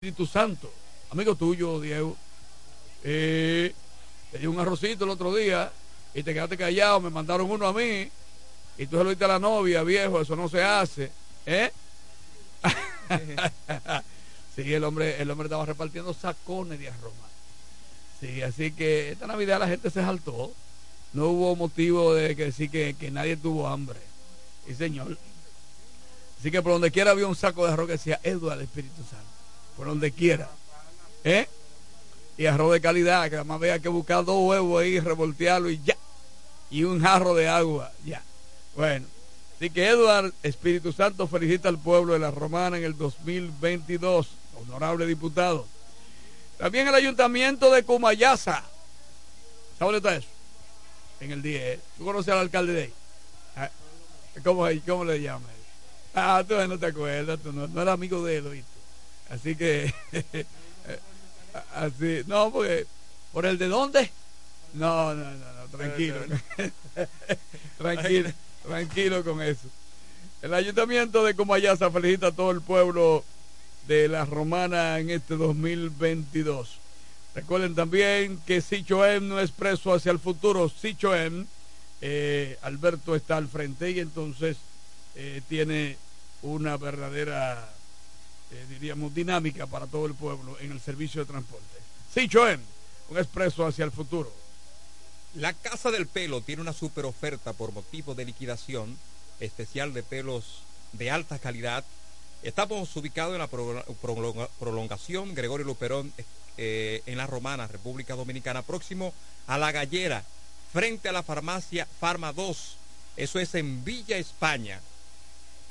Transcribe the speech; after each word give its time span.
Espíritu 0.00 0.26
Santo. 0.26 0.72
Amigo 1.10 1.34
tuyo, 1.34 1.80
Diego. 1.80 2.16
Eh, 3.02 3.74
te 4.30 4.46
un 4.46 4.60
arrocito 4.60 5.02
el 5.02 5.10
otro 5.10 5.34
día 5.34 5.72
y 6.14 6.22
te 6.22 6.32
quedaste 6.32 6.56
callado, 6.56 7.00
me 7.00 7.10
mandaron 7.10 7.50
uno 7.50 7.66
a 7.66 7.72
mí 7.72 8.08
y 8.78 8.86
tú 8.86 8.96
se 8.96 9.02
lo 9.02 9.10
diste 9.10 9.24
a 9.24 9.28
la 9.28 9.38
novia, 9.40 9.82
viejo, 9.82 10.20
eso 10.20 10.36
no 10.36 10.48
se 10.48 10.62
hace. 10.62 11.10
¿Eh? 11.46 11.72
sí, 14.54 14.72
el 14.72 14.84
hombre, 14.84 15.20
el 15.20 15.28
hombre 15.32 15.46
estaba 15.46 15.66
repartiendo 15.66 16.14
sacones 16.14 16.78
de 16.78 16.90
arroz. 16.90 17.12
Sí, 18.20 18.40
así 18.42 18.70
que 18.70 19.10
esta 19.10 19.26
Navidad 19.26 19.58
la 19.58 19.66
gente 19.66 19.90
se 19.90 20.00
saltó. 20.00 20.52
No 21.12 21.26
hubo 21.30 21.56
motivo 21.56 22.14
de 22.14 22.36
que 22.36 22.44
decir 22.44 22.70
que, 22.70 22.94
que 22.94 23.10
nadie 23.10 23.36
tuvo 23.36 23.66
hambre. 23.66 23.98
Sí, 24.64 24.76
señor. 24.76 25.18
Así 26.38 26.52
que 26.52 26.62
por 26.62 26.70
donde 26.70 26.92
quiera 26.92 27.10
había 27.10 27.26
un 27.26 27.34
saco 27.34 27.66
de 27.66 27.72
arroz 27.72 27.86
que 27.86 27.92
decía 27.94 28.20
Eduardo 28.22 28.62
Espíritu 28.62 29.02
Santo. 29.02 29.27
Por 29.78 29.86
donde 29.86 30.10
quiera. 30.12 30.50
¿Eh? 31.24 31.48
Y 32.36 32.46
arroz 32.46 32.72
de 32.72 32.80
calidad, 32.80 33.30
que 33.30 33.36
además 33.36 33.56
había 33.56 33.78
que 33.78 33.88
buscar 33.88 34.24
dos 34.24 34.36
huevos 34.48 34.82
ahí, 34.82 35.00
revoltearlo 35.00 35.70
y 35.70 35.80
ya. 35.82 35.96
Y 36.70 36.84
un 36.84 37.00
jarro 37.00 37.34
de 37.34 37.48
agua, 37.48 37.90
ya. 38.04 38.22
Bueno. 38.76 39.06
Así 39.56 39.70
que 39.70 39.88
Eduardo 39.88 40.30
Espíritu 40.44 40.92
Santo 40.92 41.26
felicita 41.26 41.68
al 41.68 41.78
pueblo 41.78 42.12
de 42.12 42.20
la 42.20 42.30
Romana 42.30 42.78
en 42.78 42.84
el 42.84 42.96
2022. 42.96 44.28
Honorable 44.60 45.06
diputado. 45.06 45.66
También 46.58 46.86
el 46.86 46.94
ayuntamiento 46.94 47.72
de 47.72 47.82
Cumayasa. 47.82 48.62
¿Sabes 49.78 49.78
dónde 49.78 49.98
está 49.98 50.16
eso? 50.16 50.28
En 51.20 51.32
el 51.32 51.42
10. 51.42 51.80
¿Tú 51.98 52.04
conoces 52.04 52.32
al 52.32 52.38
alcalde 52.38 52.72
de 52.72 52.82
ahí? 52.82 52.92
Ah, 53.56 53.70
¿Cómo, 54.44 54.64
cómo 54.86 55.04
le 55.04 55.20
llamas? 55.20 55.50
Ah, 56.14 56.44
tú 56.46 56.54
no 56.54 56.78
te 56.78 56.86
acuerdas, 56.86 57.40
tú 57.40 57.52
no, 57.52 57.66
no 57.66 57.82
eres 57.82 57.94
amigo 57.94 58.24
de 58.24 58.36
él, 58.36 58.46
¿oíste? 58.46 58.77
Así 59.30 59.56
que, 59.56 59.92
así, 61.74 62.22
no, 62.26 62.50
porque, 62.50 62.86
¿por 63.32 63.46
el 63.46 63.58
de 63.58 63.68
dónde? 63.68 64.10
No, 64.74 65.14
no, 65.14 65.24
no, 65.24 65.52
no 65.52 65.66
tranquilo. 65.70 66.16
tranquilo, 67.78 68.30
tranquilo 68.66 69.24
con 69.24 69.42
eso. 69.42 69.68
El 70.40 70.54
ayuntamiento 70.54 71.24
de 71.24 71.34
Comayasa 71.34 71.90
felicita 71.90 72.28
a 72.28 72.32
todo 72.32 72.52
el 72.52 72.60
pueblo 72.60 73.24
de 73.88 74.06
la 74.06 74.24
Romana 74.24 74.98
en 74.98 75.10
este 75.10 75.36
2022. 75.36 76.78
Recuerden 77.34 77.74
también 77.74 78.38
que 78.46 78.60
Sichoem 78.60 79.28
no 79.28 79.40
es 79.40 79.50
preso 79.50 79.94
hacia 79.94 80.12
el 80.12 80.18
futuro. 80.18 80.68
Sichoem, 80.68 81.46
eh, 82.00 82.58
Alberto 82.62 83.16
está 83.16 83.36
al 83.36 83.48
frente 83.48 83.90
y 83.90 84.00
entonces 84.00 84.58
eh, 85.14 85.40
tiene 85.48 85.96
una 86.42 86.76
verdadera, 86.76 87.68
eh, 88.50 88.66
diríamos, 88.68 89.14
dinámica 89.14 89.66
para 89.66 89.86
todo 89.86 90.06
el 90.06 90.14
pueblo 90.14 90.58
en 90.60 90.72
el 90.72 90.80
servicio 90.80 91.20
de 91.20 91.30
transporte. 91.30 91.66
Sichoem, 92.12 92.60
un 93.10 93.18
expreso 93.18 93.66
hacia 93.66 93.84
el 93.84 93.92
futuro. 93.92 94.32
La 95.34 95.52
Casa 95.52 95.90
del 95.90 96.06
Pelo 96.06 96.40
tiene 96.40 96.62
una 96.62 96.72
super 96.72 97.04
oferta 97.04 97.52
por 97.52 97.72
motivo 97.72 98.14
de 98.14 98.24
liquidación 98.24 98.98
especial 99.40 99.92
de 99.92 100.02
pelos 100.02 100.62
de 100.92 101.10
alta 101.10 101.38
calidad. 101.38 101.84
Estamos 102.42 102.94
ubicados 102.96 103.34
en 103.34 103.40
la 103.40 103.48
prolonga, 103.48 104.48
prolongación 104.58 105.34
Gregorio 105.34 105.66
Luperón 105.66 106.12
eh, 106.56 107.02
en 107.06 107.18
la 107.18 107.26
Romana, 107.26 107.66
República 107.66 108.14
Dominicana, 108.14 108.62
próximo 108.62 109.12
a 109.46 109.58
la 109.58 109.70
Gallera, 109.70 110.24
frente 110.72 111.08
a 111.08 111.12
la 111.12 111.22
farmacia 111.22 111.86
Farma 112.00 112.32
2. 112.32 112.76
Eso 113.16 113.38
es 113.38 113.54
en 113.54 113.84
Villa 113.84 114.16
España. 114.16 114.80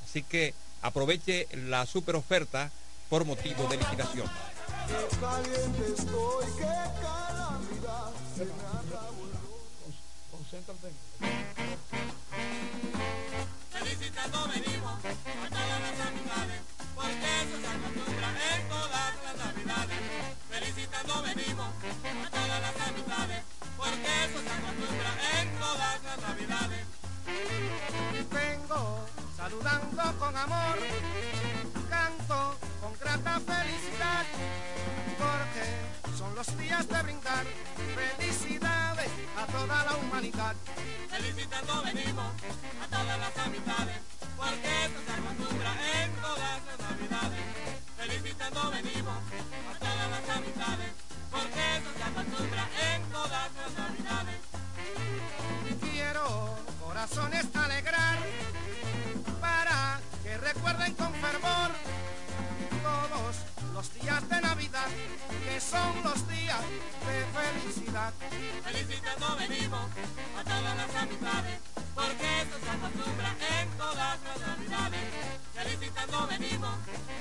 Así 0.04 0.24
que 0.24 0.54
aproveche 0.82 1.48
la 1.54 1.86
super 1.86 2.16
oferta 2.16 2.72
por 3.10 3.26
motivo 3.26 3.68
de 3.68 3.78
liquidación. 3.78 4.30
Felicitando 13.72 14.48
venimos 14.48 14.94
a 14.94 15.50
todas 15.50 15.80
las 15.82 16.08
amistades, 16.08 16.62
porque 16.96 17.28
eso 17.42 17.56
se 17.62 17.68
acostumbra 17.68 18.30
en 18.56 18.70
todas 18.70 19.12
las 19.24 19.36
navidades. 19.38 20.00
Felicitando 20.50 21.22
venimos 21.22 21.70
a 22.26 22.30
todas 22.30 22.62
las 22.62 22.88
amistades, 22.88 23.44
porque 23.78 24.26
eso 24.26 24.40
se 24.42 24.52
acostumbra 24.52 25.12
en 25.42 25.60
todas 25.60 26.04
las 26.04 26.18
navidades. 26.22 26.86
Vengo 28.32 29.06
saludando 29.38 30.04
con 30.18 30.36
amor, 30.36 30.78
canto 31.90 32.58
con 32.82 32.92
grata 33.00 33.40
felicidad, 33.40 34.26
porque 35.22 36.18
son 36.18 36.34
los 36.34 36.58
días 36.58 36.88
de 36.88 37.02
brindar 37.04 37.46
felicidades 37.96 39.12
a 39.38 39.46
toda 39.46 39.86
la 39.86 39.96
humanidad. 39.98 40.56
Felicitando 41.12 41.84
venimos 41.84 42.32
a 42.84 42.88
todas 42.90 43.20
las 43.20 43.38
amistades, 43.46 43.98
porque 44.36 44.86
eso 44.86 45.00
se 45.06 45.14
acostumbra 45.14 45.72
en 46.02 46.12
todas 46.16 46.60
las 46.66 46.80
navidades. 46.90 47.44
Felicitando 47.96 48.72
venimos 48.72 49.18
a 49.70 49.80
todas 49.80 50.10
las 50.16 50.30
amistades, 50.36 50.92
porque 51.30 51.78
eso 51.78 51.90
se 51.96 52.04
acostumbra 52.04 52.64
en 52.92 53.04
todas 53.12 53.50
las 53.54 53.72
navidades. 53.78 54.40
Quiero 55.80 56.58
corazones 56.84 57.46
alegrar 57.56 58.18
recuerden 60.54 60.94
con 60.94 61.14
fervor 61.14 61.72
todos 62.82 63.36
los 63.74 63.94
días 63.96 64.30
de 64.30 64.42
Navidad 64.42 64.88
que 65.44 65.60
son 65.60 66.04
los 66.04 66.28
días 66.30 66.62
de 67.08 67.26
felicidad. 67.36 68.14
Felicitando 68.64 69.36
venimos 69.36 69.90
a 70.40 70.44
todas 70.44 70.78
las 70.78 70.96
amistades, 71.04 71.60
porque 71.94 72.42
eso 72.42 72.58
se 72.64 72.70
acostumbra 72.70 73.36
en 73.60 73.70
todas 73.78 74.20
las 74.24 74.40
navidades. 74.48 75.06
Felicitando 75.54 76.28
venimos 76.28 76.76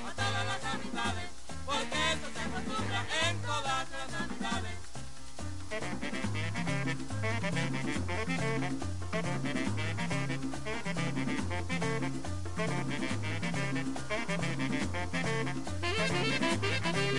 a 0.07 0.11
todas 0.13 0.45
las 0.45 0.63
amistades, 0.73 1.29
porque 1.65 1.97
eso 2.13 2.27
se 2.33 2.41
acostumbra 2.47 3.05
en 3.27 3.41
todas 3.41 3.87
las 3.91 4.07
navidades. 4.19 4.77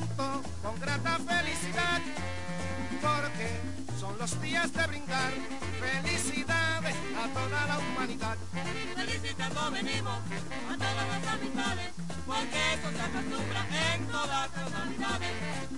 canto 0.00 0.42
con 0.62 0.80
grata 0.80 1.18
felicidad, 1.18 2.00
porque 3.00 3.60
son 3.98 4.18
los 4.18 4.40
días 4.40 4.72
de 4.72 4.86
brindar 4.86 5.32
felicidades 5.80 6.94
a 7.16 7.28
toda 7.28 7.66
la 7.66 7.78
humanidad. 7.78 8.36
Felicitando 8.96 9.70
venimos 9.70 10.18
a 10.70 10.76
todas 10.76 11.08
las 11.08 11.34
amistades, 11.34 11.90
porque 12.26 12.74
eso 12.74 12.90
se 12.90 13.02
acostumbra 13.02 13.66
en 13.92 14.06
todas 14.06 14.50
las 14.56 14.70
navidades. 14.70 15.30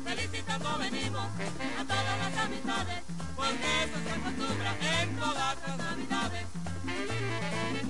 Felicitando 0.05 0.79
venimos 0.79 1.27
a 1.81 1.85
todas 1.85 2.19
las 2.19 2.45
amistades, 2.45 3.03
porque 3.37 3.85
eso 3.85 3.99
se 4.05 4.13
acostumbra 4.13 4.77
en 5.01 5.17
todas 5.17 5.57
las 5.67 5.79
navidades. 5.79 6.47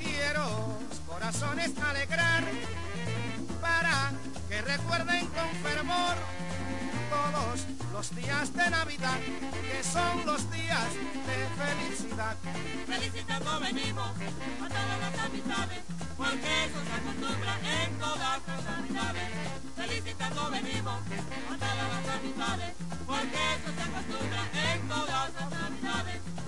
Quiero 0.00 0.78
corazones 1.06 1.72
alegrar 1.78 2.44
para 3.60 4.12
recuerden 4.64 5.26
con 5.26 5.48
fervor 5.62 6.16
todos 7.10 7.66
los 7.92 8.14
días 8.16 8.52
de 8.54 8.70
Navidad 8.70 9.18
que 9.18 9.84
son 9.84 10.26
los 10.26 10.50
días 10.50 10.88
de 11.26 11.36
felicidad. 11.60 12.36
Felicitando 12.86 13.60
venimos 13.60 14.08
a 14.08 14.68
todas 14.68 14.98
las 15.00 15.24
amistades, 15.26 15.80
porque 16.16 16.64
eso 16.64 16.80
se 16.84 16.92
acostumbra 17.00 17.54
en 17.82 17.98
todas 17.98 18.40
las 18.46 18.64
navidades. 18.64 19.28
Felicitando 19.76 20.50
venimos 20.50 21.00
a 21.50 21.56
todas 21.58 21.88
las 21.92 22.16
amistades, 22.16 22.72
porque 23.06 23.40
eso 23.54 23.70
se 23.76 23.82
acostumbra 23.82 24.42
en 24.72 24.88
todas 24.88 25.34
las 25.34 25.50
navidades. 25.50 26.41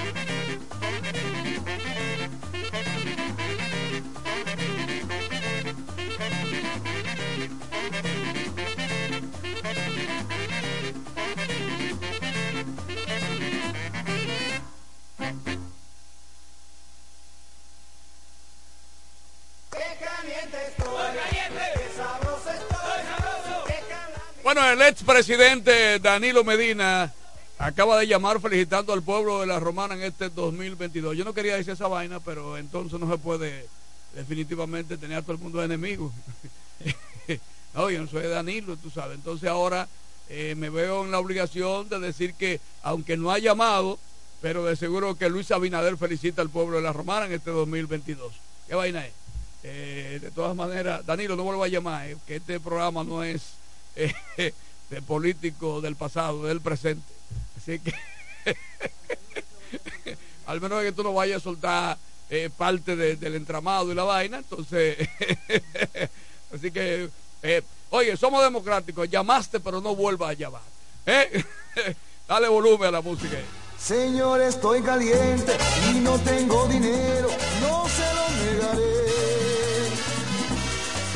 Thank 0.00 0.38
you. 0.38 0.47
Bueno, 24.48 24.66
el 24.66 24.80
expresidente 24.80 25.98
Danilo 25.98 26.42
Medina 26.42 27.12
acaba 27.58 27.98
de 27.98 28.06
llamar 28.06 28.40
felicitando 28.40 28.94
al 28.94 29.02
pueblo 29.02 29.42
de 29.42 29.46
la 29.46 29.60
Romana 29.60 29.94
en 29.94 30.04
este 30.04 30.30
2022. 30.30 31.18
Yo 31.18 31.24
no 31.26 31.34
quería 31.34 31.56
decir 31.56 31.74
esa 31.74 31.86
vaina, 31.86 32.18
pero 32.18 32.56
entonces 32.56 32.98
no 32.98 33.10
se 33.10 33.18
puede 33.18 33.66
definitivamente 34.14 34.96
tener 34.96 35.18
a 35.18 35.20
todo 35.20 35.32
el 35.32 35.38
mundo 35.38 35.58
de 35.58 35.66
enemigo. 35.66 36.10
no, 37.74 37.90
yo 37.90 38.00
no 38.00 38.08
soy 38.08 38.26
Danilo, 38.26 38.78
tú 38.78 38.88
sabes. 38.88 39.18
Entonces 39.18 39.50
ahora 39.50 39.86
eh, 40.30 40.54
me 40.56 40.70
veo 40.70 41.04
en 41.04 41.10
la 41.10 41.18
obligación 41.18 41.90
de 41.90 42.00
decir 42.00 42.32
que, 42.32 42.58
aunque 42.82 43.18
no 43.18 43.30
ha 43.30 43.38
llamado, 43.38 43.98
pero 44.40 44.64
de 44.64 44.76
seguro 44.76 45.14
que 45.14 45.28
Luis 45.28 45.50
Abinader 45.50 45.98
felicita 45.98 46.40
al 46.40 46.48
pueblo 46.48 46.78
de 46.78 46.84
la 46.84 46.94
Romana 46.94 47.26
en 47.26 47.32
este 47.32 47.50
2022. 47.50 48.32
¿Qué 48.66 48.74
vaina 48.74 49.04
es? 49.04 49.12
Eh, 49.62 50.20
de 50.22 50.30
todas 50.30 50.56
maneras, 50.56 51.04
Danilo, 51.04 51.36
no 51.36 51.42
vuelva 51.42 51.66
a 51.66 51.68
llamar, 51.68 52.08
eh, 52.08 52.16
que 52.26 52.36
este 52.36 52.58
programa 52.58 53.04
no 53.04 53.22
es 53.22 53.57
de 54.90 55.02
político 55.02 55.80
del 55.80 55.96
pasado, 55.96 56.44
del 56.44 56.60
presente. 56.60 57.12
Así 57.56 57.78
que, 57.80 57.92
al 60.46 60.60
menos 60.60 60.82
que 60.82 60.92
tú 60.92 61.02
no 61.02 61.12
vayas 61.14 61.38
a 61.38 61.44
soltar 61.44 61.98
eh, 62.30 62.50
parte 62.56 62.96
de- 62.96 63.16
del 63.16 63.34
entramado 63.34 63.90
y 63.90 63.94
la 63.94 64.04
vaina, 64.04 64.38
entonces, 64.38 64.96
así 66.54 66.70
que, 66.70 67.08
eh, 67.42 67.62
oye, 67.90 68.16
somos 68.16 68.42
democráticos, 68.42 69.08
llamaste 69.10 69.60
pero 69.60 69.80
no 69.80 69.94
vuelvas 69.94 70.30
a 70.30 70.34
llamar. 70.34 70.62
¿eh? 71.06 71.44
Dale 72.26 72.48
volumen 72.48 72.88
a 72.88 72.92
la 72.92 73.00
música. 73.00 73.36
Señor, 73.78 74.40
estoy 74.42 74.82
caliente 74.82 75.56
y 75.90 76.00
no 76.00 76.18
tengo 76.18 76.66
dinero, 76.66 77.28
no 77.60 77.86
se 77.88 78.14
lo 78.14 78.28
negaré. 78.52 79.47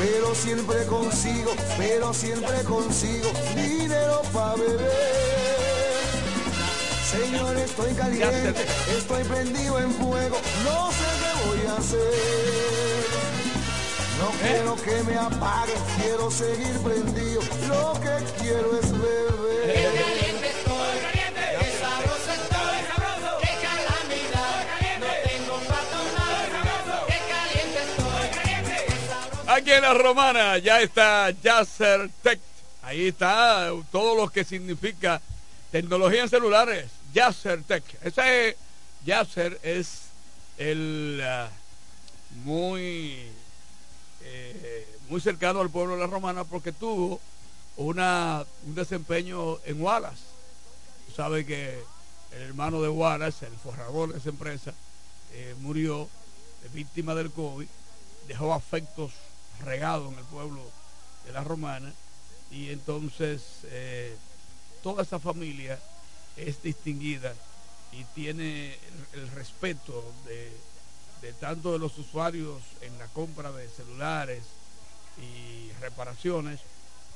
Pero 0.03 0.35
siempre 0.35 0.85
consigo, 0.85 1.51
pero 1.77 2.13
siempre 2.13 2.61
consigo 2.63 3.31
dinero 3.55 4.21
para 4.33 4.55
beber. 4.55 4.91
Señor, 7.09 7.55
estoy 7.55 7.93
caliente, 7.93 8.65
estoy 8.97 9.23
prendido 9.23 9.79
en 9.79 9.91
fuego, 9.93 10.37
no 10.65 10.91
sé 10.91 11.07
qué 11.21 11.47
voy 11.47 11.67
a 11.67 11.77
hacer. 11.77 13.05
No 14.19 14.29
quiero 14.41 14.75
que 14.75 15.03
me 15.09 15.17
apaguen, 15.17 15.77
quiero 16.01 16.29
seguir 16.29 16.77
prendido, 16.79 17.41
lo 17.69 17.93
que 18.01 18.41
quiero 18.41 18.77
es 18.77 18.91
beber. 18.91 20.32
Aquí 29.55 29.71
en 29.71 29.81
la 29.81 29.93
romana 29.93 30.57
ya 30.57 30.81
está 30.81 31.29
Yasser 31.29 32.09
Tech. 32.23 32.39
Ahí 32.81 33.07
está 33.09 33.69
todo 33.91 34.15
lo 34.15 34.29
que 34.29 34.43
significa 34.43 35.21
tecnología 35.71 36.23
en 36.23 36.29
celulares. 36.29 36.89
Yasser 37.13 37.61
Tech. 37.63 37.83
Ese 38.03 38.49
es- 38.49 39.57
es 39.63 39.87
el 40.57 41.21
ah, 41.23 41.49
muy 42.43 43.27
eh, 44.23 44.87
muy 45.09 45.21
cercano 45.21 45.59
al 45.61 45.69
pueblo 45.69 45.95
de 45.95 45.99
la 46.01 46.07
romana 46.07 46.45
porque 46.45 46.71
tuvo 46.71 47.19
una 47.77 48.43
un 48.65 48.73
desempeño 48.75 49.59
en 49.65 49.81
Wallace. 49.81 50.23
Tú 51.07 51.13
sabes 51.15 51.45
que 51.45 51.79
el 52.31 52.41
hermano 52.41 52.81
de 52.81 52.89
Wallace, 52.89 53.45
el 53.45 53.53
forrador 53.57 54.13
de 54.13 54.17
esa 54.19 54.29
empresa, 54.29 54.73
eh, 55.33 55.53
murió 55.59 56.03
eh, 56.63 56.69
víctima 56.73 57.13
del 57.13 57.29
COVID, 57.31 57.67
dejó 58.27 58.53
afectos 58.53 59.11
regados 59.61 60.11
en 60.11 60.19
el 60.19 60.25
pueblo 60.25 60.61
de 61.25 61.33
la 61.33 61.43
romana 61.43 61.91
y 62.51 62.69
entonces 62.69 63.41
eh, 63.65 64.15
toda 64.81 65.03
esa 65.03 65.19
familia 65.19 65.79
es 66.37 66.61
distinguida 66.61 67.33
y 67.91 68.03
tiene 68.15 68.73
el, 69.13 69.21
el 69.21 69.31
respeto 69.31 70.03
de, 70.25 70.51
de 71.21 71.33
tanto 71.33 71.71
de 71.71 71.79
los 71.79 71.97
usuarios 71.97 72.61
en 72.81 72.97
la 72.97 73.07
compra 73.07 73.51
de 73.51 73.69
celulares 73.69 74.43
y 75.21 75.71
reparaciones. 75.79 76.59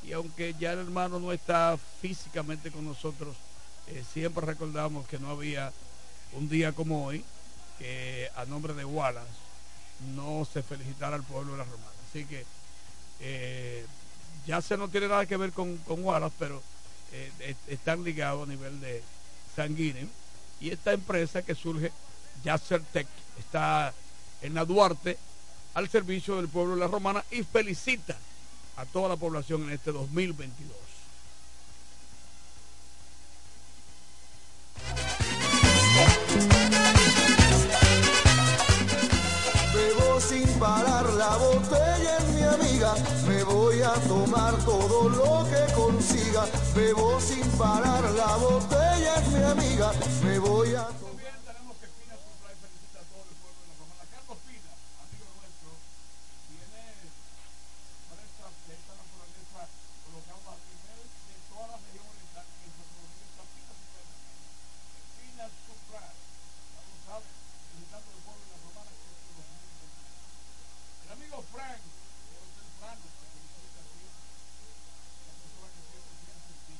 Y 0.03 0.13
aunque 0.13 0.53
ya 0.59 0.73
el 0.73 0.79
hermano 0.79 1.19
no 1.19 1.33
está 1.33 1.77
físicamente 1.99 2.71
con 2.71 2.85
nosotros 2.85 3.35
eh, 3.87 4.03
siempre 4.13 4.45
recordamos 4.45 5.07
que 5.07 5.17
no 5.17 5.29
había 5.29 5.71
un 6.33 6.49
día 6.49 6.73
como 6.73 7.05
hoy 7.05 7.23
que 7.79 8.29
a 8.35 8.43
nombre 8.45 8.73
de 8.73 8.83
Wallace 8.83 9.46
no 10.15 10.45
se 10.51 10.63
felicitara 10.63 11.15
al 11.15 11.23
pueblo 11.23 11.53
de 11.53 11.57
la 11.59 11.63
romana. 11.63 11.91
Así 12.09 12.25
que 12.25 12.45
eh, 13.19 13.85
ya 14.45 14.61
se 14.61 14.77
no 14.77 14.87
tiene 14.89 15.07
nada 15.07 15.25
que 15.25 15.37
ver 15.37 15.51
con, 15.51 15.77
con 15.77 16.03
Wallace 16.03 16.35
pero 16.37 16.61
eh, 17.11 17.31
est- 17.39 17.69
están 17.69 18.03
ligados 18.03 18.47
a 18.47 18.51
nivel 18.51 18.79
de 18.79 19.01
sanguíneo 19.55 20.07
y 20.59 20.69
esta 20.69 20.93
empresa 20.93 21.41
que 21.41 21.55
surge 21.55 21.91
Yasser 22.43 22.81
está 23.39 23.93
en 24.41 24.53
la 24.53 24.65
Duarte 24.65 25.17
al 25.73 25.89
servicio 25.89 26.35
del 26.37 26.47
pueblo 26.47 26.75
de 26.75 26.81
la 26.81 26.87
romana 26.87 27.23
y 27.31 27.43
felicita 27.43 28.15
a 28.77 28.85
toda 28.85 29.09
la 29.09 29.15
población 29.17 29.63
en 29.63 29.71
este 29.71 29.91
2022 29.91 30.75
parar, 40.59 41.05
la 41.13 41.37
botella 41.37 42.17
es 42.17 42.27
mi 42.29 42.43
amiga. 42.43 42.93
Me 43.27 43.43
voy 43.43 43.81
a 43.81 43.93
tomar 44.07 44.53
todo 44.65 45.09
lo 45.09 45.45
que 45.49 45.73
consiga. 45.73 46.45
Bebo 46.75 47.19
sin 47.19 47.45
parar, 47.57 48.03
la 48.11 48.35
botella 48.37 49.15
es 49.15 49.27
mi 49.29 49.43
amiga. 49.43 49.91
Me 50.23 50.39
voy 50.39 50.75
a 50.75 50.83
tomar. 50.85 51.07
El 71.07 71.11
amigo 71.13 71.41
Frank, 71.51 71.81
de 71.81 72.35
Hotel 72.37 72.69
Frano, 72.77 73.07
te 73.07 73.25
felicita 73.31 73.79
a 73.79 73.87
ti. 73.87 74.05
La 75.27 75.33
persona 75.39 75.67
que 75.71 75.81
siempre 75.87 76.13
piensa 76.19 76.51
en 76.51 76.61
ti. 76.67 76.75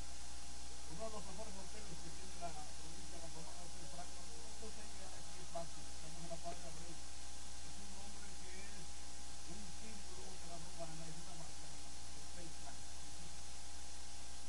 Uno 0.92 1.02
de 1.08 1.12
los 1.16 1.24
mejores 1.32 1.54
hoteles 1.58 1.96
que 1.96 2.10
tiene 2.12 2.36
la 2.38 2.52
provincia 2.52 3.16
de 3.18 3.24
La 3.24 3.28
Romana, 3.32 3.60
Hotel 3.64 3.88
Franco. 3.88 4.20
No 4.20 4.68
sé 4.68 4.82
llegar 4.84 5.12
aquí 5.16 5.36
es 5.40 5.48
fácil, 5.48 5.84
estamos 5.88 6.20
en 6.22 6.28
la 6.28 6.38
Padre 6.44 6.64
Abreu. 6.68 6.92
Es 6.92 7.74
un 7.78 7.92
hombre 7.98 8.28
que 8.38 8.52
es 8.68 8.84
un 9.48 9.64
símbolo 9.80 10.24
de 10.28 10.46
la 10.48 10.58
romana, 10.60 11.02
es 11.08 11.16
una 11.18 11.34
marca, 11.40 11.66
Hotel 11.68 12.48
Franco. 12.62 12.84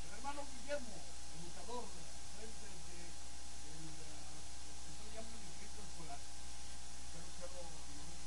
El 0.06 0.12
hermano 0.12 0.42
Guillermo, 0.44 0.98
educador, 1.40 1.88
frente 2.36 2.68
de, 2.68 3.00
del, 3.00 3.84
uh, 3.90 4.44
que 4.60 4.92
se 4.92 5.08
llama 5.16 5.32
el 5.34 5.42
distrito 5.50 5.80
escolar. 5.88 6.20
Pero 6.20 7.26
que 7.26 7.48
lo, 7.48 7.64
aquí 7.64 7.96
en 7.96 8.04
el 8.04 8.20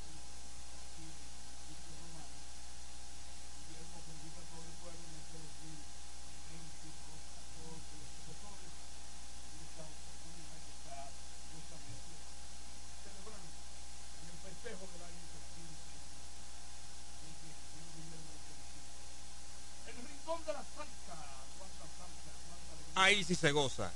distrito 1.63 1.89
romano. 2.03 2.37
Guillermo 3.63 3.99
felicita 4.03 4.41
a 4.43 4.49
todo 4.53 4.63
el 4.63 4.75
pueblo 4.83 5.03
en 5.03 5.15
este 5.23 5.37
2022, 5.43 7.23
a 7.33 7.45
todos 7.53 7.73
los 7.73 8.11
profesores 8.13 8.73
en 8.73 9.59
esta 9.63 9.83
oportunidad 9.87 10.59
que 10.63 10.73
está 10.73 10.99
justamente 11.53 12.13
celebrando 13.03 13.49
en 13.53 14.27
el 14.33 14.39
festejo 14.43 14.85
del 14.93 15.03
año 15.03 15.23
2021. 15.23 15.73
Así 17.13 17.31
que, 17.41 17.51
señor 17.53 17.91
Guillermo, 17.97 18.31
lo 18.33 18.43
felicito. 18.43 18.93
El 19.89 19.97
rincón 20.03 20.41
de 20.43 20.53
la 20.53 20.65
salsa, 20.67 21.19
cuánta 21.57 21.85
salsa, 21.97 22.31
cuánta 22.43 22.75
Ahí 23.23 23.27
sí 23.27 23.37
se 23.37 23.53
goza. 23.53 23.89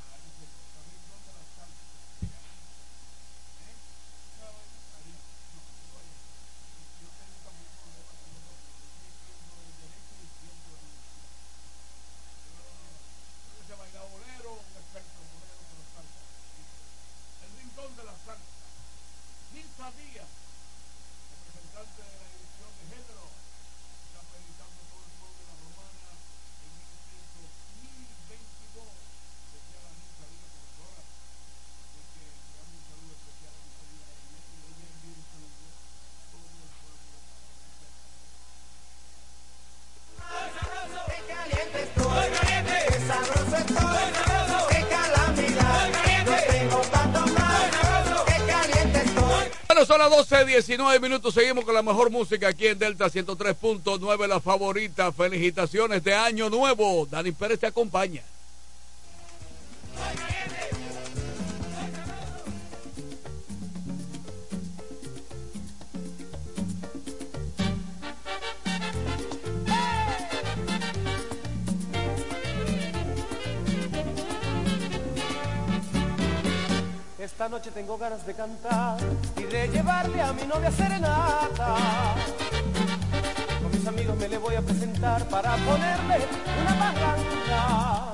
19 50.57 51.01
minutos. 51.01 51.35
Seguimos 51.35 51.67
con 51.67 51.75
la 51.75 51.83
mejor 51.83 52.09
música 52.09 52.49
aquí 52.49 52.67
en 52.67 52.79
Delta 52.79 53.11
103.9, 53.11 54.27
la 54.27 54.41
favorita. 54.41 55.13
Felicitaciones 55.13 56.03
de 56.03 56.15
Año 56.15 56.49
Nuevo. 56.49 57.07
Dani 57.11 57.33
Pérez 57.33 57.61
te 57.61 57.67
acompaña. 57.67 58.23
Esta 77.27 77.49
noche 77.49 77.73
tengo 77.73 77.99
ganas 77.99 78.25
de 78.25 78.35
cantar 78.35 78.99
y 79.37 79.43
de 79.43 79.67
llevarle 79.67 80.23
a 80.23 80.33
mi 80.33 80.47
novia 80.47 80.71
serenata. 80.71 81.75
Con 83.61 83.73
mis 83.73 83.85
amigos 83.85 84.17
me 84.17 84.29
le 84.29 84.39
voy 84.39 84.55
a 84.55 84.63
presentar 84.63 85.29
para 85.29 85.57
ponerle 85.57 86.25
una 86.63 86.75
barranca. 86.75 88.13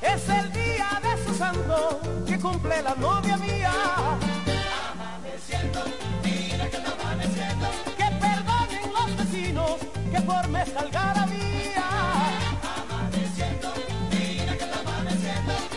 Es 0.00 0.28
el 0.28 0.52
día 0.52 1.00
de 1.02 1.26
su 1.26 1.34
santo 1.34 2.00
que 2.24 2.38
cumple 2.38 2.82
la 2.82 2.94
novia 2.94 3.36
mía. 3.36 4.35
Que 10.26 10.32
por 10.32 10.48
me 10.48 10.64
salgara 10.66 11.26
mía. 11.26 11.84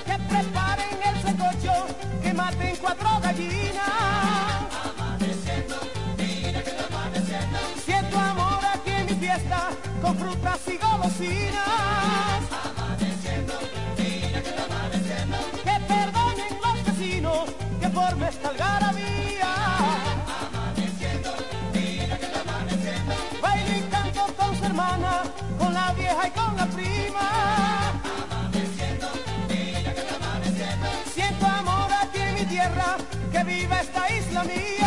Que 0.06 0.18
preparen 0.29 1.00
el 1.10 1.22
secocho, 1.22 1.74
que 2.22 2.34
maten 2.34 2.75
cuatro 2.77 3.10
gallinas. 3.22 3.89
Siento 7.86 8.20
amor 8.20 8.60
aquí 8.74 8.91
en 8.91 9.06
mi 9.06 9.13
fiesta, 9.13 9.70
con 10.01 10.18
frutas 10.18 10.60
y 10.68 10.77
golosinas. 10.77 12.19
Viva 33.50 33.82
esta 33.82 34.03
isla 34.13 34.44
mía. 34.44 34.78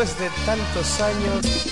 Después 0.00 0.18
de 0.18 0.30
tantos 0.46 1.00
años, 1.02 1.69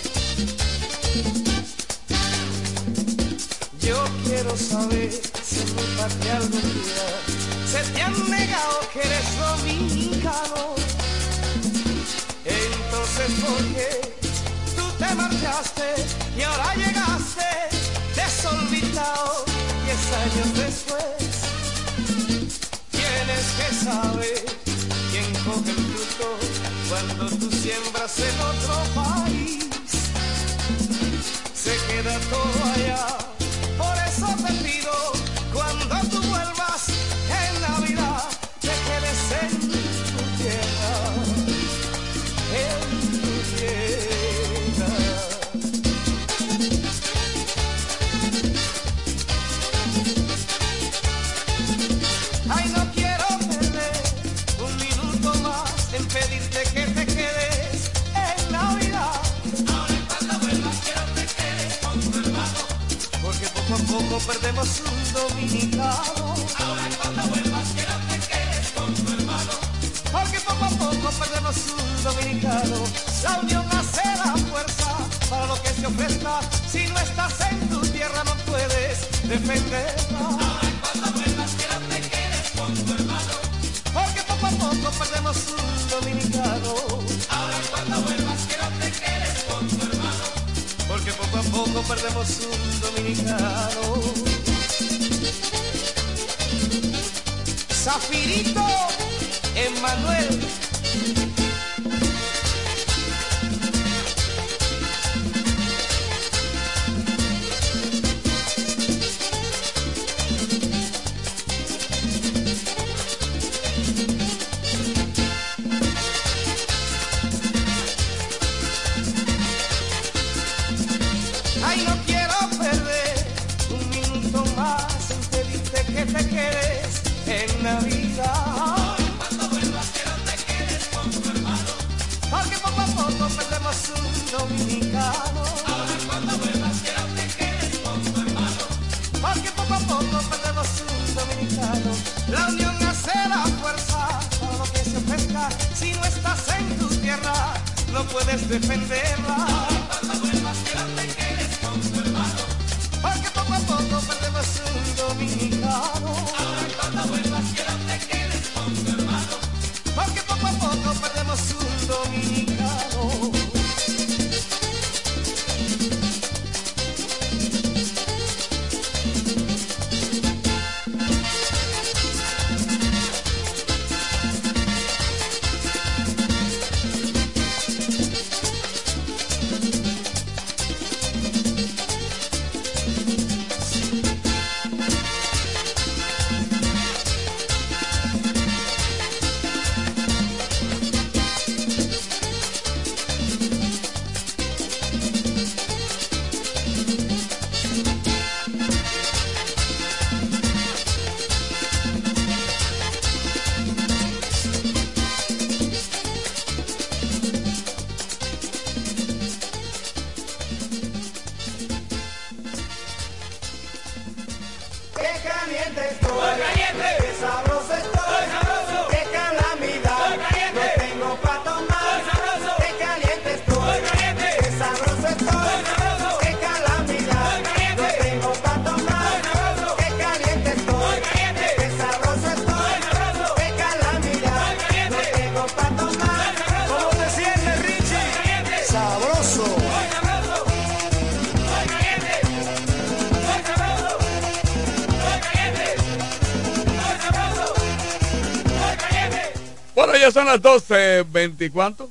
las 250.28 250.42
12, 250.42 251.04
20, 251.04 251.50
¿cuánto? 251.50 251.90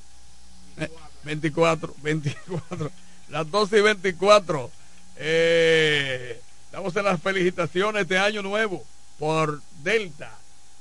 24, 1.23 1.95
24. 2.03 2.91
Las 3.29 3.49
12 3.49 3.79
y 3.79 3.81
24. 3.81 4.71
Eh, 5.17 6.39
damos 6.71 6.93
las 6.95 7.19
felicitaciones 7.19 8.07
de 8.07 8.19
Año 8.19 8.43
Nuevo 8.43 8.85
por 9.17 9.59
Delta. 9.83 10.31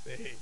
Sí. 0.04 0.36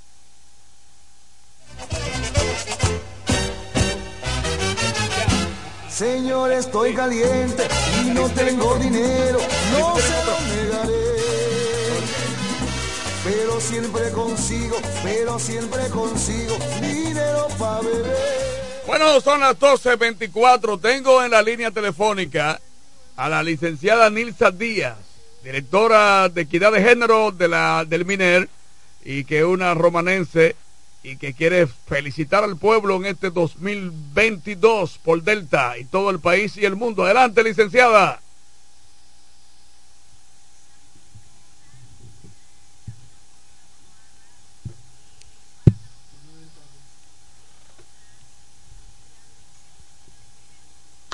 Señor, 5.89 6.51
estoy 6.51 6.93
caliente 6.93 7.65
y 8.03 8.09
no 8.09 8.29
tengo 8.31 8.77
dinero. 8.77 9.39
No 9.71 9.95
se 9.97 10.25
lo 10.25 10.39
negaré 10.41 10.84
pero 13.25 13.59
siempre 13.59 14.11
consigo, 14.11 14.77
pero 15.03 15.39
siempre 15.39 15.89
consigo 15.89 16.55
dinero 16.79 17.47
para 17.57 17.81
beber. 17.81 18.15
Bueno, 18.85 19.19
son 19.19 19.39
las 19.39 19.57
12.24. 19.57 20.79
Tengo 20.79 21.23
en 21.23 21.31
la 21.31 21.41
línea 21.41 21.71
telefónica 21.71 22.61
a 23.17 23.29
la 23.29 23.41
licenciada 23.41 24.11
Nilsa 24.11 24.51
Díaz, 24.51 24.97
directora 25.43 26.29
de 26.29 26.41
Equidad 26.41 26.71
de 26.71 26.83
Género 26.83 27.31
de 27.31 27.47
la, 27.47 27.83
del 27.83 28.05
MINER, 28.05 28.47
y 29.03 29.23
que 29.23 29.39
es 29.39 29.45
una 29.45 29.73
romanense 29.73 30.55
y 31.01 31.17
que 31.17 31.33
quiere 31.33 31.65
felicitar 31.65 32.43
al 32.43 32.57
pueblo 32.57 32.95
en 32.97 33.07
este 33.07 33.31
2022 33.31 34.99
por 35.03 35.23
Delta 35.23 35.77
y 35.79 35.85
todo 35.85 36.11
el 36.11 36.19
país 36.19 36.57
y 36.57 36.65
el 36.65 36.75
mundo. 36.75 37.05
Adelante, 37.05 37.43
licenciada. 37.43 38.21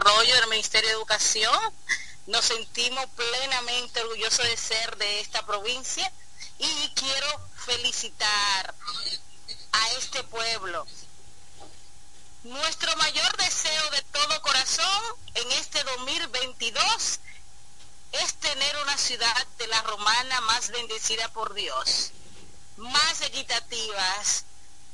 del 0.04 0.48
Ministerio 0.48 0.90
de 0.90 0.96
Educación. 0.96 1.56
Nos 2.26 2.46
sentimos 2.46 3.06
plenamente 3.16 4.02
orgullosos 4.02 4.46
de 4.48 4.58
ser 4.58 4.98
de 4.98 5.20
esta 5.20 5.46
provincia 5.46 6.12
y 6.58 6.92
quiero 6.96 7.50
felicitar 7.56 8.74
a 9.72 9.92
este 9.92 10.24
pueblo. 10.24 10.88
Nuestro 12.44 12.96
mayor 12.96 13.38
deseo 13.38 13.90
de 13.92 14.02
todo 14.12 14.42
corazón 14.42 15.04
en 15.36 15.52
este 15.52 15.84
2022 15.84 17.20
es 18.14 18.34
tener 18.40 18.78
una 18.78 18.98
ciudad 18.98 19.48
de 19.60 19.68
la 19.68 19.84
romana 19.84 20.42
más 20.42 20.72
bendecida 20.72 21.32
por 21.32 21.54
Dios, 21.54 22.12
más 22.78 23.22
equitativas, 23.22 24.46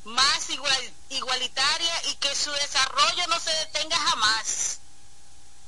más 0.04 0.50
igualitaria 1.10 2.04
y 2.10 2.16
que 2.16 2.36
su 2.36 2.52
desarrollo 2.52 3.28
no 3.28 3.40
se 3.40 3.52
detenga 3.52 3.98
jamás. 3.98 4.82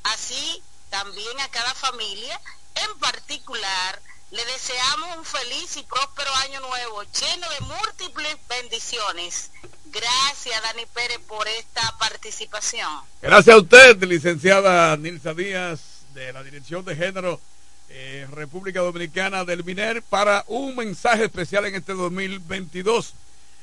Así, 0.03 0.61
también 0.89 1.39
a 1.39 1.49
cada 1.49 1.73
familia, 1.73 2.39
en 2.75 2.99
particular, 2.99 4.01
le 4.31 4.43
deseamos 4.45 5.17
un 5.17 5.25
feliz 5.25 5.75
y 5.77 5.83
próspero 5.83 6.33
año 6.35 6.61
nuevo, 6.61 7.03
lleno 7.03 7.47
de 7.49 7.59
múltiples 7.61 8.37
bendiciones. 8.47 9.49
Gracias, 9.85 10.61
Dani 10.61 10.85
Pérez, 10.93 11.17
por 11.27 11.47
esta 11.47 11.97
participación. 11.97 12.87
Gracias 13.21 13.55
a 13.55 13.59
usted, 13.59 14.03
licenciada 14.03 14.95
Nilsa 14.97 15.33
Díaz, 15.33 15.79
de 16.13 16.31
la 16.31 16.43
Dirección 16.43 16.85
de 16.85 16.95
Género 16.95 17.41
eh, 17.89 18.27
República 18.31 18.81
Dominicana 18.81 19.43
del 19.45 19.63
MINER, 19.63 20.03
para 20.03 20.43
un 20.47 20.75
mensaje 20.75 21.23
especial 21.25 21.65
en 21.65 21.73
este 21.75 21.93
2022 21.93 23.15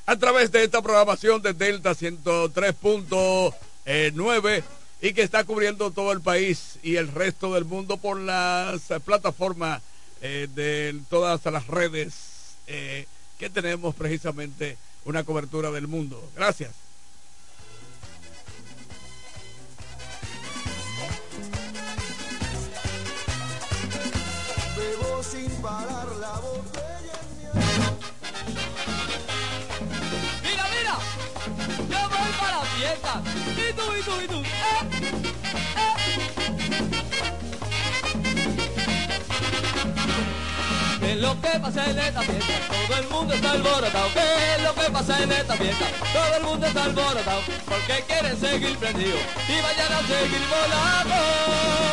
a 0.05 0.17
través 0.17 0.51
de 0.51 0.65
esta 0.65 0.83
programación 0.83 1.41
de 1.43 1.53
Delta 1.53 1.93
103.9 1.93 4.65
y 5.01 5.13
que 5.13 5.23
está 5.23 5.45
cubriendo 5.45 5.91
todo 5.91 6.13
el 6.13 6.21
país 6.21 6.79
y 6.83 6.97
el 6.97 7.09
resto 7.09 7.55
del 7.55 7.65
mundo 7.65 7.97
por 7.97 8.19
las 8.19 8.81
plataformas 9.05 9.83
eh, 10.23 10.49
de 10.55 10.99
todas 11.11 11.45
las 11.45 11.67
redes 11.67 12.15
eh, 12.67 13.07
que 13.39 13.51
tenemos 13.51 13.95
precisamente 13.95 14.79
una 15.05 15.25
cobertura 15.25 15.71
del 15.71 15.87
mundo. 15.87 16.23
Gracias. 16.35 16.71
Fiesta. 32.77 33.23
Y 33.25 33.73
tú, 33.73 33.83
y 33.99 34.03
tú, 34.03 34.21
y 34.23 34.29
tú. 34.29 34.39
Eh, 34.43 34.47
eh. 34.47 35.97
¿Qué 41.01 41.13
es 41.13 41.19
lo 41.19 41.41
que 41.41 41.59
pasa 41.61 41.91
en 41.91 41.99
esta 41.99 42.23
fiesta? 42.23 42.53
Todo 42.69 42.99
el 42.99 43.09
mundo 43.09 43.35
está 43.35 43.51
alborotado. 43.53 44.09
¿Qué 44.13 44.55
es 44.57 44.63
lo 44.63 44.75
que 44.75 44.91
pasa 44.91 45.23
en 45.23 45.33
esta 45.33 45.55
fiesta? 45.55 45.87
Todo 46.13 46.37
el 46.37 46.43
mundo 46.43 46.67
está 46.67 46.85
alborotado. 46.85 47.41
Porque 47.67 48.05
quieren 48.07 48.39
seguir 48.39 48.77
prendidos 48.79 49.21
y 49.49 49.63
vayan 49.63 49.93
a 49.93 50.01
seguir 50.07 50.43
volando. 50.51 51.87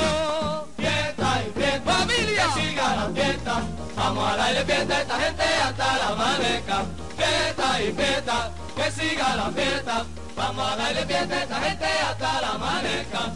Familia. 1.86 2.48
Que 2.56 2.62
siga 2.62 2.96
la 2.96 3.10
fiesta. 3.10 3.62
Vamos 3.96 4.32
a 4.32 4.36
darle 4.38 4.66
fiesta 4.66 5.02
esta 5.02 5.20
gente 5.20 5.44
hasta 5.44 5.98
la 5.98 6.16
maneca. 6.16 6.86
Fiesta 7.18 7.82
y 7.82 7.92
fiesta, 7.94 8.52
que 8.76 8.92
siga 8.92 9.36
la 9.36 9.52
fiesta. 9.52 10.06
Vamos 10.36 10.72
a 10.72 10.76
darle 10.76 11.06
fiesta 11.06 11.44
esta 11.44 11.60
gente 11.62 11.86
hasta 11.86 12.42
la 12.42 12.58
maneca. 12.58 13.32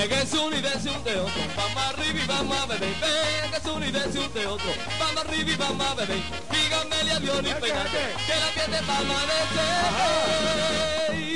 Pegues 0.00 0.32
uno 0.32 0.56
y 0.56 0.62
dense 0.62 0.88
un 0.88 1.04
de 1.04 1.20
otro, 1.20 1.42
vamos 1.54 1.82
arriba 1.90 2.20
y 2.24 2.26
vamos 2.26 2.56
a 2.56 2.64
beber. 2.64 2.94
Pegues 2.94 3.66
uno 3.66 3.84
y 3.84 3.90
dense 3.90 4.18
un 4.18 4.32
de 4.32 4.46
otro, 4.46 4.70
vamos 4.98 5.24
arriba 5.24 5.50
y 5.50 5.56
vamos 5.56 5.86
a 5.86 5.94
beber. 5.94 6.22
Díganme 6.50 7.00
el 7.02 7.10
avión 7.10 7.46
y 7.46 7.52
pegate, 7.52 8.14
que 8.26 8.34
la 8.34 8.46
fiesta 8.46 8.80
va 8.88 8.94
a 8.94 8.98
amanecer. 9.00 9.90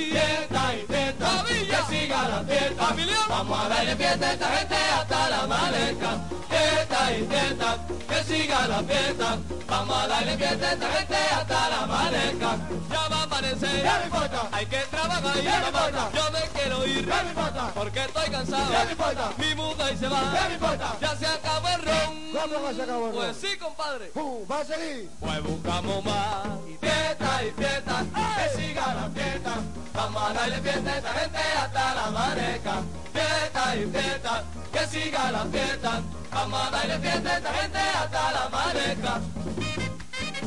Fiesta 0.09 0.75
y 0.75 0.87
fiesta, 0.91 1.45
que 1.45 1.79
siga 1.95 2.21
la 2.27 2.43
fiesta. 2.43 2.97
Vamos 3.29 3.59
a 3.59 3.69
darle 3.69 3.97
fiesta 3.97 4.27
a 4.27 4.33
esta 4.33 4.49
gente 4.57 4.77
hasta 4.77 5.29
la 5.29 5.47
maleca. 5.47 6.11
Fiesta 6.49 7.13
y 7.13 7.27
fiesta, 7.27 7.79
que 8.15 8.25
siga 8.25 8.67
la 8.69 8.83
fiesta. 8.83 9.39
Vamos 9.67 9.97
a 9.97 10.09
darle 10.09 10.37
fiesta 10.37 10.69
a 10.69 10.73
esta 10.73 10.93
gente 10.93 11.17
hasta 11.17 11.69
la 11.71 11.87
maleca. 11.87 12.57
Ya 12.91 13.09
va 13.09 13.17
a 13.17 13.23
amanecer, 13.25 13.83
ya 13.83 13.99
me 13.99 14.05
importa. 14.05 14.49
Hay 14.53 14.67
que 14.67 14.79
trabajar, 14.91 15.43
ya 15.43 15.61
me 15.61 15.67
importa. 15.67 16.11
Yo 16.15 16.31
me 16.31 16.41
quiero 16.55 16.87
ir, 16.87 17.07
ya 17.07 17.23
me 17.23 17.29
importa. 17.31 17.73
Porque 17.75 18.05
estoy 18.05 18.31
cansado, 18.31 18.73
ya 18.73 18.85
me 18.85 18.93
importa. 18.93 19.33
Mi 19.39 19.55
muda 19.55 19.93
y 19.93 19.97
se 19.97 20.09
va, 20.09 20.33
ya 20.35 20.49
me 20.49 20.55
importa. 20.55 20.97
Ya 21.01 21.17
se 21.17 21.27
acabó 21.27 21.69
el 21.69 21.83
ron. 21.83 22.33
¿Cuándo 22.33 22.63
va 22.63 22.69
a 22.71 22.75
se 22.75 22.83
acabó 22.83 23.07
el 23.07 23.13
ron? 23.15 23.25
Pues 23.25 23.37
sí, 23.37 23.59
compadre. 23.59 24.11
Uh, 24.15 24.47
¿Va 24.47 24.61
a 24.61 24.65
seguir? 24.65 25.11
Pues 25.21 25.43
buscamos 25.43 26.05
más 26.05 26.47
y 26.69 26.77
fiesta 26.77 27.45
y 27.45 27.51
fiesta, 27.61 28.05
que 28.37 28.63
siga 28.63 28.95
la 28.95 29.11
fiesta. 29.11 29.55
Vamos 29.95 30.23
a 30.23 30.33
darle 30.33 30.61
fiesta 30.61 30.91
a 30.91 30.97
esta 30.97 31.13
gente 31.15 31.39
hasta 31.39 31.95
la 31.95 32.11
maneca. 32.11 32.83
Fiesta 33.15 33.77
y 33.77 33.87
fiesta, 33.87 34.45
que 34.73 34.87
siga 34.89 35.31
la 35.31 35.47
fiesta. 35.47 36.03
Vamos 36.33 36.67
a 36.67 36.71
darle 36.71 36.99
fiesta 36.99 37.37
esta 37.37 37.55
gente 37.55 37.79
hasta 37.79 38.33
la 38.33 38.49
maneca. 38.49 39.21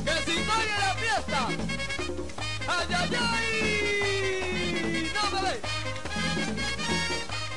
Que 0.05 0.15
si 0.25 0.37
en 0.37 0.47
la 0.47 0.93
fiesta, 0.95 1.47
ay, 2.67 2.87
ay, 2.99 3.11
ay, 3.31 5.11
no 5.15 5.41
me. 5.41 5.53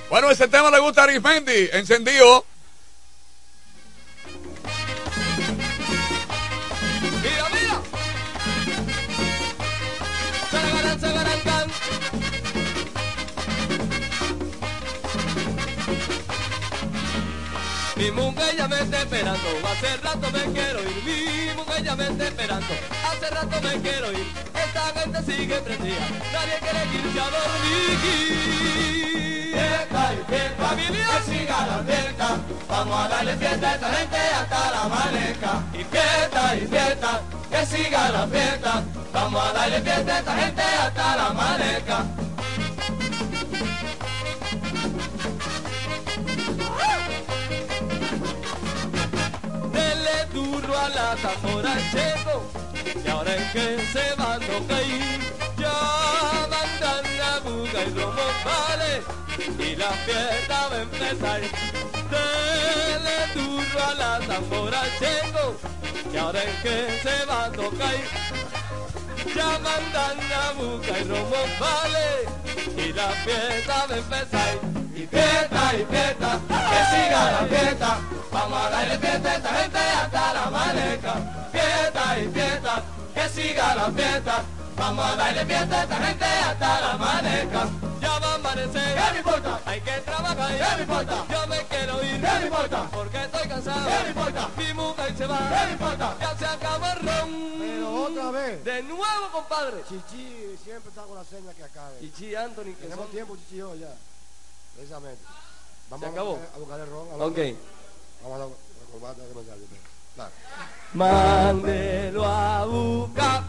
Bueno, 0.08 0.30
ese 0.30 0.46
tema 0.48 0.70
le 0.70 0.78
gusta 0.78 1.00
a 1.02 1.04
Arismendi, 1.04 1.68
encendido. 1.72 2.44
Mi 18.12 18.56
ya 18.56 18.66
me 18.66 18.80
está 18.80 19.02
esperando, 19.02 19.48
hace 19.70 19.96
rato 19.98 20.30
me 20.32 20.52
quiero 20.52 20.80
ir, 20.82 21.04
mi 21.04 21.54
mujer 21.54 21.84
ya 21.84 21.94
me 21.94 22.08
está 22.08 22.24
esperando, 22.24 22.74
hace 23.08 23.30
rato 23.30 23.60
me 23.62 23.80
quiero 23.80 24.10
ir, 24.10 24.26
esta 24.52 25.00
gente 25.00 25.22
sigue 25.22 25.54
prendida, 25.60 26.08
nadie 26.32 26.58
quiere 26.60 26.84
irse 26.92 27.20
a 27.20 27.30
dormir. 27.30 27.98
Fiesta 29.52 30.12
y 30.12 30.16
fiesta, 30.28 30.66
familia, 30.66 31.06
que 31.06 31.30
siga 31.30 31.66
la 31.66 31.78
fiesta, 31.84 32.36
vamos 32.68 33.00
a 33.00 33.08
darle 33.08 33.36
fiesta 33.36 33.68
a 33.68 33.74
esta 33.74 33.94
gente 33.94 34.16
hasta 34.16 34.70
la 34.70 34.88
maneca. 34.88 35.62
Y 35.72 35.84
fiesta 35.84 36.56
y 36.56 36.66
fiesta, 36.66 37.22
que 37.48 37.66
siga 37.66 38.10
la 38.10 38.26
fiesta, 38.26 38.82
vamos 39.12 39.40
a 39.44 39.52
darle 39.52 39.80
fiesta 39.82 40.14
a 40.14 40.18
esta 40.18 40.36
gente 40.36 40.62
hasta 40.62 41.16
la 41.16 41.32
maneca. 41.32 42.29
Duro 50.60 50.78
a 50.78 50.88
la 50.90 51.16
tambora 51.16 51.74
checo, 51.90 52.44
y 53.04 53.08
ahora 53.08 53.34
es 53.34 53.52
que 53.52 53.86
se 53.92 54.14
va 54.16 54.34
a 54.34 54.38
tocar. 54.38 54.82
Ya 55.56 56.46
mandan 56.50 57.04
la 57.18 57.38
buga 57.40 57.82
y 57.82 57.94
romo 57.94 58.26
vale, 58.44 59.02
y 59.58 59.76
la 59.76 59.90
fiesta 60.04 60.68
va 60.68 60.76
a 60.76 60.82
empezar. 60.82 61.40
Dele 62.10 63.18
duro 63.34 63.84
a 63.84 63.94
la 63.94 64.20
tambora 64.26 64.82
checo, 64.98 65.56
y 66.12 66.16
ahora 66.16 66.42
es 66.42 66.56
que 66.62 67.00
se 67.02 67.24
va 67.24 67.44
a 67.44 67.52
tocar. 67.52 67.94
Ya 69.34 69.58
mandan 69.58 70.28
la 70.28 70.52
buca 70.52 70.98
y 70.98 71.04
romo 71.04 71.42
vale, 71.58 72.86
y 72.86 72.92
la 72.92 73.08
fiesta 73.24 73.86
va 73.86 73.94
a 73.94 73.98
empezar. 73.98 74.79
Y 75.00 75.06
fiesta 75.06 75.72
y 75.72 75.84
fiesta, 75.86 76.38
que 76.46 76.80
siga 76.92 77.30
la 77.32 77.46
fiesta. 77.48 77.98
Vamos 78.30 78.60
a 78.60 78.70
darle 78.70 78.98
fiesta 78.98 79.30
a 79.30 79.36
esta 79.36 79.48
gente 79.48 79.78
hasta 79.78 80.34
la 80.34 80.50
maneca. 80.50 81.14
Fiesta 81.50 82.18
y 82.18 82.28
fiesta, 82.28 82.82
que 83.14 83.28
siga 83.30 83.74
la 83.76 83.90
fiesta. 83.92 84.42
Vamos 84.76 85.04
a 85.06 85.16
darle 85.16 85.46
fiesta 85.46 85.80
a 85.80 85.82
esta 85.84 85.96
gente 85.96 86.24
hasta 86.26 86.80
la 86.82 86.98
maneca. 86.98 87.68
Ya 87.98 88.18
va 88.18 88.32
a 88.32 88.34
amanecer, 88.34 88.94
¿qué 88.94 89.12
me 89.12 89.18
importa? 89.20 89.60
Hay 89.64 89.80
que 89.80 89.90
trabajar, 90.02 90.58
¿qué 90.58 90.76
me 90.76 90.82
importa? 90.82 91.24
Yo 91.30 91.46
me 91.46 91.58
quiero 91.64 92.04
ir, 92.04 92.20
¿qué 92.20 92.38
me 92.40 92.44
importa? 92.44 92.88
Porque 92.92 93.22
estoy 93.24 93.48
cansado, 93.48 93.88
¿qué 93.88 94.02
me 94.02 94.08
importa? 94.10 94.48
Mi 94.58 94.74
mujer 94.74 95.16
se 95.16 95.26
va, 95.26 95.38
¿qué 95.38 95.66
me 95.66 95.72
importa? 95.72 96.16
Ya 96.20 96.36
se 96.36 96.44
acabó 96.44 96.86
el 96.92 97.08
ron. 97.08 97.30
Pero 97.58 98.02
otra 98.04 98.30
vez. 98.32 98.64
De 98.64 98.82
nuevo, 98.82 99.30
compadre. 99.32 99.82
Chichi 99.88 100.58
siempre 100.62 100.90
está 100.90 101.04
con 101.04 101.14
la 101.14 101.24
seña 101.24 101.54
que 101.54 101.64
acabe. 101.64 102.00
Chichi 102.00 102.34
Anthony, 102.34 102.74
que 102.76 102.82
Tenemos 102.82 103.06
son... 103.06 103.10
tiempo, 103.12 103.36
Chichi, 103.38 103.56
yo 103.56 103.74
ya. 103.76 103.94
Precisamente. 104.74 105.22
Vamos 105.90 106.06
¿Se 106.06 106.12
acabó? 106.12 106.38
A, 106.54 106.58
buscar, 106.58 106.80
a 106.80 106.84
el 106.84 106.90
ron. 106.90 107.22
Ok. 107.22 107.38
Vamos 108.22 108.40
a 108.40 108.90
corbata 108.92 109.22
que 109.22 109.34
me 109.34 109.44
sale. 109.44 109.62
Dale. 110.16 110.30
Mándelo 110.92 112.24
a 112.24 112.64
buscar. 112.64 113.44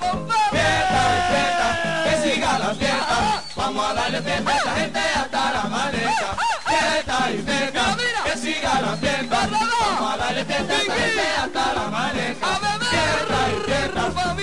Fiesta 0.51 1.01
y 1.17 1.21
fiesta, 1.31 2.03
que 2.03 2.33
siga 2.33 2.59
la 2.59 2.75
fiesta. 2.75 3.43
Vamos 3.55 3.85
a 3.85 3.93
darle 3.93 4.21
fiesta 4.21 4.51
a 4.51 4.57
esta 4.57 4.75
gente 4.75 4.99
hasta 4.99 5.51
la 5.51 5.63
maneca. 5.63 6.37
fiesta 6.67 7.31
y 7.31 7.37
fiesta, 7.41 7.97
que 8.23 8.37
siga 8.37 8.81
la 8.81 8.97
fiesta. 8.97 9.47
Vamos 9.47 10.13
a 10.13 10.17
darle 10.17 10.45
fiesta 10.45 10.73
a 10.73 10.81
esta 10.81 10.93
gente 10.93 11.21
hasta 11.21 11.73
la 11.73 11.85
amanezca. 11.87 12.80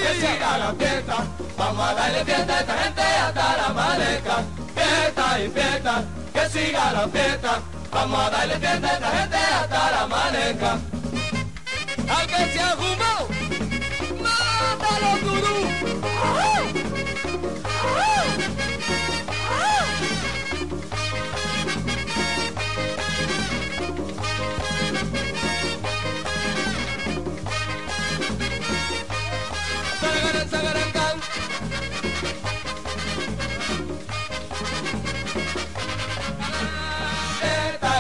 Que 0.09 0.15
siga 0.15 0.57
la 0.57 0.73
fiesta. 0.73 1.17
Vamos 1.59 1.87
a 1.87 1.95
darle 1.95 2.25
fiesta 2.25 2.55
a 2.55 2.61
esta 2.61 2.79
gente 2.79 3.03
hasta 3.03 3.57
la 3.59 3.67
amanezca. 3.67 4.37
Fiesta 4.75 5.41
y 5.41 5.49
fiesta, 5.51 6.05
que 6.33 6.49
siga 6.49 6.93
la 6.93 7.09
fiesta. 7.09 7.61
Vamos 7.93 8.21
a 8.21 8.31
darle 8.31 8.57
fiesta 8.59 8.89
a 8.89 8.93
esta 8.95 9.11
gente 9.11 9.37
hasta 9.37 9.91
la 9.91 10.01
amanezca. 10.01 10.79
Al 12.09 12.27
que 12.27 12.53
se 12.53 12.61
ha 12.61 12.75
mátalo, 14.23 15.11
gurú. 15.23 15.59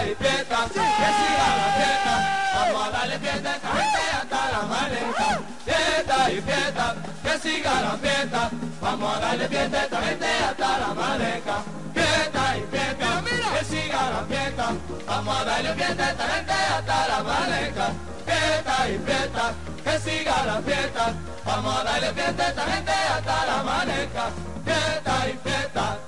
Fiesta 0.08 0.24
y 0.24 0.24
fiesta, 0.24 0.68
que 0.72 0.80
siga 0.80 1.48
la 1.58 1.68
fiesta. 1.76 2.14
Vamos 2.54 2.86
a 2.86 2.90
darle 2.90 3.18
fiesta 3.18 3.50
a 3.50 3.56
esta 3.56 3.68
gente 3.68 4.00
hasta 4.16 4.50
la 4.52 4.58
amanezca. 4.60 5.40
Fiesta 5.66 6.32
y 6.32 6.40
fiesta, 6.40 6.94
que 7.22 7.38
siga 7.38 7.80
la 7.82 7.90
fiesta. 7.98 8.50
Vamos 8.80 9.16
a 9.16 9.20
darle 9.20 9.48
fiesta 9.48 9.78
a 9.78 9.84
esta 9.84 10.02
gente 10.02 10.26
hasta 10.48 10.78
la 10.78 10.86
amanezca. 10.86 11.56
Fiesta 11.92 12.56
y 12.56 12.60
fiesta, 12.74 13.12
que 13.52 13.64
siga 13.66 14.10
la 14.10 14.24
fiesta. 14.24 14.72
Vamos 15.06 15.36
a 15.40 15.44
darle 15.44 15.74
fiesta 15.74 16.04
a 16.04 16.10
esta 16.10 16.28
gente 16.28 16.52
hasta 16.52 17.08
la 17.08 17.16
amanezca. 17.18 17.92
Fiesta 18.24 18.88
y 18.88 18.98
fiesta, 18.98 19.52
que 19.84 19.98
siga 19.98 20.46
la 20.46 20.62
fiesta. 20.62 21.12
Vamos 21.44 21.80
a 21.80 21.84
darle 21.84 22.12
fiesta 22.14 22.46
a 22.46 23.16
hasta 23.18 23.46
la 23.46 23.60
amanezca. 23.60 24.30
Fiesta 24.64 25.28
y 25.28 25.48
fiesta. 25.48 26.07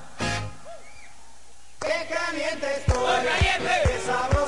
Qué 1.90 2.06
caliente 2.14 2.66
estoy, 2.76 3.16
caliente. 3.26 3.82
qué 3.84 3.98
sabroso 4.06 4.39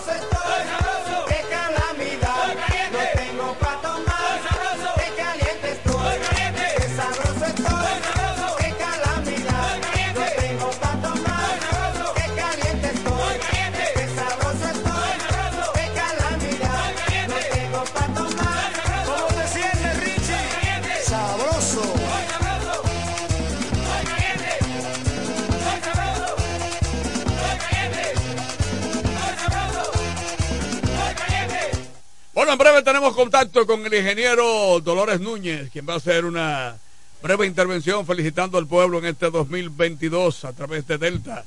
Bueno, 32.42 32.54
en 32.54 32.58
breve 32.58 32.82
tenemos 32.82 33.14
contacto 33.14 33.64
con 33.68 33.86
el 33.86 33.94
ingeniero 33.94 34.80
Dolores 34.80 35.20
Núñez, 35.20 35.70
quien 35.70 35.88
va 35.88 35.94
a 35.94 35.98
hacer 35.98 36.24
una 36.24 36.76
breve 37.22 37.46
intervención 37.46 38.04
felicitando 38.04 38.58
al 38.58 38.66
pueblo 38.66 38.98
en 38.98 39.04
este 39.04 39.30
2022 39.30 40.46
a 40.46 40.52
través 40.52 40.84
de 40.88 40.98
Delta. 40.98 41.44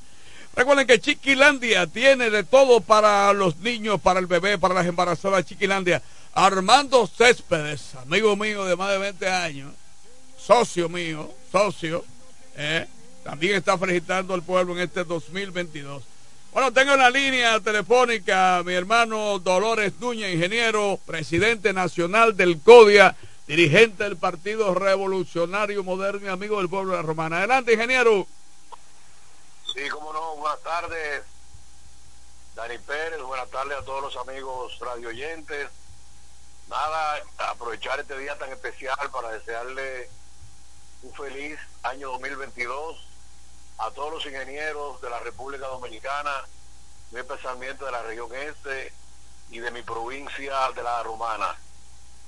Recuerden 0.56 0.88
que 0.88 1.02
Chiquilandia 1.02 1.86
tiene 1.88 2.30
de 2.30 2.46
todo 2.46 2.80
para 2.80 3.34
los 3.34 3.58
niños, 3.58 4.00
para 4.00 4.22
el 4.22 4.26
bebé, 4.26 4.58
para 4.58 4.74
las 4.74 4.86
embarazadas. 4.86 5.46
Chiquilandia. 5.46 6.02
Armando 6.34 7.06
Céspedes, 7.08 7.94
amigo 7.96 8.38
mío 8.38 8.64
de 8.64 8.78
más 8.78 8.92
de 8.92 8.98
20 8.98 9.30
años, 9.30 9.74
socio 10.38 10.88
mío, 10.88 11.30
socio, 11.52 12.06
eh, 12.56 12.88
también 13.22 13.58
está 13.58 13.78
felicitando 13.78 14.34
al 14.34 14.44
pueblo 14.44 14.72
en 14.72 14.84
este 14.84 15.04
2022. 15.04 16.15
Bueno, 16.56 16.72
tengo 16.72 16.94
en 16.94 17.00
la 17.00 17.10
línea 17.10 17.60
telefónica 17.60 18.64
mi 18.64 18.74
hermano 18.74 19.40
Dolores 19.40 19.92
Núñez, 20.00 20.34
ingeniero, 20.34 20.98
presidente 21.06 21.74
nacional 21.74 22.38
del 22.38 22.62
CODIA, 22.62 23.14
dirigente 23.46 24.06
del 24.06 24.16
Partido 24.16 24.74
Revolucionario 24.74 25.84
Moderno 25.84 26.28
y 26.28 26.30
amigo 26.30 26.60
del 26.60 26.70
pueblo 26.70 26.92
de 26.92 27.00
la 27.00 27.04
Romana. 27.04 27.40
Adelante, 27.40 27.74
ingeniero. 27.74 28.26
Sí, 29.74 29.90
cómo 29.90 30.14
no, 30.14 30.38
buenas 30.38 30.62
tardes, 30.62 31.24
Dani 32.56 32.78
Pérez, 32.78 33.22
buenas 33.22 33.50
tardes 33.50 33.78
a 33.78 33.84
todos 33.84 34.04
los 34.04 34.16
amigos 34.26 34.80
radio 34.80 35.10
oyentes. 35.10 35.68
Nada, 36.70 37.22
aprovechar 37.50 38.00
este 38.00 38.18
día 38.18 38.38
tan 38.38 38.50
especial 38.54 39.12
para 39.12 39.30
desearle 39.34 40.10
un 41.02 41.14
feliz 41.16 41.60
año 41.84 42.12
2022 42.12 43.15
a 43.78 43.92
todos 43.92 44.14
los 44.14 44.26
ingenieros 44.26 45.02
de 45.02 45.10
la 45.10 45.20
República 45.20 45.68
Dominicana, 45.68 46.32
muy 47.12 47.22
especialmente 47.22 47.84
de 47.84 47.92
la 47.92 48.02
región 48.04 48.34
este 48.34 48.94
y 49.50 49.60
de 49.60 49.72
mi 49.72 49.82
provincia 49.82 50.72
de 50.76 50.84
la 50.84 51.04
Romana. 51.04 51.56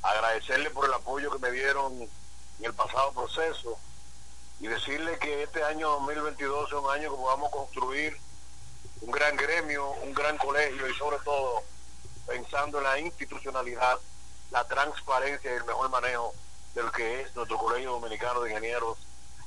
Agradecerle 0.03 0.69
por 0.69 0.85
el 0.85 0.93
apoyo 0.93 1.31
que 1.31 1.39
me 1.39 1.51
dieron 1.51 1.93
en 2.01 2.65
el 2.65 2.73
pasado 2.73 3.11
proceso 3.13 3.77
y 4.59 4.67
decirle 4.67 5.17
que 5.19 5.43
este 5.43 5.63
año 5.63 5.89
2022 5.89 6.67
es 6.67 6.73
un 6.73 6.89
año 6.91 7.15
que 7.15 7.47
a 7.47 7.51
construir 7.51 8.17
un 9.01 9.11
gran 9.11 9.35
gremio, 9.35 9.89
un 10.03 10.13
gran 10.13 10.37
colegio 10.37 10.89
y 10.89 10.93
sobre 10.95 11.17
todo 11.19 11.63
pensando 12.27 12.79
en 12.79 12.83
la 12.83 12.99
institucionalidad, 12.99 13.99
la 14.51 14.67
transparencia 14.67 15.51
y 15.51 15.55
el 15.55 15.65
mejor 15.65 15.89
manejo 15.89 16.33
de 16.73 16.83
lo 16.83 16.91
que 16.91 17.21
es 17.21 17.35
nuestro 17.35 17.57
Colegio 17.57 17.91
Dominicano 17.91 18.41
de 18.41 18.51
Ingenieros, 18.51 18.97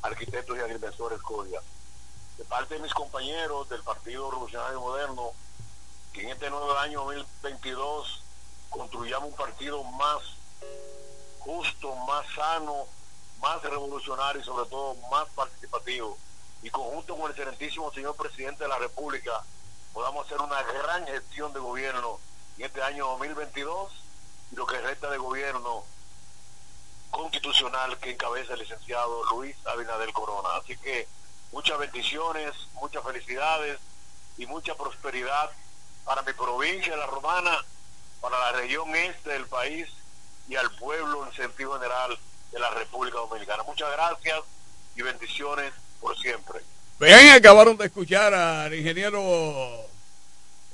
Arquitectos 0.03 0.57
y 0.57 0.61
Agrimensores 0.61 1.21
CODIA. 1.21 1.61
De 2.41 2.47
parte 2.47 2.73
de 2.73 2.81
mis 2.81 2.95
compañeros 2.95 3.69
del 3.69 3.83
Partido 3.83 4.31
Revolucionario 4.31 4.81
Moderno, 4.81 5.33
que 6.11 6.23
en 6.23 6.31
este 6.31 6.49
nuevo 6.49 6.73
año 6.79 7.05
2022 7.05 8.23
construyamos 8.71 9.29
un 9.29 9.37
partido 9.37 9.85
más 9.85 10.23
justo, 11.41 11.95
más 12.07 12.25
sano, 12.35 12.87
más 13.43 13.63
revolucionario 13.63 14.41
y 14.41 14.45
sobre 14.45 14.65
todo 14.71 14.95
más 15.11 15.29
participativo. 15.35 16.17
Y 16.63 16.71
conjunto 16.71 17.15
con 17.15 17.27
el 17.27 17.33
excelentísimo 17.33 17.93
señor 17.93 18.17
presidente 18.17 18.65
de 18.65 18.71
la 18.71 18.79
República, 18.79 19.45
podamos 19.93 20.25
hacer 20.25 20.41
una 20.41 20.63
gran 20.63 21.07
gestión 21.09 21.53
de 21.53 21.61
gobierno 21.61 22.19
en 22.57 22.65
este 22.65 22.83
año 22.83 23.07
2022 23.09 23.93
y 24.53 24.57
lo 24.57 24.65
que 24.65 24.81
resta 24.81 25.11
de 25.11 25.19
gobierno 25.19 25.85
constitucional 27.11 27.99
que 27.99 28.13
encabeza 28.13 28.55
el 28.55 28.61
licenciado 28.61 29.25
Luis 29.27 29.55
Abinader 29.67 30.11
Corona. 30.15 30.57
Así 30.57 30.75
que 30.79 31.07
muchas 31.53 31.79
bendiciones, 31.79 32.53
muchas 32.75 33.03
felicidades 33.05 33.79
y 34.39 34.47
mucha 34.47 34.75
prosperidad 34.75 35.51
para 36.05 36.23
mi 36.23 36.33
provincia, 36.33 36.97
la 36.97 37.07
romana, 37.07 37.65
para 38.21 38.39
la 38.39 38.53
región 38.53 38.95
este 38.95 39.31
del 39.31 39.47
país 39.47 39.89
y 40.49 40.57
al 40.57 40.71
pueblo 40.73 41.27
en 41.27 41.33
sentido 41.33 41.75
general 41.75 42.19
de 42.53 42.59
la 42.59 42.71
República 42.71 43.19
Dominicana. 43.19 43.63
Muchas 43.63 43.91
gracias 43.93 44.41
y 44.97 45.03
bendiciones 45.03 45.73
por 46.01 46.17
siempre. 46.19 46.61
Bien, 46.99 47.31
acabaron 47.31 47.77
de 47.77 47.87
escuchar 47.87 48.35
al 48.35 48.75
ingeniero 48.75 49.23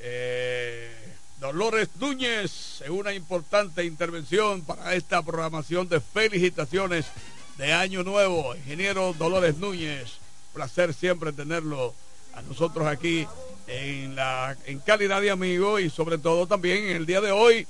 eh, 0.01 1.15
Dolores 1.39 1.89
Núñez 1.97 2.81
en 2.81 2.93
una 2.93 3.13
importante 3.13 3.85
intervención 3.85 4.63
para 4.63 4.95
esta 4.95 5.23
programación 5.23 5.89
de 5.89 6.01
felicitaciones 6.01 7.07
de 7.59 7.73
Año 7.73 8.03
Nuevo. 8.03 8.55
Ingeniero 8.57 9.13
Dolores 9.13 9.57
Núñez, 9.59 10.19
placer 10.57 10.95
siempre 10.95 11.35
tenerlo 11.35 11.93
a 12.35 12.41
nosotros 12.41 12.87
aquí 12.87 13.29
en 13.67 14.17
la 14.17 14.57
en 14.65 14.79
calidad 14.79 15.21
de 15.21 15.31
amigo 15.31 15.79
y 15.79 15.91
sobre 15.91 16.17
todo 16.17 16.47
también 16.47 16.87
en 16.87 16.97
el 16.97 17.05
día 17.05 17.21
de 17.21 17.31
hoy 17.31 17.67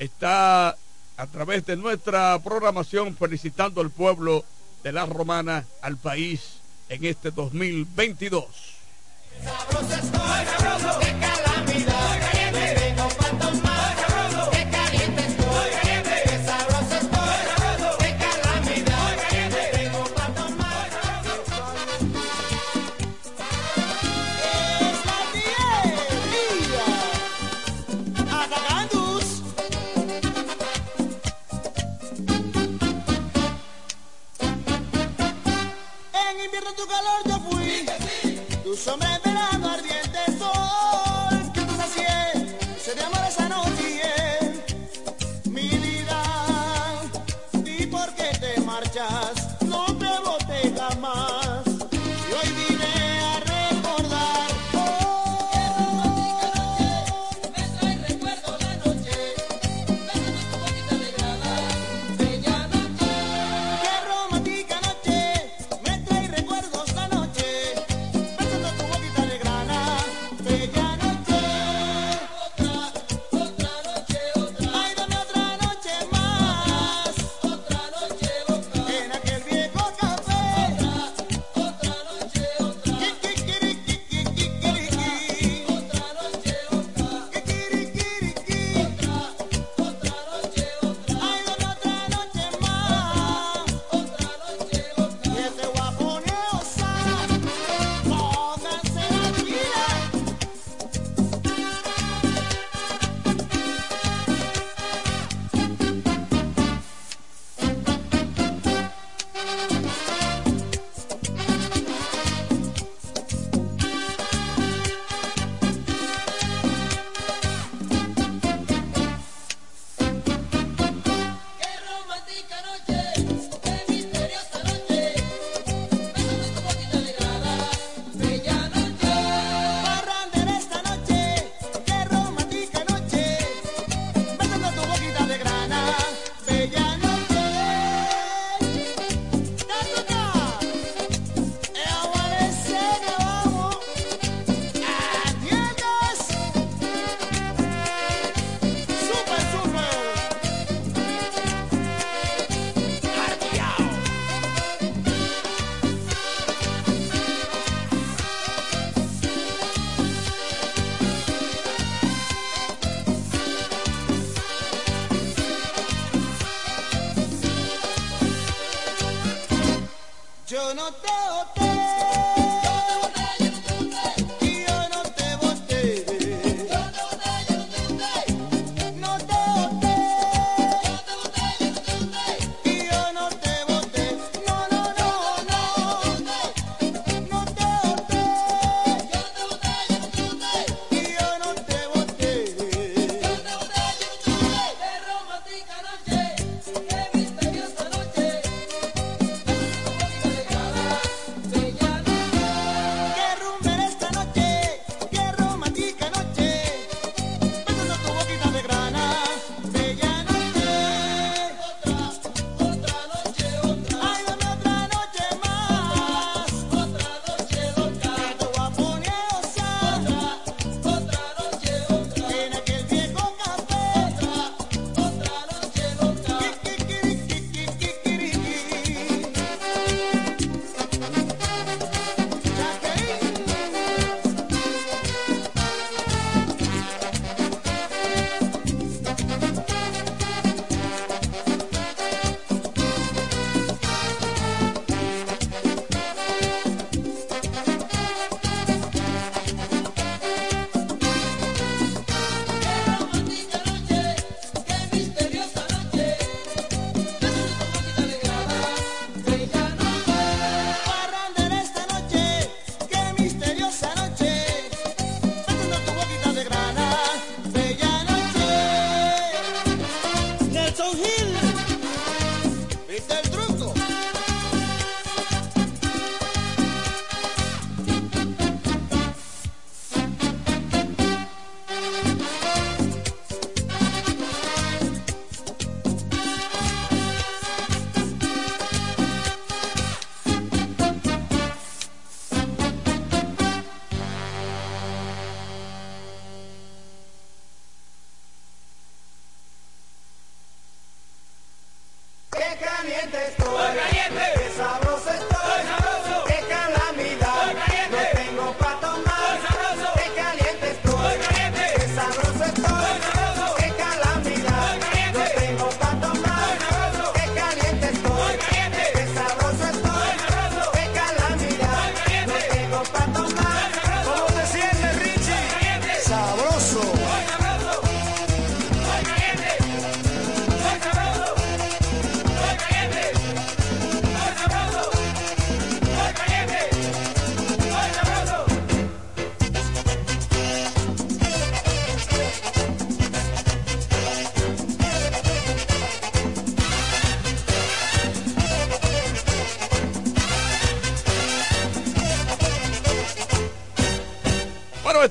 está 0.00 0.70
a 1.16 1.26
través 1.30 1.64
de 1.64 1.76
nuestra 1.76 2.36
programación 2.40 3.16
felicitando 3.16 3.80
al 3.80 3.90
pueblo 3.90 4.44
de 4.82 4.92
la 4.92 5.06
Romana, 5.06 5.64
al 5.80 5.96
país 5.96 6.58
en 6.88 7.04
este 7.04 7.30
2022. 7.30 8.44
Sabroso 9.44 9.94
estoy, 9.94 10.46
sabroso, 10.58 11.47
invierno 38.68 39.18
tu 39.22 39.30
calor 39.30 39.48
yo 39.52 39.57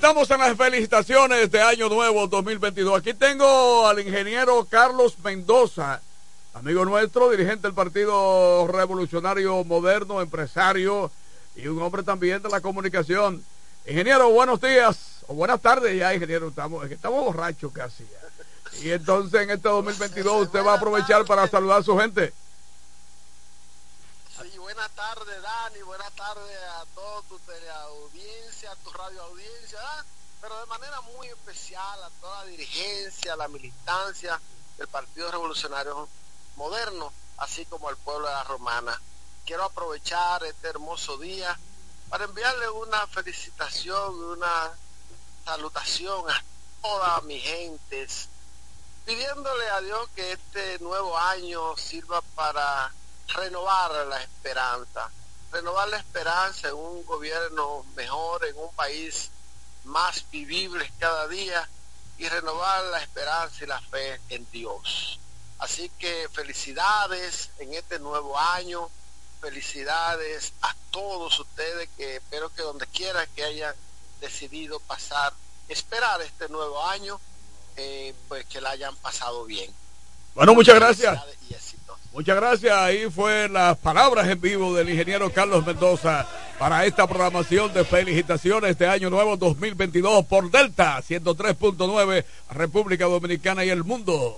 estamos 0.07 0.31
en 0.31 0.39
las 0.39 0.55
felicitaciones 0.55 1.51
de 1.51 1.61
Año 1.61 1.89
Nuevo 1.89 2.27
2022. 2.27 2.99
Aquí 3.01 3.13
tengo 3.13 3.85
al 3.85 3.99
ingeniero 3.99 4.65
Carlos 4.69 5.19
Mendoza, 5.21 5.99
amigo 6.53 6.85
nuestro, 6.85 7.29
dirigente 7.29 7.67
del 7.67 7.73
Partido 7.73 8.67
Revolucionario 8.67 9.65
Moderno, 9.65 10.21
empresario 10.21 11.11
y 11.57 11.67
un 11.67 11.81
hombre 11.81 12.03
también 12.03 12.41
de 12.41 12.47
la 12.47 12.61
comunicación. 12.61 13.43
Ingeniero, 13.85 14.29
buenos 14.29 14.61
días 14.61 15.25
o 15.27 15.33
buenas 15.33 15.59
tardes 15.59 15.99
ya, 15.99 16.13
ingeniero. 16.13 16.47
Estamos, 16.47 16.89
estamos 16.89 17.25
borrachos 17.25 17.73
casi. 17.73 18.05
Y 18.81 18.91
entonces 18.91 19.41
en 19.41 19.49
este 19.49 19.67
2022 19.67 20.43
usted 20.43 20.65
va 20.65 20.75
a 20.75 20.77
aprovechar 20.77 21.25
para 21.25 21.49
saludar 21.49 21.81
a 21.81 21.83
su 21.83 21.97
gente. 21.97 22.31
Buenas 24.77 24.95
tardes, 24.95 25.41
Dani. 25.41 25.81
Buenas 25.81 26.13
tardes 26.13 26.55
a 26.69 26.85
toda 26.93 27.23
tu 27.23 27.39
teleaudiencia, 27.39 28.71
a 28.71 28.75
tu 28.75 28.91
radioaudiencia, 28.91 29.79
¿verdad? 29.79 30.05
pero 30.39 30.59
de 30.59 30.65
manera 30.67 31.01
muy 31.01 31.27
especial 31.29 32.03
a 32.03 32.11
toda 32.21 32.43
la 32.43 32.51
dirigencia, 32.51 33.35
la 33.35 33.47
militancia 33.47 34.39
del 34.77 34.87
Partido 34.87 35.31
Revolucionario 35.31 36.07
Moderno, 36.57 37.11
así 37.37 37.65
como 37.65 37.89
al 37.89 37.97
pueblo 37.97 38.27
de 38.27 38.33
la 38.35 38.43
Romana. 38.43 39.01
Quiero 39.47 39.63
aprovechar 39.63 40.43
este 40.43 40.67
hermoso 40.67 41.17
día 41.17 41.57
para 42.09 42.25
enviarle 42.25 42.69
una 42.69 43.07
felicitación, 43.07 44.13
una 44.13 44.77
salutación 45.43 46.29
a 46.29 46.43
todas 46.83 47.23
mis 47.23 47.41
gentes, 47.41 48.29
pidiéndole 49.07 49.69
a 49.71 49.81
Dios 49.81 50.07
que 50.13 50.33
este 50.33 50.77
nuevo 50.81 51.17
año 51.17 51.75
sirva 51.77 52.21
para 52.35 52.93
renovar 53.27 54.07
la 54.07 54.21
esperanza, 54.21 55.09
renovar 55.51 55.89
la 55.89 55.97
esperanza 55.97 56.69
en 56.69 56.75
un 56.75 57.05
gobierno 57.05 57.85
mejor, 57.95 58.45
en 58.45 58.57
un 58.57 58.73
país 58.73 59.29
más 59.85 60.25
vivible 60.31 60.91
cada 60.99 61.27
día 61.27 61.67
y 62.17 62.27
renovar 62.27 62.83
la 62.85 63.01
esperanza 63.01 63.63
y 63.63 63.67
la 63.67 63.79
fe 63.79 64.19
en 64.29 64.49
Dios. 64.51 65.19
Así 65.59 65.89
que 65.97 66.27
felicidades 66.31 67.49
en 67.59 67.73
este 67.73 67.99
nuevo 67.99 68.37
año, 68.37 68.89
felicidades 69.41 70.53
a 70.61 70.75
todos 70.91 71.39
ustedes 71.39 71.89
que 71.97 72.17
espero 72.17 72.49
que 72.53 72.61
donde 72.61 72.87
quiera 72.87 73.25
que 73.27 73.43
hayan 73.43 73.75
decidido 74.19 74.79
pasar, 74.81 75.33
esperar 75.67 76.21
este 76.21 76.49
nuevo 76.49 76.83
año, 76.85 77.19
eh, 77.75 78.13
pues 78.27 78.45
que 78.45 78.61
la 78.61 78.71
hayan 78.71 78.95
pasado 78.97 79.45
bien. 79.45 79.73
Bueno, 80.33 80.53
muchas 80.53 80.75
gracias. 80.75 81.19
Muchas 82.17 82.35
gracias. 82.35 82.75
Ahí 82.75 83.11
fue 83.11 83.47
las 83.47 83.77
palabras 83.77 84.27
en 84.27 84.41
vivo 84.41 84.73
del 84.73 84.89
ingeniero 84.89 85.31
Carlos 85.31 85.63
Mendoza 85.63 86.27
para 86.57 86.83
esta 86.83 87.05
programación 87.05 87.71
de 87.75 87.85
felicitaciones 87.85 88.75
de 88.79 88.87
Año 88.87 89.11
Nuevo 89.11 89.37
2022 89.37 90.25
por 90.25 90.49
Delta 90.49 90.97
103.9, 90.97 92.25
República 92.49 93.05
Dominicana 93.05 93.63
y 93.65 93.69
el 93.69 93.83
mundo. 93.83 94.35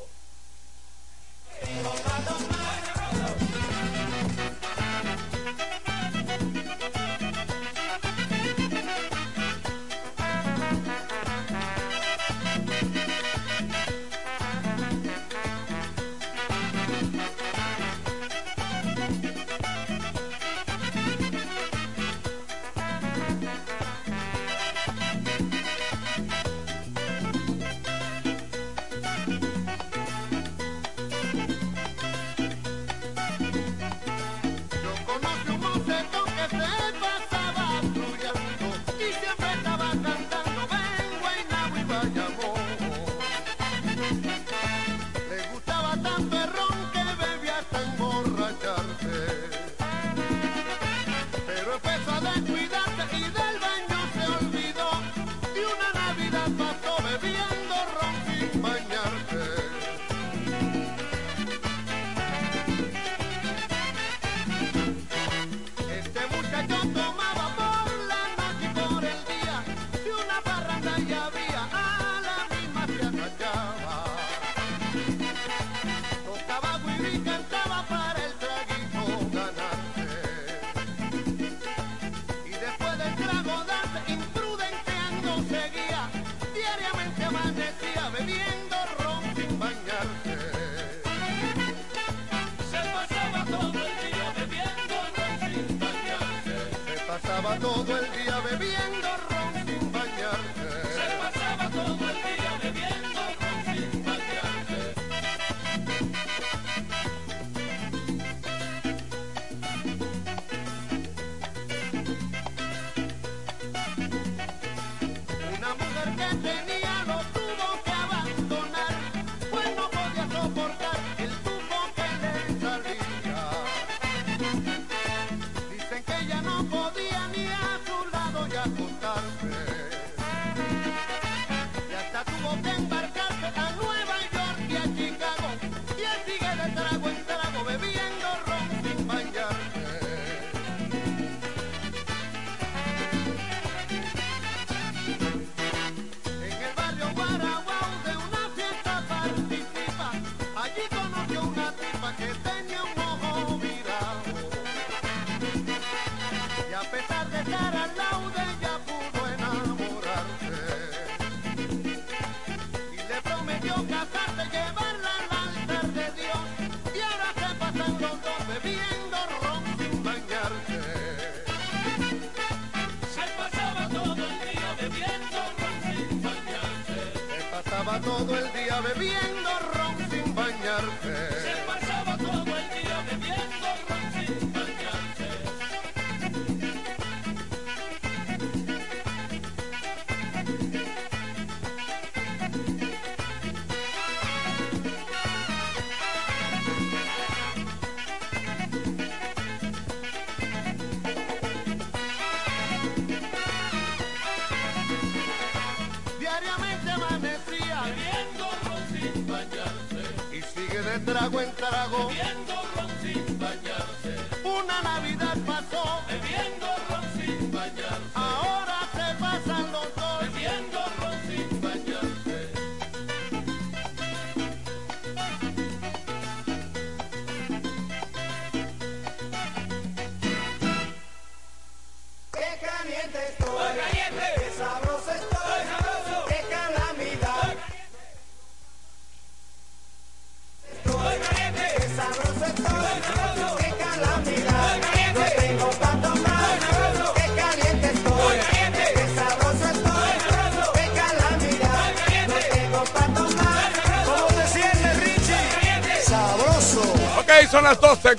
Bebiendo 178.81 179.48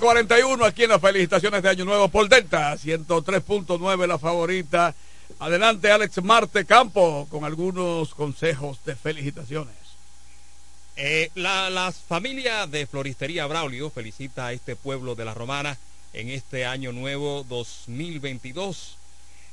741 0.01 0.64
aquí 0.64 0.84
en 0.84 0.88
las 0.88 1.01
felicitaciones 1.03 1.62
de 1.62 1.68
Año 1.68 1.84
Nuevo 1.84 2.09
por 2.09 2.26
Delta 2.26 2.74
103.9 2.74 4.07
la 4.07 4.18
favorita. 4.18 4.94
Adelante 5.38 5.92
Alex 5.92 6.22
Marte 6.22 6.64
Campo 6.64 7.26
con 7.30 7.44
algunos 7.44 8.14
consejos 8.14 8.82
de 8.86 8.96
felicitaciones. 8.96 9.74
Eh, 10.96 11.30
la, 11.34 11.68
las 11.68 11.96
familias 11.96 12.70
de 12.70 12.86
Floristería 12.86 13.46
Braulio 13.46 13.90
felicita 13.90 14.46
a 14.46 14.53
este 14.55 14.74
pueblo 14.74 15.16
de 15.16 15.26
la 15.26 15.34
Romana 15.34 15.76
en 16.14 16.30
este 16.30 16.64
año 16.64 16.92
nuevo 16.92 17.44
2022. 17.51 18.96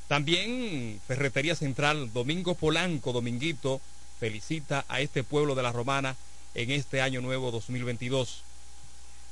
También 0.07 1.01
Ferretería 1.05 1.55
Central 1.55 2.13
Domingo 2.13 2.55
Polanco 2.55 3.11
Dominguito 3.11 3.81
felicita 4.17 4.85
a 4.87 5.01
este 5.01 5.25
pueblo 5.25 5.55
de 5.55 5.63
la 5.63 5.73
Romana 5.73 6.15
en 6.55 6.71
este 6.71 7.01
año 7.01 7.19
nuevo 7.19 7.51
2022. 7.51 8.46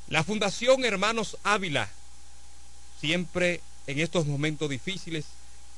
La 0.07 0.23
Fundación 0.23 0.85
Hermanos 0.85 1.37
Ávila, 1.43 1.89
siempre 3.01 3.61
en 3.87 3.99
estos 3.99 4.27
momentos 4.27 4.69
difíciles, 4.69 5.25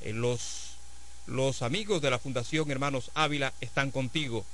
eh, 0.02 0.12
los, 0.12 0.72
los 1.26 1.62
amigos 1.62 2.02
de 2.02 2.10
la 2.10 2.18
Fundación 2.18 2.70
Hermanos 2.70 3.10
Ávila 3.14 3.54
están 3.62 3.90
contigo. 3.90 4.44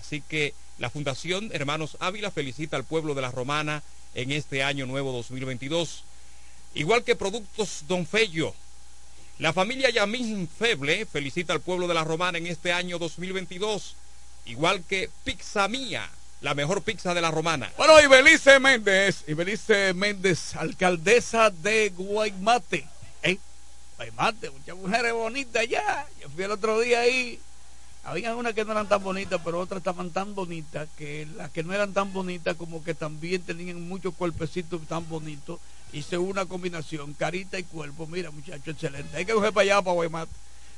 Así 0.00 0.20
que 0.20 0.54
la 0.78 0.90
Fundación 0.90 1.50
Hermanos 1.52 1.96
Ávila 1.98 2.30
felicita 2.30 2.76
al 2.76 2.84
pueblo 2.84 3.14
de 3.14 3.22
la 3.22 3.32
Romana 3.32 3.82
en 4.14 4.30
este 4.30 4.62
año 4.62 4.86
nuevo 4.86 5.10
2022. 5.10 6.04
Igual 6.74 7.02
que 7.02 7.16
Productos 7.16 7.84
Don 7.88 8.06
Fello. 8.06 8.54
La 9.40 9.52
familia 9.52 9.90
Yamín 9.90 10.48
Feble 10.48 11.04
felicita 11.04 11.52
al 11.52 11.60
pueblo 11.60 11.88
de 11.88 11.94
la 11.94 12.04
Romana 12.04 12.38
en 12.38 12.46
este 12.46 12.72
año 12.72 13.00
2022. 13.00 13.96
Igual 14.46 14.84
que 14.84 15.10
Pizza 15.24 15.66
Mía, 15.66 16.08
la 16.40 16.54
mejor 16.54 16.82
pizza 16.82 17.14
de 17.14 17.20
la 17.20 17.30
Romana. 17.30 17.70
Bueno, 17.76 18.00
Ibelice 18.00 18.60
Méndez, 18.60 19.24
Ibelice 19.26 19.94
Méndez, 19.94 20.54
alcaldesa 20.56 21.50
de 21.50 21.90
Guaymate. 21.90 22.86
¿Eh? 23.22 23.38
Guaymate, 23.96 24.50
muchas 24.50 24.76
mujeres 24.76 25.12
bonitas 25.12 25.62
allá. 25.62 26.06
Yo 26.20 26.28
fui 26.30 26.44
el 26.44 26.50
otro 26.50 26.80
día 26.80 27.00
ahí. 27.00 27.40
Había 28.04 28.36
unas 28.36 28.54
que 28.54 28.64
no 28.64 28.72
eran 28.72 28.88
tan 28.88 29.02
bonitas, 29.02 29.40
pero 29.44 29.58
otras 29.58 29.78
estaban 29.78 30.10
tan 30.10 30.34
bonitas 30.36 30.88
que 30.96 31.26
las 31.36 31.50
que 31.50 31.64
no 31.64 31.72
eran 31.72 31.92
tan 31.92 32.12
bonitas 32.12 32.54
como 32.54 32.84
que 32.84 32.94
también 32.94 33.42
tenían 33.42 33.80
muchos 33.80 34.14
cuerpecitos 34.14 34.80
tan 34.86 35.08
bonitos. 35.08 35.58
Hice 35.92 36.18
una 36.18 36.46
combinación, 36.46 37.14
carita 37.14 37.58
y 37.58 37.64
cuerpo. 37.64 38.06
Mira, 38.06 38.30
muchacho, 38.30 38.70
excelente. 38.70 39.16
Hay 39.16 39.24
que 39.24 39.32
coger 39.32 39.52
para 39.52 39.62
allá, 39.62 39.82
para 39.82 39.94
Guaymate. 39.94 40.32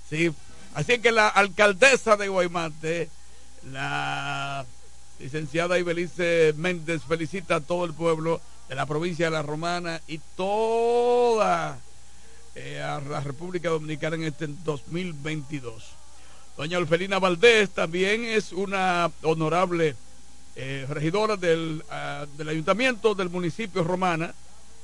Sí. 0.09 0.33
Así 0.75 1.01
que 1.01 1.13
la 1.13 1.29
alcaldesa 1.29 2.17
de 2.17 2.29
Guaymate, 2.29 3.11
la 3.73 4.65
licenciada 5.19 5.79
Ibelice 5.79 6.55
Méndez, 6.57 7.03
felicita 7.03 7.57
a 7.57 7.61
todo 7.61 7.85
el 7.85 7.93
pueblo 7.95 8.41
de 8.69 8.75
la 8.75 8.87
provincia 8.87 9.27
de 9.27 9.33
La 9.33 9.43
Romana 9.43 10.01
y 10.07 10.19
toda 10.37 11.79
eh, 12.55 12.81
a 12.81 13.01
la 13.01 13.21
República 13.21 13.69
Dominicana 13.71 14.17
en 14.17 14.25
este 14.25 14.49
2022. 14.65 15.85
Doña 16.57 16.79
Orfelina 16.79 17.19
Valdés 17.19 17.71
también 17.71 18.25
es 18.25 18.53
una 18.53 19.11
honorable 19.23 19.97
eh, 20.57 20.87
regidora 20.89 21.37
del, 21.37 21.85
ah, 21.91 22.25
del 22.37 22.49
ayuntamiento 22.49 23.15
del 23.15 23.31
municipio 23.31 23.85
Romana, 23.85 24.35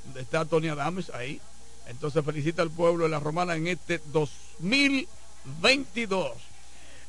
donde 0.04 0.20
está 0.20 0.44
Tony 0.44 0.68
Adames 0.68 1.10
ahí. 1.10 1.40
Entonces 1.88 2.24
felicita 2.24 2.62
al 2.62 2.70
pueblo 2.70 3.02
de 3.04 3.10
la 3.10 3.20
Romana 3.20 3.56
en 3.56 3.66
este 3.66 4.00
2022. 4.12 6.32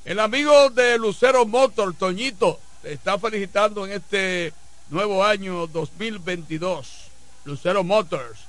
El 0.03 0.19
amigo 0.19 0.69
de 0.71 0.97
Lucero 0.97 1.45
Motor, 1.45 1.93
Toñito, 1.95 2.59
está 2.85 3.17
felicitando 3.19 3.85
en 3.85 3.93
este 3.93 4.53
nuevo 4.89 5.23
año 5.23 5.67
2022. 5.67 6.87
Lucero 7.45 7.83
Motors. 7.83 8.39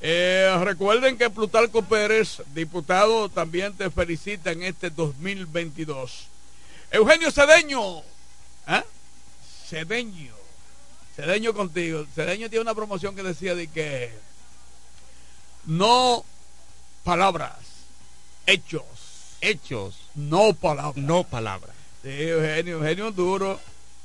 Eh, 0.00 0.56
recuerden 0.62 1.18
que 1.18 1.28
Plutarco 1.30 1.82
Pérez, 1.82 2.42
diputado, 2.54 3.28
también 3.28 3.74
te 3.74 3.90
felicita 3.90 4.52
en 4.52 4.62
este 4.62 4.90
2022. 4.90 6.26
Eugenio 6.90 7.30
Cedeño. 7.32 7.98
¿eh? 8.68 8.82
Cedeño. 9.68 10.34
Cedeño 11.16 11.52
contigo. 11.52 12.06
Cedeño 12.14 12.48
tiene 12.48 12.62
una 12.62 12.74
promoción 12.74 13.16
que 13.16 13.22
decía 13.24 13.54
de 13.56 13.66
que 13.66 14.12
no 15.66 16.24
palabras, 17.04 17.56
hechos. 18.46 18.84
Hechos, 19.40 19.94
No 20.16 20.52
palabras. 20.52 20.96
no 20.96 21.22
palabras. 21.24 21.77
Sí, 22.02 22.08
Eugenio, 22.10 22.76
Eugenio 22.78 23.10
duro. 23.12 23.60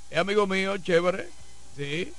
Es 0.10 0.18
amigo 0.18 0.48
mío, 0.48 0.78
chévere. 0.78 1.28
Sí. 1.78 2.12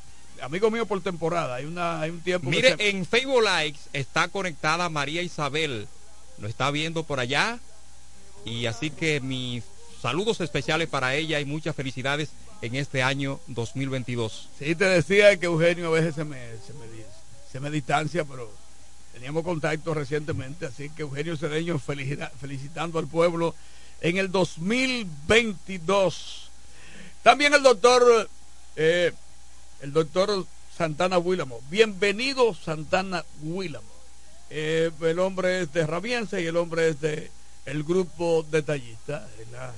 Amigo 0.42 0.70
mío 0.70 0.86
por 0.86 1.00
temporada. 1.02 1.56
Hay 1.56 1.64
una, 1.64 2.00
hay 2.00 2.10
un 2.10 2.20
tiempo 2.20 2.50
que 2.50 2.56
Mire, 2.56 2.76
se- 2.76 2.90
en 2.90 3.06
Facebook 3.06 3.42
Likes 3.42 3.80
está 3.92 4.28
conectada 4.28 4.88
María 4.88 5.22
Isabel. 5.22 5.86
Lo 6.38 6.48
está 6.48 6.70
viendo 6.70 7.04
por 7.04 7.20
allá. 7.20 7.58
Y 8.44 8.66
así 8.66 8.90
que 8.90 9.20
mis 9.20 9.64
saludos 10.02 10.40
especiales 10.40 10.88
para 10.88 11.14
ella 11.14 11.40
y 11.40 11.44
muchas 11.44 11.74
felicidades 11.74 12.30
en 12.62 12.74
este 12.74 13.02
año 13.02 13.40
2022. 13.46 14.48
Sí, 14.58 14.74
te 14.74 14.84
decía 14.84 15.36
que 15.38 15.46
Eugenio 15.46 15.88
a 15.88 15.90
veces 15.90 16.14
se 16.14 16.24
me, 16.24 16.36
se 16.66 16.72
me, 16.74 16.86
di- 16.88 17.04
se 17.50 17.60
me 17.60 17.70
distancia, 17.70 18.24
pero 18.24 18.50
teníamos 19.12 19.44
contacto 19.44 19.94
recientemente, 19.94 20.66
así 20.66 20.90
que 20.90 21.02
Eugenio 21.02 21.36
Cedeño 21.36 21.78
felicita- 21.78 22.30
felicitando 22.40 22.98
al 22.98 23.06
pueblo 23.06 23.54
en 24.04 24.18
el 24.18 24.30
2022. 24.30 26.50
También 27.22 27.54
el 27.54 27.62
doctor, 27.62 28.28
eh, 28.76 29.12
el 29.80 29.94
doctor 29.94 30.44
Santana 30.76 31.16
Willamo. 31.16 31.62
Bienvenido 31.70 32.54
Santana 32.54 33.24
Willamo. 33.42 33.88
Eh, 34.50 34.90
el 35.00 35.18
hombre 35.20 35.62
es 35.62 35.72
de 35.72 35.86
Rabiense 35.86 36.42
y 36.42 36.46
el 36.46 36.58
hombre 36.58 36.88
es 36.88 37.00
de 37.00 37.30
el 37.64 37.82
grupo 37.82 38.44
detallista, 38.50 39.26
la- 39.50 39.72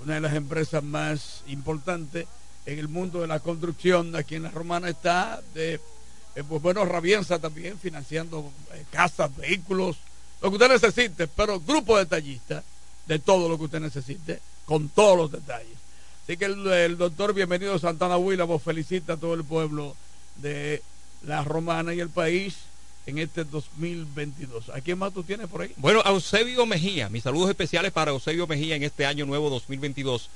una 0.00 0.14
de 0.14 0.20
las 0.20 0.34
empresas 0.34 0.80
más 0.84 1.42
importantes 1.48 2.26
en 2.66 2.78
el 2.78 2.86
mundo 2.86 3.20
de 3.20 3.26
la 3.26 3.40
construcción. 3.40 4.14
Aquí 4.14 4.36
en 4.36 4.44
la 4.44 4.52
Romana 4.52 4.90
está 4.90 5.42
de, 5.54 5.80
eh, 6.36 6.44
pues 6.48 6.62
bueno, 6.62 6.84
Rabienza 6.84 7.40
también 7.40 7.76
financiando 7.80 8.48
casas, 8.92 9.36
vehículos, 9.36 9.96
lo 10.40 10.50
que 10.50 10.54
usted 10.56 10.68
necesite, 10.68 11.26
pero 11.26 11.58
grupo 11.58 11.98
detallista 11.98 12.62
de 13.06 13.18
todo 13.18 13.48
lo 13.48 13.58
que 13.58 13.64
usted 13.64 13.80
necesite, 13.80 14.40
con 14.64 14.88
todos 14.88 15.16
los 15.16 15.32
detalles. 15.32 15.76
Así 16.24 16.36
que 16.36 16.44
el, 16.44 16.96
doctor 16.96 17.34
Bienvenido 17.34 17.78
Santana 17.78 18.16
Willamo 18.16 18.58
felicita 18.58 19.14
a 19.14 19.16
todo 19.16 19.34
el 19.34 19.44
pueblo 19.44 19.96
de 20.36 20.82
la 21.26 21.42
Romana 21.42 21.94
y 21.94 22.00
el 22.00 22.10
país 22.10 22.58
en 23.06 23.18
este 23.18 23.44
2022. 23.44 24.68
¿A 24.70 24.80
quién 24.80 24.98
más 24.98 25.12
tú 25.12 25.24
tienes 25.24 25.48
por 25.48 25.62
ahí? 25.62 25.72
Bueno, 25.76 26.00
Eusebio 26.04 26.64
Mejía, 26.64 27.08
mis 27.08 27.24
saludos 27.24 27.50
especiales 27.50 27.90
para 27.90 28.12
Eusebio 28.12 28.46
Mejía 28.46 28.76
en 28.76 28.84
este 28.84 29.04
año 29.04 29.26
nuevo 29.26 29.50
2022. 29.50 30.30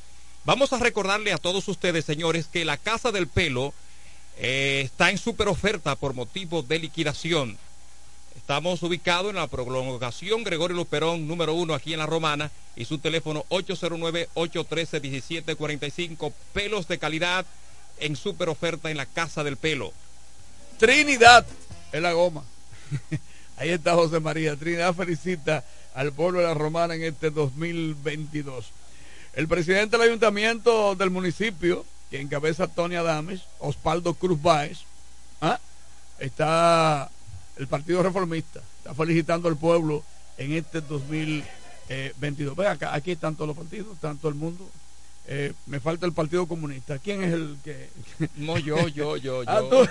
Vamos 0.45 0.73
a 0.73 0.79
recordarle 0.79 1.33
a 1.33 1.39
todos 1.39 1.69
ustedes, 1.69 2.05
señores, 2.05 2.47
que 2.47 2.65
la 2.65 2.77
Casa 2.77 3.13
del 3.13 3.29
Pelo 3.29 3.73
eh, 4.39 4.83
está 4.85 5.11
en 5.11 5.19
super 5.19 5.49
oferta 5.49 5.97
por 5.97 6.15
motivo 6.15 6.63
de 6.63 6.79
liquidación. 6.79 7.59
Estamos 8.47 8.81
ubicados 8.85 9.31
en 9.31 9.35
la 9.35 9.49
prolongación 9.49 10.45
Gregorio 10.45 10.77
Luperón 10.77 11.27
número 11.27 11.53
uno 11.53 11.75
aquí 11.75 11.95
en 11.95 11.99
La 11.99 12.07
Romana 12.07 12.53
y 12.77 12.85
su 12.85 12.99
teléfono 12.99 13.45
809-813-1745. 13.49 16.33
Pelos 16.53 16.87
de 16.87 17.01
calidad 17.01 17.45
en 17.99 18.15
super 18.15 18.49
oferta 18.49 18.89
en 18.89 18.99
la 18.99 19.07
Casa 19.07 19.43
del 19.43 19.57
Pelo. 19.57 19.93
Trinidad 20.79 21.45
es 21.91 22.01
la 22.01 22.13
goma. 22.13 22.45
Ahí 23.57 23.71
está 23.71 23.95
José 23.95 24.21
María. 24.21 24.55
Trinidad 24.55 24.95
felicita 24.95 25.65
al 25.93 26.13
pueblo 26.13 26.39
de 26.39 26.47
la 26.47 26.55
Romana 26.55 26.95
en 26.95 27.03
este 27.03 27.33
2022. 27.33 28.67
El 29.33 29.49
presidente 29.49 29.99
del 29.99 30.07
ayuntamiento 30.07 30.95
del 30.95 31.11
municipio, 31.11 31.85
que 32.13 32.21
encabeza 32.21 32.69
Tony 32.69 32.95
Adames, 32.95 33.41
Osvaldo 33.59 34.15
Cruz 34.15 34.41
Báez, 34.41 34.83
¿ah? 35.41 35.59
está 36.21 37.11
el 37.57 37.67
Partido 37.67 38.03
Reformista, 38.03 38.61
está 38.79 38.95
felicitando 38.95 39.49
al 39.49 39.57
pueblo 39.57 40.03
en 40.37 40.53
este 40.53 40.81
2022. 40.81 42.57
Ve 42.57 42.69
acá, 42.69 42.95
aquí 42.95 43.13
están 43.13 43.35
todos 43.35 43.49
los 43.49 43.57
partidos, 43.57 43.95
están 43.95 44.19
todo 44.19 44.29
el 44.29 44.35
mundo. 44.35 44.69
Eh, 45.29 45.53
me 45.67 45.81
falta 45.81 46.07
el 46.07 46.13
Partido 46.13 46.47
Comunista. 46.47 46.99
¿Quién 46.99 47.23
es 47.25 47.33
el 47.33 47.57
que.? 47.65 47.89
No, 48.37 48.59
yo, 48.59 48.87
yo, 48.89 49.17
yo, 49.17 49.43
Ah, 49.47 49.61
yo. 49.61 49.69
tú, 49.69 49.89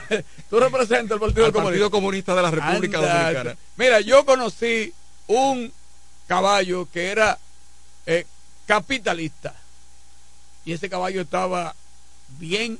tú 0.49 0.59
representas 0.59 1.15
el 1.15 1.19
Partido 1.19 1.45
Al 1.45 1.51
Comunista. 1.51 1.63
Partido 1.63 1.91
Comunista 1.91 2.35
de 2.35 2.41
la 2.41 2.51
República 2.51 2.97
Anda, 2.99 3.21
Dominicana. 3.23 3.57
Mira, 3.75 3.99
yo 3.99 4.25
conocí 4.25 4.93
un 5.27 5.73
caballo 6.27 6.87
que 6.91 7.11
era 7.11 7.37
eh, 8.05 8.25
capitalista. 8.65 9.53
Y 10.63 10.73
ese 10.73 10.89
caballo 10.89 11.21
estaba 11.21 11.75
bien, 12.39 12.79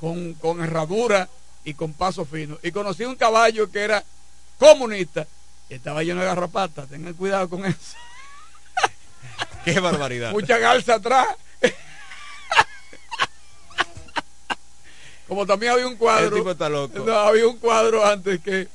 con, 0.00 0.34
con 0.34 0.62
herradura 0.62 1.28
y 1.64 1.74
con 1.74 1.92
paso 1.92 2.24
fino. 2.24 2.58
Y 2.62 2.72
conocí 2.72 3.04
un 3.04 3.14
caballo 3.14 3.70
que 3.70 3.80
era 3.80 4.04
comunista 4.62 5.26
y 5.68 5.74
estaba 5.74 6.02
lleno 6.02 6.20
de 6.20 6.26
garrapatas. 6.26 6.88
Tengan 6.88 7.14
cuidado 7.14 7.48
con 7.48 7.64
eso. 7.64 7.96
Qué 9.64 9.78
barbaridad. 9.80 10.32
Mucha 10.32 10.58
garza 10.58 10.94
atrás. 10.94 11.28
Como 15.28 15.46
también 15.46 15.72
había 15.72 15.86
un 15.86 15.96
cuadro. 15.96 16.28
El 16.28 16.34
tipo 16.42 16.50
está 16.50 16.68
loco. 16.68 16.98
No, 16.98 17.12
había 17.14 17.46
un 17.46 17.56
cuadro 17.58 18.04
antes 18.04 18.40
que 18.40 18.68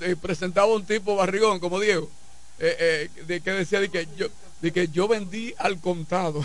eh, 0.00 0.16
presentaba 0.20 0.66
un 0.66 0.84
tipo 0.84 1.14
barrigón 1.16 1.60
como 1.60 1.78
Diego, 1.78 2.10
eh, 2.58 3.08
eh, 3.16 3.22
de 3.26 3.40
que 3.40 3.50
decía 3.52 3.80
de 3.80 3.90
que 3.90 4.08
yo, 4.16 4.26
de 4.60 4.72
que 4.72 4.88
yo 4.88 5.06
vendí 5.06 5.54
al 5.58 5.80
contado. 5.80 6.42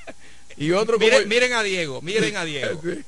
y 0.56 0.70
otro 0.72 0.98
como 0.98 1.10
Miren, 1.26 1.52
a 1.52 1.62
Diego, 1.62 2.00
miren 2.00 2.36
a 2.36 2.44
Diego. 2.44 2.80
Sí, 2.82 3.04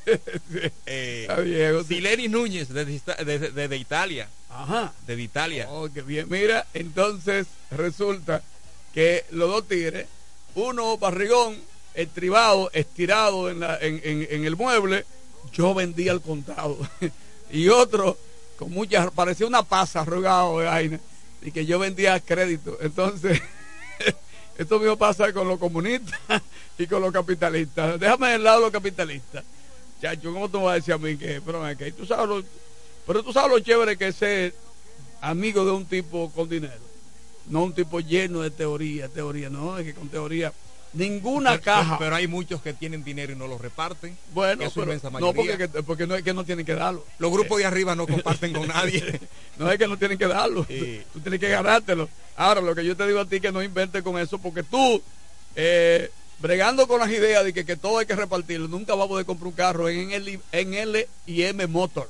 sí. 0.52 0.58
Eh, 0.86 1.26
A 1.30 1.40
Diego, 1.40 1.80
sí. 1.82 1.94
Sileni 1.94 2.28
Núñez, 2.28 2.68
desde 2.68 2.92
Ista- 2.92 3.16
desde- 3.24 3.50
desde 3.52 3.76
Italia. 3.76 4.28
Ajá. 4.50 4.92
Desde 5.06 5.22
Italia. 5.22 5.66
Oh, 5.70 5.88
qué 5.92 6.02
bien. 6.02 6.26
Mira, 6.28 6.66
entonces 6.74 7.46
resulta 7.70 8.42
que 8.94 9.24
los 9.30 9.48
dos 9.50 9.68
tigres, 9.68 10.06
uno 10.54 10.96
barrigón, 10.98 11.56
estribado, 11.94 12.70
estirado 12.72 13.50
en, 13.50 13.60
la, 13.60 13.76
en, 13.78 14.00
en- 14.04 14.26
en 14.30 14.44
el 14.44 14.56
mueble, 14.56 15.04
yo 15.52 15.74
vendía 15.74 16.12
al 16.12 16.20
contado. 16.22 16.78
y 17.50 17.68
otro, 17.68 18.16
con 18.58 18.70
muchas, 18.70 19.10
parecía 19.10 19.46
una 19.46 19.62
pasa 19.62 20.00
arrugado 20.00 20.58
de 20.60 20.66
vaina, 20.66 21.00
y 21.42 21.52
que 21.52 21.66
yo 21.66 21.78
vendía 21.78 22.14
a 22.14 22.20
crédito. 22.20 22.78
Entonces, 22.80 23.40
esto 24.58 24.78
mismo 24.78 24.96
pasa 24.96 25.32
con 25.32 25.46
los 25.46 25.58
comunistas 25.58 26.18
y 26.78 26.86
con 26.86 27.02
los 27.02 27.12
capitalistas. 27.12 28.00
Déjame 28.00 28.30
del 28.30 28.44
lado 28.44 28.60
los 28.62 28.70
capitalistas. 28.70 29.44
Chacho, 30.00 30.32
¿cómo 30.32 30.48
tú 30.48 30.62
vas 30.62 30.72
a 30.72 30.74
decir 30.76 30.94
a 30.94 30.98
mí 30.98 31.16
que, 31.16 31.40
pero, 31.44 31.68
y 31.70 31.92
tú 31.92 32.06
sabes 32.06 32.28
lo, 32.28 32.42
pero 33.08 33.24
tú 33.24 33.32
sabes 33.32 33.50
lo 33.50 33.58
chévere 33.58 33.96
que 33.96 34.06
es 34.08 34.14
ser 34.16 34.54
amigo 35.20 35.64
de 35.64 35.72
un 35.72 35.84
tipo 35.86 36.30
con 36.30 36.48
dinero? 36.48 36.86
No 37.48 37.64
un 37.64 37.72
tipo 37.74 37.98
lleno 37.98 38.42
de 38.42 38.50
teoría, 38.50 39.08
teoría, 39.08 39.50
no, 39.50 39.76
es 39.78 39.84
que 39.86 39.94
con 39.94 40.08
teoría 40.08 40.52
ninguna 40.92 41.52
Pero- 41.52 41.62
caja. 41.62 41.98
Pero 41.98 42.14
hay 42.14 42.26
muchos 42.26 42.62
que 42.62 42.72
tienen 42.74 43.02
dinero 43.04 43.32
y 43.32 43.36
no 43.36 43.46
lo 43.46 43.58
reparten. 43.58 44.16
bueno, 44.32 44.62
que 44.64 44.70
pero- 44.74 44.94
no 45.20 45.32
porque, 45.34 45.58
que- 45.58 45.68
porque 45.82 46.06
no 46.06 46.14
es 46.14 46.22
que 46.22 46.32
no 46.32 46.44
tienen 46.44 46.64
que 46.64 46.74
darlo. 46.74 47.04
Los 47.18 47.30
grupos 47.32 47.58
de 47.58 47.64
arriba 47.66 47.94
no 47.94 48.06
comparten 48.06 48.52
con 48.52 48.68
nadie. 48.68 49.02
No 49.58 49.68
es 49.72 49.76
que 49.78 49.88
no 49.88 49.98
tienen 49.98 50.16
que 50.18 50.28
darlo. 50.28 50.64
Sí. 50.68 51.02
Tú 51.12 51.18
tienes 51.18 51.40
que 51.40 51.48
ganártelo. 51.48 52.08
Ahora, 52.36 52.60
lo 52.60 52.76
que 52.76 52.84
yo 52.84 52.96
te 52.96 53.04
digo 53.08 53.18
a 53.18 53.24
ti 53.28 53.40
que 53.40 53.50
no 53.50 53.60
inventes 53.60 54.04
con 54.04 54.16
eso, 54.16 54.38
porque 54.38 54.62
tú, 54.62 55.02
eh, 55.56 56.10
bregando 56.38 56.86
con 56.86 57.00
las 57.00 57.10
ideas 57.10 57.42
de 57.44 57.52
que, 57.52 57.64
que 57.66 57.74
todo 57.76 57.98
hay 57.98 58.06
que 58.06 58.14
repartirlo, 58.14 58.68
nunca 58.68 58.94
vas 58.94 59.06
a 59.06 59.08
poder 59.08 59.26
comprar 59.26 59.48
un 59.48 59.54
carro 59.54 59.88
en 59.88 60.12
L, 60.12 60.38
en 60.52 60.74
L 60.74 61.08
y 61.26 61.42
M 61.42 61.66
Motors, 61.66 62.08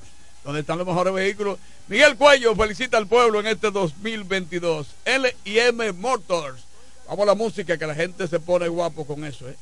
donde 0.49 0.63
están 0.63 0.79
los 0.79 0.87
mejores 0.87 1.13
vehículos. 1.13 1.59
Miguel 1.89 2.17
Cuello 2.17 2.57
felicita 2.57 2.97
al 2.97 3.07
pueblo 3.07 3.39
en 3.39 3.49
este 3.49 3.71
2022. 3.71 4.87
L 5.05 5.37
y 5.45 5.59
M 5.59 5.93
Motors. 5.93 6.63
Vamos 7.07 7.25
a 7.25 7.27
la 7.27 7.35
música, 7.35 7.77
que 7.77 7.87
la 7.87 7.95
gente 7.95 8.27
se 8.27 8.41
pone 8.41 8.67
guapo 8.67 9.07
con 9.07 9.27
eso. 9.27 9.47
¿eh? 9.47 9.57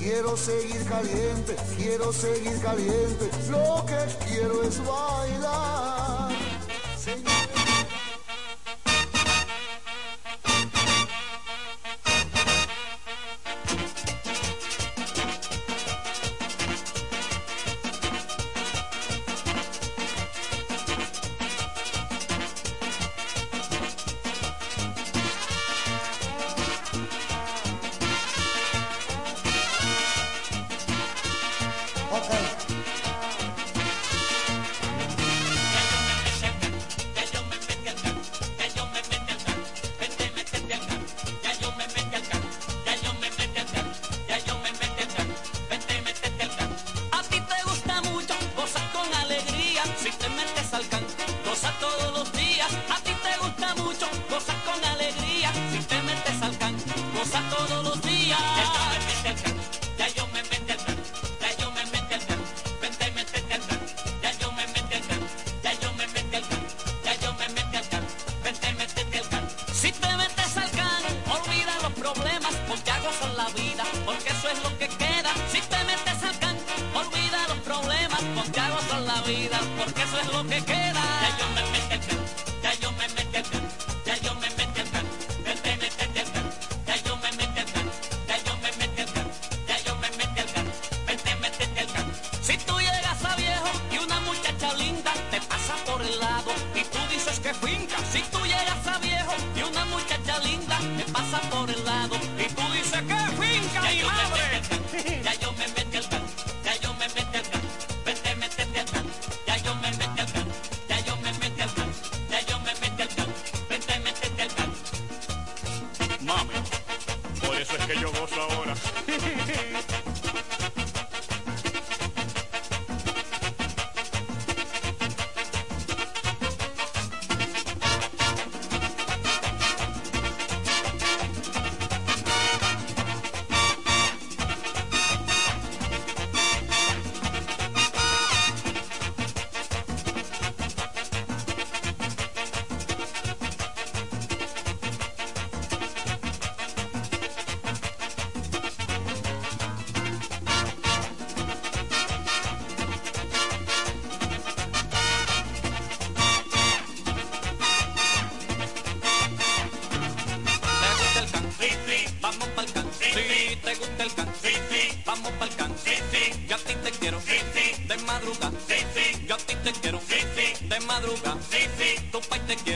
Quiero 0.00 0.34
seguir 0.34 0.82
caliente, 0.86 1.56
quiero 1.76 2.10
seguir 2.10 2.58
caliente. 2.62 3.30
Lo 3.50 3.84
que 3.84 4.24
quiero 4.24 4.62
es 4.62 4.78
bailar. 4.78 6.30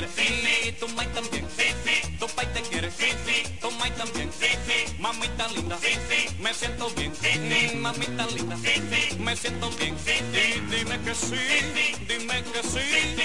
Quiere. 0.06 0.72
Tu 0.78 0.88
mai 0.88 1.06
también. 1.08 1.46
Tu 2.18 2.26
pai 2.28 2.46
te 2.52 2.60
quiere. 2.62 2.90
Tu 3.60 3.70
mai 3.72 3.90
también. 3.92 4.30
Mamita 4.98 5.48
linda. 5.48 5.78
Me 6.40 6.54
siento 6.54 6.90
bien. 6.90 7.12
Mamita 7.80 8.26
linda. 8.26 8.56
Me 9.18 9.36
siento 9.36 9.70
bien. 9.78 9.96
Y 10.32 10.74
dime 10.74 11.00
que 11.00 11.14
sí. 11.14 11.36
Dime 12.08 12.42
que 12.52 12.62
sí. 12.62 13.19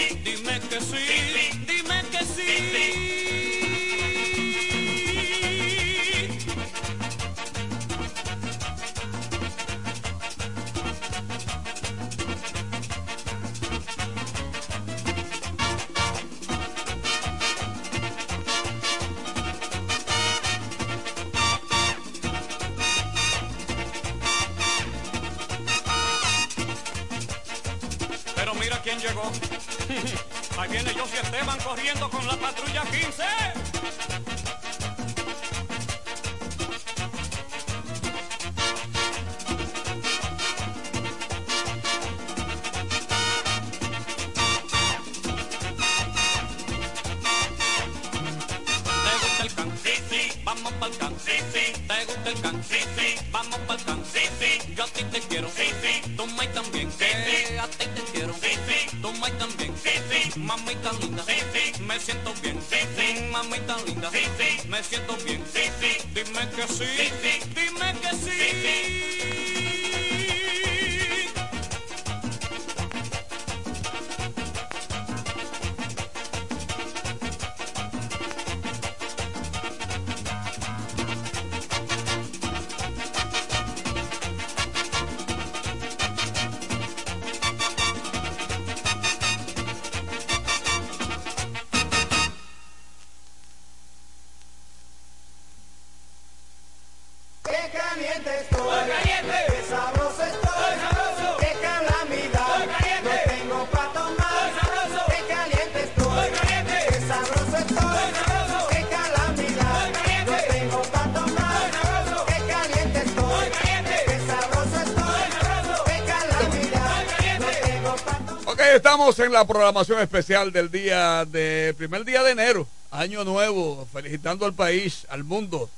La 119.36 119.46
programación 119.46 120.00
especial 120.00 120.54
del 120.54 120.72
día 120.72 121.26
de 121.26 121.76
primer 121.78 122.06
día 122.06 122.24
de 122.24 122.32
enero, 122.32 122.66
año 122.90 123.26
nuevo, 123.26 123.86
felicitando 123.92 124.46
al 124.46 124.54
país, 124.54 125.06
al 125.10 125.26
mundo, 125.26 125.70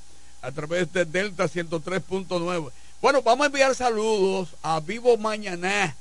a 0.42 0.52
través 0.52 0.92
de 0.92 1.04
Delta 1.04 1.46
103.9. 1.48 2.70
Bueno, 3.02 3.20
vamos 3.22 3.42
a 3.42 3.46
enviar 3.48 3.74
saludos 3.74 4.50
a 4.62 4.78
Vivo 4.78 5.16
Mañana. 5.16 5.96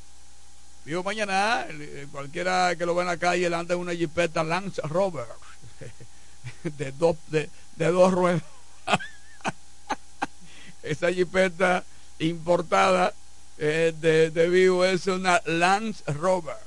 Vivo 0.85 1.01
Mañana, 1.01 1.65
el- 1.67 2.07
cualquiera 2.11 2.75
que 2.75 2.85
lo 2.85 2.93
ve 2.93 3.01
en 3.01 3.07
la 3.07 3.17
calle, 3.17 3.49
le 3.49 3.55
anda 3.55 3.73
en 3.73 3.79
una 3.79 3.95
jipeta 3.95 4.43
Lance 4.43 4.79
Rover 4.83 5.25
de 6.63 6.91
dos, 6.91 7.15
de, 7.31 7.49
de 7.75 7.85
dos 7.87 8.13
ruedas. 8.13 8.43
Esa 10.83 11.11
jipeta 11.11 11.83
importada 12.19 13.15
eh, 13.57 13.95
de, 13.99 14.29
de 14.29 14.47
Vivo 14.47 14.85
es 14.85 15.07
una 15.07 15.41
Lance 15.45 16.03
Rover. 16.13 16.66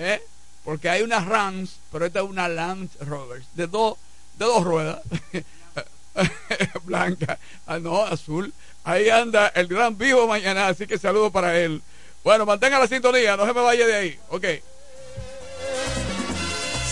¿Eh? 0.00 0.22
Porque 0.64 0.88
hay 0.88 1.02
una 1.02 1.20
Rams, 1.20 1.76
pero 1.92 2.04
esta 2.06 2.20
es 2.20 2.24
una 2.24 2.48
Land 2.48 2.90
Rover 3.00 3.42
de 3.54 3.66
dos 3.66 3.96
de 4.38 4.44
dos 4.44 4.64
ruedas. 4.64 5.00
Blanca, 6.84 7.38
ah, 7.66 7.78
no, 7.78 8.02
azul. 8.02 8.52
Ahí 8.84 9.08
anda 9.10 9.48
el 9.48 9.68
gran 9.68 9.96
vivo 9.96 10.26
mañana, 10.26 10.68
así 10.68 10.86
que 10.86 10.98
saludo 10.98 11.30
para 11.30 11.58
él. 11.58 11.82
Bueno, 12.24 12.44
mantenga 12.46 12.78
la 12.78 12.88
sintonía, 12.88 13.36
no 13.36 13.46
se 13.46 13.54
me 13.54 13.60
vaya 13.60 13.86
de 13.86 13.94
ahí. 13.94 14.18
Ok. 14.30 14.44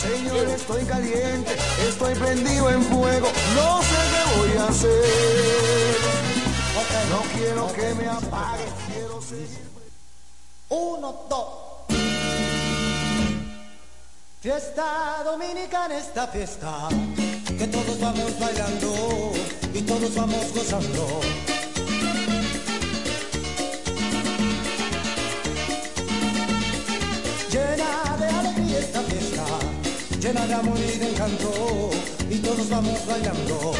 Señor, 0.00 0.48
estoy 0.48 0.84
caliente, 0.84 1.56
estoy 1.88 2.14
prendido 2.14 2.70
en 2.70 2.82
fuego, 2.84 3.32
no 3.54 3.82
sé 3.82 3.96
qué 4.12 4.38
voy 4.38 4.58
a 4.58 4.68
hacer. 4.68 5.78
No 7.10 7.22
quiero 7.34 7.72
que 7.72 7.94
me 7.94 8.06
apague, 8.06 8.64
quiero 8.92 9.22
seguir. 9.22 9.66
Uno, 10.68 11.26
dos. 11.30 11.67
Fiesta 14.40 15.24
dominicana, 15.24 15.98
esta 15.98 16.28
fiesta, 16.28 16.88
que 17.58 17.66
todos 17.66 17.98
vamos 17.98 18.38
bailando 18.38 19.32
y 19.74 19.82
todos 19.82 20.14
vamos 20.14 20.54
gozando. 20.54 21.20
Llena 27.50 28.16
de 28.16 28.26
alegría 28.26 28.78
esta 28.78 29.00
fiesta, 29.02 29.44
llena 30.20 30.46
de 30.46 30.54
amor 30.54 30.78
y 30.78 30.98
de 30.98 31.10
encanto, 31.10 31.90
y 32.30 32.38
todos 32.38 32.68
vamos 32.68 33.06
bailando. 33.08 33.72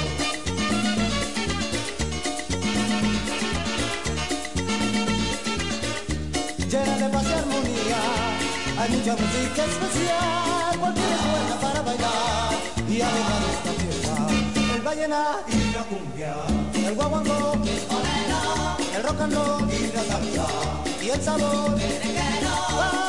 llena 6.68 6.98
de 6.98 7.08
paz 7.10 7.24
y 7.28 7.32
armonía. 7.32 8.47
Hay 8.80 8.90
mucha 8.90 9.12
música 9.12 9.64
especial, 9.64 10.78
cualquier 10.78 11.06
es 11.06 11.56
para 11.60 11.82
bailar 11.82 12.54
y 12.88 13.00
alegrar 13.00 13.42
esta 13.52 13.72
fiesta. 13.72 14.74
El 14.76 14.82
vallenato 14.82 15.44
y 15.50 15.72
la 15.72 15.82
cumbia, 15.82 16.34
el 16.86 16.94
guaguancó, 16.94 17.54
el 18.94 19.02
rock 19.02 19.20
and 19.20 19.34
roll 19.34 19.68
y 19.68 19.92
la 19.92 20.04
salsa 20.04 20.46
y 21.02 21.08
el 21.10 21.22
sabor. 21.22 23.07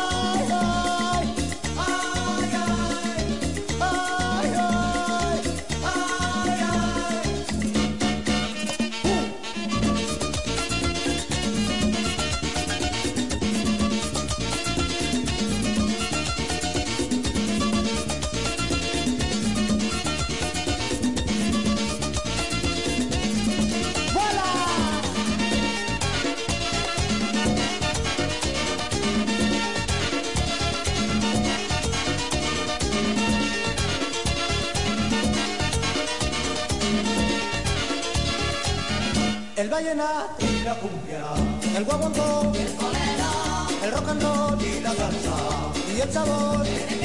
Vallenato 39.79 40.45
y 40.45 40.63
la 40.63 40.75
cumbia, 40.75 41.77
el 41.77 41.85
guaguancó, 41.85 42.51
el 42.53 43.85
el 43.85 43.91
rock 43.93 44.09
and 44.09 44.21
roll 44.21 44.61
y 44.61 44.81
la 44.81 44.93
salsa 44.93 45.35
y 45.95 46.01
el 46.01 46.11
sabor. 46.11 46.98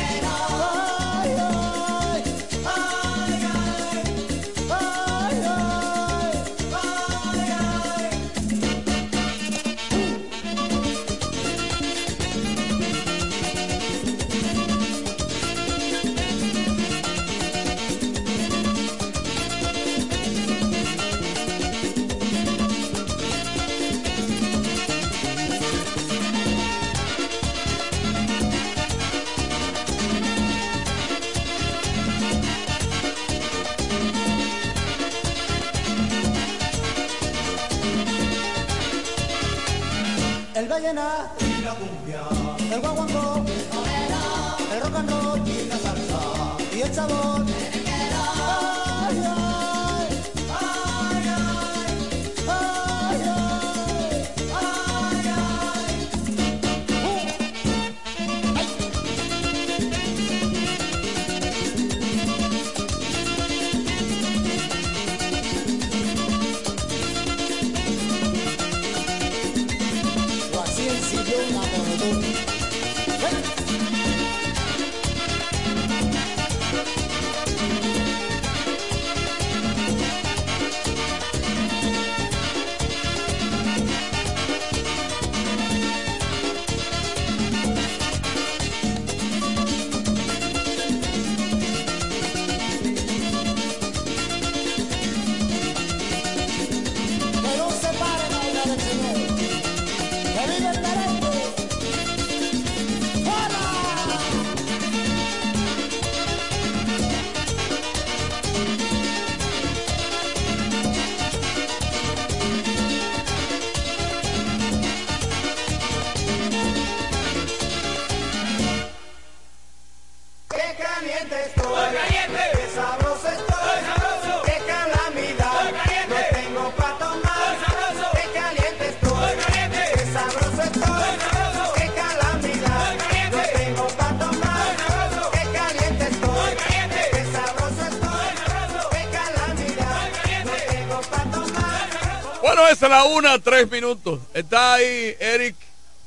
Una, 143.25 143.39
tres 143.39 143.70
minutos. 143.70 144.20
Está 144.35 144.75
ahí 144.75 145.16
Eric 145.18 145.57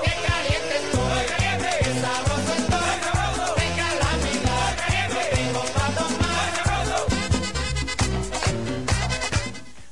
¡Qué 0.03 0.13
caliente 0.27 0.75
estoy! 0.77 1.23
¡Qué 1.25 1.89
sabroso 1.99 2.51
estoy! 2.53 2.93
¡Qué 3.55 3.67
calamidad! 3.75 4.69
No 5.09 5.21
tengo 5.35 5.61
pa' 5.73 5.89
tomar. 5.97 6.45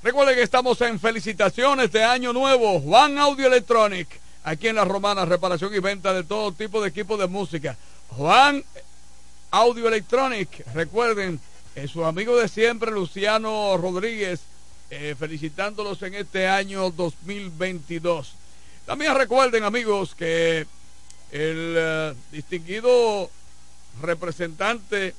Recuerden 0.03 0.35
que 0.35 0.43
estamos 0.43 0.79
en 0.81 0.99
felicitaciones 0.99 1.91
de 1.91 2.03
Año 2.03 2.31
Nuevo. 2.31 2.79
Juan 2.79 3.17
Audio 3.17 3.47
Electronic. 3.47 4.07
Aquí 4.43 4.67
en 4.67 4.75
la 4.75 4.85
Romana, 4.85 5.25
reparación 5.25 5.73
y 5.73 5.79
venta 5.79 6.13
de 6.13 6.23
todo 6.23 6.51
tipo 6.51 6.79
de 6.79 6.89
equipos 6.89 7.17
de 7.19 7.25
música. 7.25 7.75
Juan 8.09 8.63
Audio 9.49 9.87
Electronic. 9.87 10.63
Recuerden, 10.75 11.41
su 11.91 12.05
amigo 12.05 12.37
de 12.37 12.47
siempre, 12.47 12.89
Luciano 12.89 13.75
Rodríguez, 13.77 14.39
eh, 14.89 15.13
felicitándolos 15.19 16.01
en 16.03 16.15
este 16.15 16.47
año 16.47 16.89
2022. 16.89 18.33
También 18.85 19.13
recuerden, 19.15 19.63
amigos, 19.63 20.15
que 20.15 20.65
el 21.31 21.75
eh, 21.77 22.13
distinguido 22.31 23.29
representante 24.01 25.13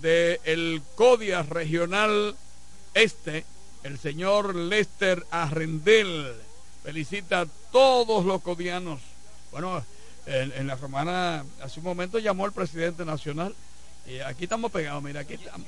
del 0.00 0.82
CODIA 0.94 1.42
Regional 1.42 2.34
Este, 2.94 3.44
el 3.82 3.98
señor 3.98 4.56
Lester 4.56 5.24
Arrendel, 5.30 6.34
felicita 6.82 7.42
a 7.42 7.46
todos 7.70 8.24
los 8.24 8.40
codianos. 8.40 9.00
Bueno, 9.52 9.84
en, 10.26 10.52
en 10.52 10.66
la 10.66 10.76
romana 10.76 11.44
hace 11.62 11.78
un 11.80 11.84
momento 11.84 12.18
llamó 12.18 12.46
el 12.46 12.52
presidente 12.52 13.04
nacional 13.04 13.54
y 14.06 14.20
aquí 14.20 14.44
estamos 14.44 14.70
pegados, 14.72 15.02
mira, 15.02 15.20
aquí 15.20 15.34
estamos. 15.34 15.66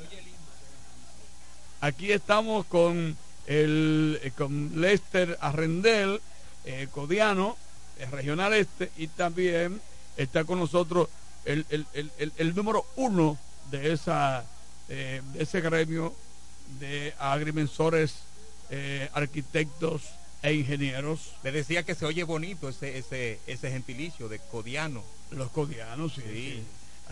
Aquí 1.80 2.12
estamos 2.12 2.64
con 2.66 3.16
el 3.46 4.20
eh, 4.22 4.30
con 4.36 4.80
Lester 4.80 5.36
Arrendel, 5.40 6.20
eh, 6.64 6.86
codiano, 6.92 7.56
eh, 7.98 8.06
regional 8.06 8.52
este, 8.54 8.90
y 8.96 9.08
también 9.08 9.80
está 10.16 10.44
con 10.44 10.60
nosotros 10.60 11.08
el, 11.44 11.66
el- 11.70 11.86
el- 12.18 12.32
el- 12.36 12.54
número 12.54 12.86
uno 12.96 13.36
de 13.72 13.92
esa 13.92 14.44
eh, 14.88 15.22
de 15.32 15.42
ese 15.42 15.60
gremio 15.60 16.14
de 16.78 17.14
agrimensores, 17.18 18.14
eh, 18.70 19.08
arquitectos 19.12 20.02
e 20.42 20.54
ingenieros. 20.54 21.32
Le 21.42 21.50
decía 21.52 21.82
que 21.82 21.94
se 21.96 22.04
oye 22.06 22.22
bonito 22.22 22.68
ese, 22.68 22.96
ese, 22.98 23.40
ese 23.46 23.70
gentilicio 23.70 24.28
de 24.28 24.38
codiano. 24.38 25.02
Los 25.32 25.50
codianos, 25.50 26.14
sí. 26.14 26.22
sí. 26.22 26.62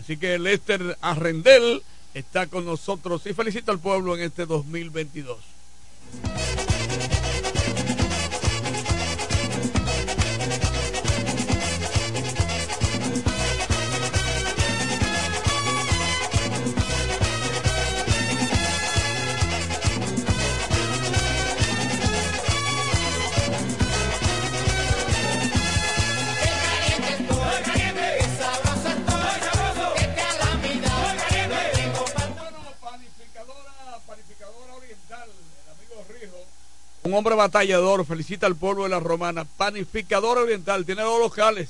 Así 0.01 0.17
que 0.17 0.39
Lester 0.39 0.97
Arrendel 1.01 1.83
está 2.15 2.47
con 2.47 2.65
nosotros 2.65 3.21
y 3.27 3.33
felicita 3.33 3.71
al 3.71 3.77
pueblo 3.77 4.15
en 4.15 4.23
este 4.23 4.47
2022. 4.47 5.37
Un 37.03 37.13
hombre 37.13 37.35
batallador, 37.35 38.05
felicita 38.05 38.45
al 38.45 38.55
pueblo 38.55 38.83
de 38.83 38.89
la 38.89 38.99
Romana, 38.99 39.45
panificador 39.45 40.37
oriental, 40.37 40.85
tiene 40.85 41.01
dos 41.01 41.19
locales. 41.19 41.69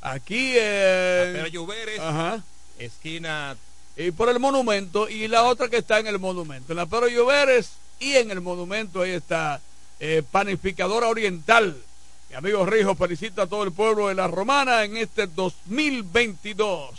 Aquí 0.00 0.52
en... 0.56 1.32
Pero 1.32 1.46
Lluveres, 1.48 2.00
Ajá. 2.00 2.42
esquina 2.78 3.56
Y 3.96 4.10
por 4.12 4.28
el 4.28 4.38
monumento, 4.38 5.08
y 5.08 5.28
la 5.28 5.44
otra 5.44 5.68
que 5.68 5.78
está 5.78 5.98
en 5.98 6.06
el 6.06 6.18
monumento. 6.18 6.72
En 6.72 6.76
la 6.76 6.86
Pedro 6.86 7.08
Lloveres 7.08 7.70
y 7.98 8.14
en 8.14 8.30
el 8.30 8.40
monumento, 8.40 9.02
ahí 9.02 9.10
está, 9.12 9.60
eh, 10.00 10.22
panificadora 10.30 11.08
oriental. 11.08 11.76
Mi 12.30 12.36
amigo 12.36 12.64
Rijo 12.66 12.94
felicita 12.94 13.42
a 13.42 13.46
todo 13.46 13.64
el 13.64 13.72
pueblo 13.72 14.08
de 14.08 14.14
la 14.14 14.28
Romana 14.28 14.84
en 14.84 14.96
este 14.96 15.26
2022. 15.26 16.90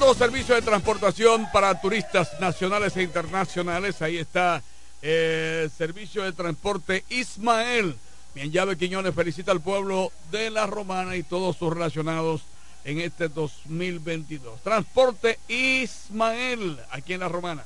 Los 0.00 0.16
servicios 0.16 0.56
de 0.56 0.62
transportación 0.62 1.46
para 1.52 1.78
turistas 1.78 2.40
nacionales 2.40 2.96
e 2.96 3.02
internacionales. 3.02 4.00
Ahí 4.00 4.16
está 4.16 4.62
eh, 5.02 5.68
servicio 5.76 6.22
de 6.24 6.32
transporte 6.32 7.04
Ismael. 7.10 7.96
Bien, 8.34 8.50
llave 8.50 8.78
Quiñones 8.78 9.14
felicita 9.14 9.52
al 9.52 9.60
pueblo 9.60 10.10
de 10.32 10.50
la 10.50 10.66
Romana 10.66 11.16
y 11.16 11.22
todos 11.22 11.56
sus 11.56 11.72
relacionados 11.72 12.40
en 12.84 12.98
este 12.98 13.28
2022. 13.28 14.62
Transporte 14.62 15.38
Ismael, 15.48 16.80
aquí 16.90 17.12
en 17.12 17.20
la 17.20 17.28
Romana. 17.28 17.64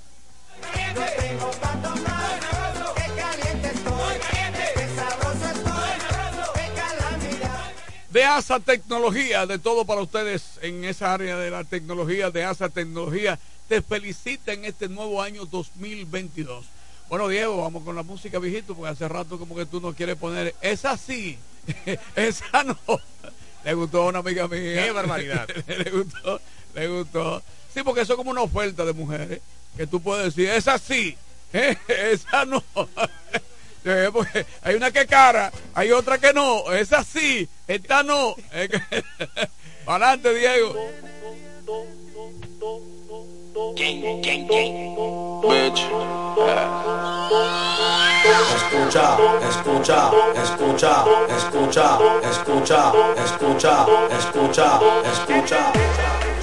De 8.14 8.22
ASA 8.22 8.60
Tecnología, 8.60 9.44
de 9.44 9.58
todo 9.58 9.84
para 9.84 10.00
ustedes 10.00 10.60
en 10.62 10.84
esa 10.84 11.12
área 11.12 11.36
de 11.36 11.50
la 11.50 11.64
tecnología, 11.64 12.30
de 12.30 12.44
ASA 12.44 12.68
Tecnología, 12.68 13.40
te 13.68 13.82
felicita 13.82 14.52
en 14.52 14.64
este 14.64 14.88
nuevo 14.88 15.20
año 15.20 15.46
2022. 15.46 16.64
Bueno, 17.08 17.26
Diego, 17.26 17.56
vamos 17.56 17.82
con 17.82 17.96
la 17.96 18.04
música, 18.04 18.38
viejito, 18.38 18.76
porque 18.76 18.92
hace 18.92 19.08
rato 19.08 19.36
como 19.36 19.56
que 19.56 19.66
tú 19.66 19.80
no 19.80 19.94
quieres 19.94 20.14
poner. 20.14 20.54
Es 20.60 20.84
así, 20.84 21.36
esa 22.14 22.62
no. 22.62 22.78
Le 23.64 23.74
gustó 23.74 24.02
a 24.02 24.10
una 24.10 24.20
amiga 24.20 24.46
mía. 24.46 24.84
Qué 24.84 24.92
barbaridad. 24.92 25.48
le 25.66 25.90
gustó, 25.90 26.40
le 26.76 26.86
gustó. 26.86 27.42
Sí, 27.74 27.82
porque 27.82 28.02
eso 28.02 28.12
es 28.12 28.16
como 28.16 28.30
una 28.30 28.42
oferta 28.42 28.84
de 28.84 28.92
mujeres, 28.92 29.40
que 29.76 29.88
tú 29.88 30.00
puedes 30.00 30.36
decir, 30.36 30.50
es 30.50 30.68
así, 30.68 31.16
esa 31.88 32.44
no. 32.44 32.62
Eh, 33.84 34.08
porque 34.12 34.46
hay 34.62 34.74
una 34.76 34.90
que 34.90 35.06
cara, 35.06 35.52
hay 35.74 35.92
otra 35.92 36.18
que 36.18 36.32
no, 36.32 36.72
es 36.72 36.92
así, 36.92 37.46
esta 37.68 38.02
no. 38.02 38.34
Adelante, 39.86 40.34
Diego. 40.38 40.74
Escucha, 48.56 49.16
escucha, 49.48 50.10
escucha, 50.42 51.04
escucha, 51.36 51.84
escucha, 52.30 52.92
escucha, 53.22 53.86
escucha, 54.18 54.80
escucha. 55.12 55.72
Esta 55.72 56.33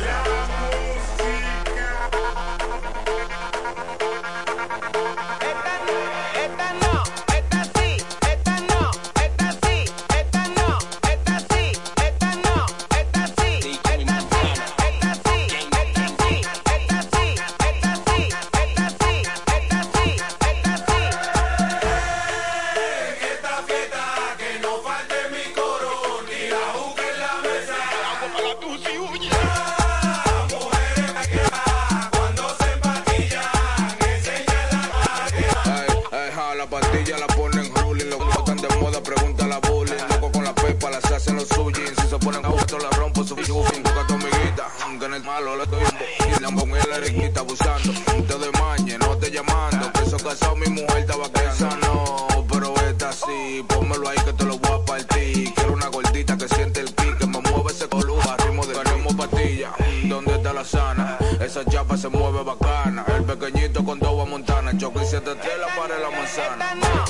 ponen 42.21 42.41
puesto, 42.41 42.77
la 42.79 42.89
rompo 42.91 43.23
su 43.23 43.35
fin. 43.35 43.83
Busca 43.83 44.07
tu 44.07 44.13
amiguita, 44.13 44.67
que 44.99 45.05
en 45.05 45.13
el 45.13 45.23
malo 45.23 45.57
le 45.57 45.65
doy 45.65 45.81
un 45.83 46.55
bo- 46.55 46.67
Y 46.77 46.89
la 46.89 46.97
riquita 46.99 47.39
abusando. 47.41 47.91
Te 48.27 48.33
doy 48.33 48.51
mañe, 48.59 48.97
no 48.97 49.17
te 49.17 49.31
llamando. 49.31 49.91
Que 49.93 50.01
eso 50.03 50.17
casado, 50.17 50.55
mi 50.55 50.67
mujer 50.67 50.97
estaba 50.99 51.25
Esa 51.25 51.75
no, 51.77 52.27
pero 52.51 52.73
esta 52.89 53.11
sí. 53.11 53.65
Pónmelo 53.67 54.09
ahí 54.09 54.17
que 54.25 54.33
te 54.33 54.43
lo 54.45 54.57
voy 54.57 54.71
a 54.81 54.85
partir. 54.85 55.53
Quiero 55.53 55.73
una 55.73 55.87
gordita 55.87 56.37
que 56.37 56.47
siente 56.47 56.79
el 56.81 56.93
kick, 56.95 57.17
que 57.17 57.27
me 57.27 57.39
mueve 57.41 57.71
ese 57.71 57.87
coluja. 57.87 58.37
Ritmo 58.37 58.65
de 58.65 58.73
ganemos 58.75 59.13
pastilla. 59.15 59.71
¿Dónde 60.05 60.35
está 60.35 60.53
la 60.53 60.63
sana? 60.65 61.17
Esa 61.39 61.65
chapa 61.65 61.97
se 61.97 62.07
mueve 62.09 62.43
bacana. 62.43 63.05
El 63.17 63.23
pequeñito 63.23 63.83
con 63.83 63.99
dos 63.99 64.27
montana. 64.29 64.77
Choque 64.77 64.99
y 65.03 65.07
siete 65.07 65.35
telas 65.35 65.71
para 65.77 65.99
la 65.99 66.09
manzana. 66.11 67.00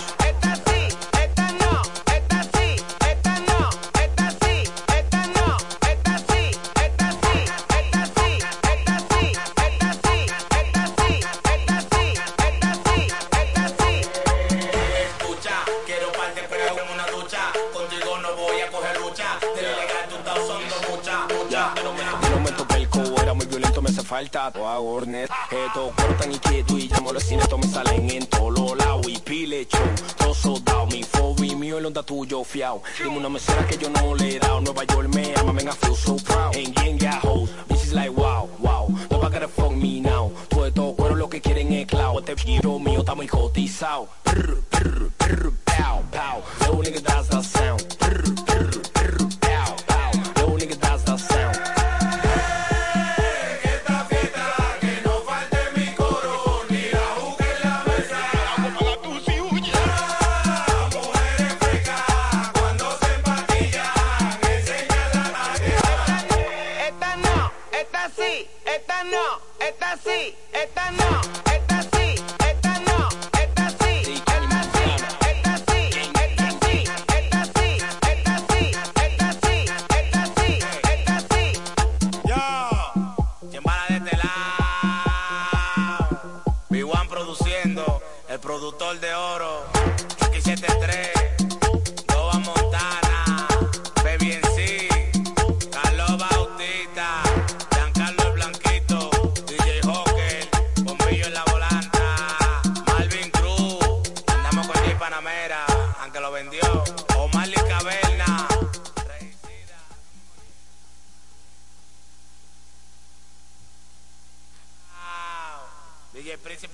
Falta 24.22 24.60
o 24.60 24.68
hago 24.68 24.94
hornet. 24.94 25.30
Esto 25.50 25.92
cortan 25.96 26.32
y 26.32 26.38
quieto 26.38 26.78
y 26.78 26.88
llamo 26.88 27.12
los 27.12 27.24
cines, 27.24 27.48
me 27.58 27.68
salen 27.68 28.10
en 28.10 28.26
todos 28.28 28.60
los 28.60 28.78
lados 28.78 29.08
y 29.08 29.18
pile 29.18 29.66
show. 29.66 29.82
Todo 30.18 30.34
soldado, 30.34 30.86
mi 30.88 31.04
fobi 31.04 31.56
mío, 31.56 31.78
el 31.78 31.86
onda 31.86 32.04
tuyo 32.04 32.44
fiao. 32.44 32.84
Dime 32.98 33.18
una 33.18 33.30
mesera 33.30 33.66
que 33.68 33.78
yo 33.78 33.90
no 33.90 34.16
le 34.16 34.36
he 34.36 34.40
dado. 34.40 34.62
Nueva 34.62 34.84
York 34.84 35.08
me 35.14 35.34
ama, 35.36 35.52
venga, 35.54 35.72
feel 35.74 35.96
so 35.96 36.16
proud. 36.18 36.56
En 36.56 36.74
gang 36.74 36.98
ya 37.00 37.20
hoes, 37.24 37.50
bitches 37.68 37.94
like 37.94 38.12
wow, 38.12 38.48
wow. 38.60 38.88
Nobody 39.10 39.34
gotta 39.34 39.48
fuck 39.48 39.72
me 39.72 40.02
now. 40.02 40.32
Todo 40.50 40.68
esto 40.68 40.94
cuero 40.96 41.16
lo 41.16 41.30
que 41.30 41.42
quieren 41.42 41.74
es 41.74 41.88
cloud. 41.88 42.20
Este 42.20 42.36
giro 42.36 42.80
mío 42.80 43.00
está 43.00 43.16
muy 43.16 43.28
cotizado. 43.28 44.08
Prr, 44.24 44.62
prr, 44.70 45.12
prr, 45.18 45.52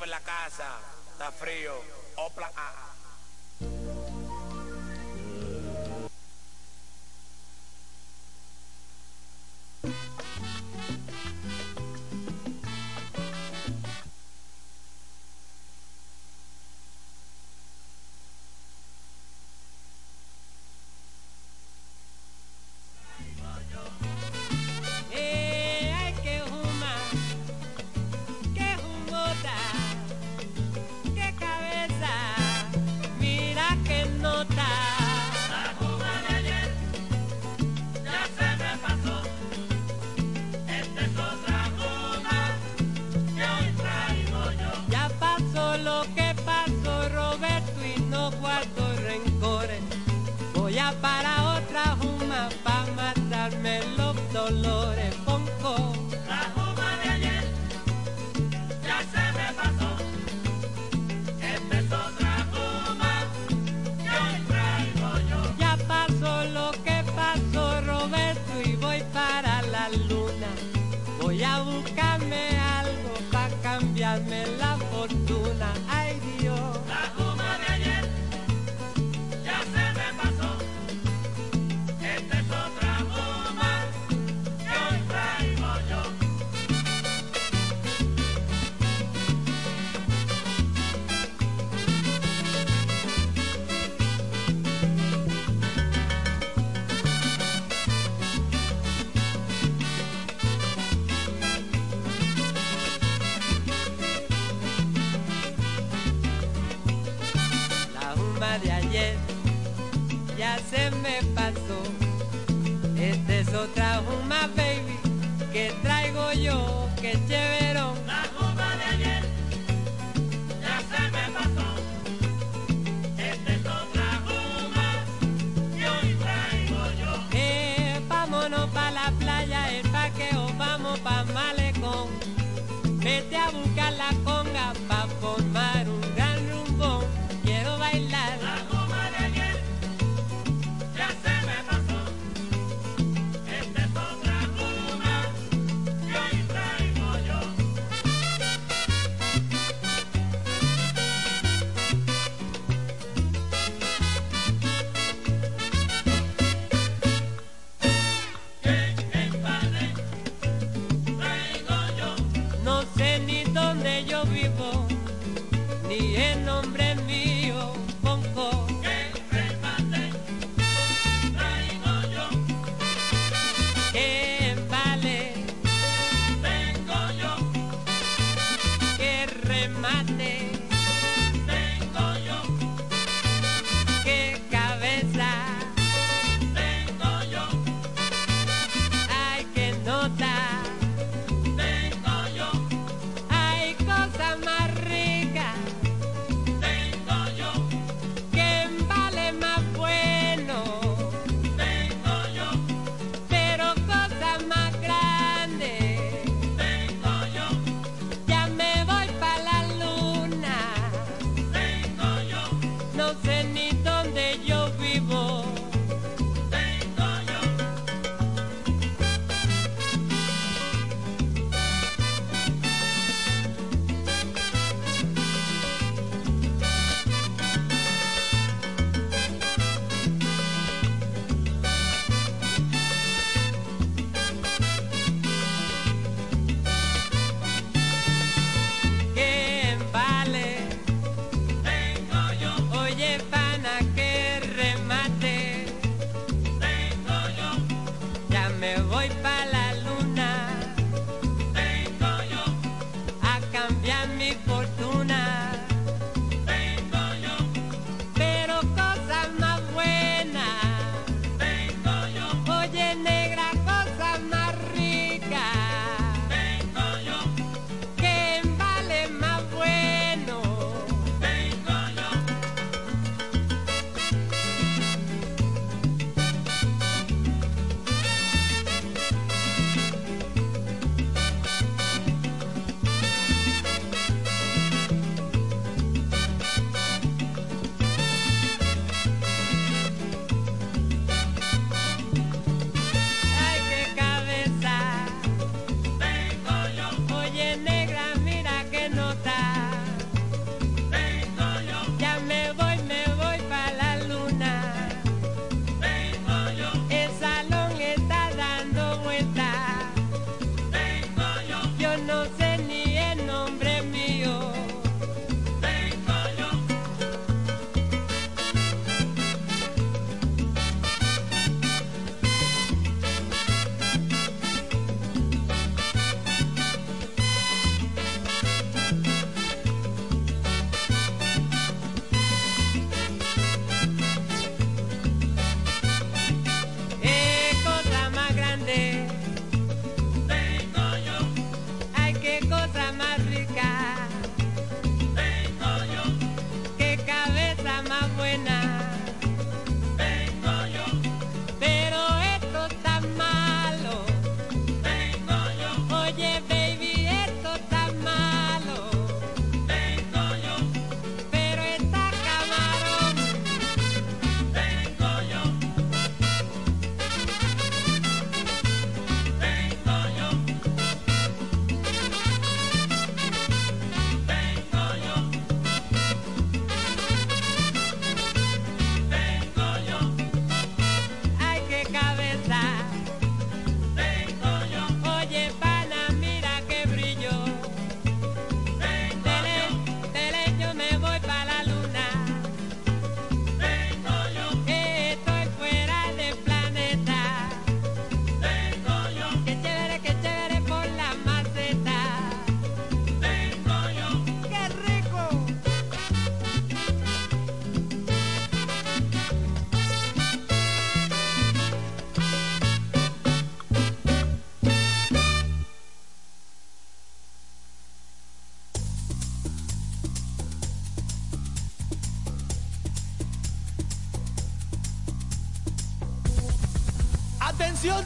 en 0.03 0.11
la 0.11 0.19
casa. 0.21 0.79
Está 1.11 1.31
frío. 1.31 1.73
Opla. 2.15 2.51
ah, 2.55 2.93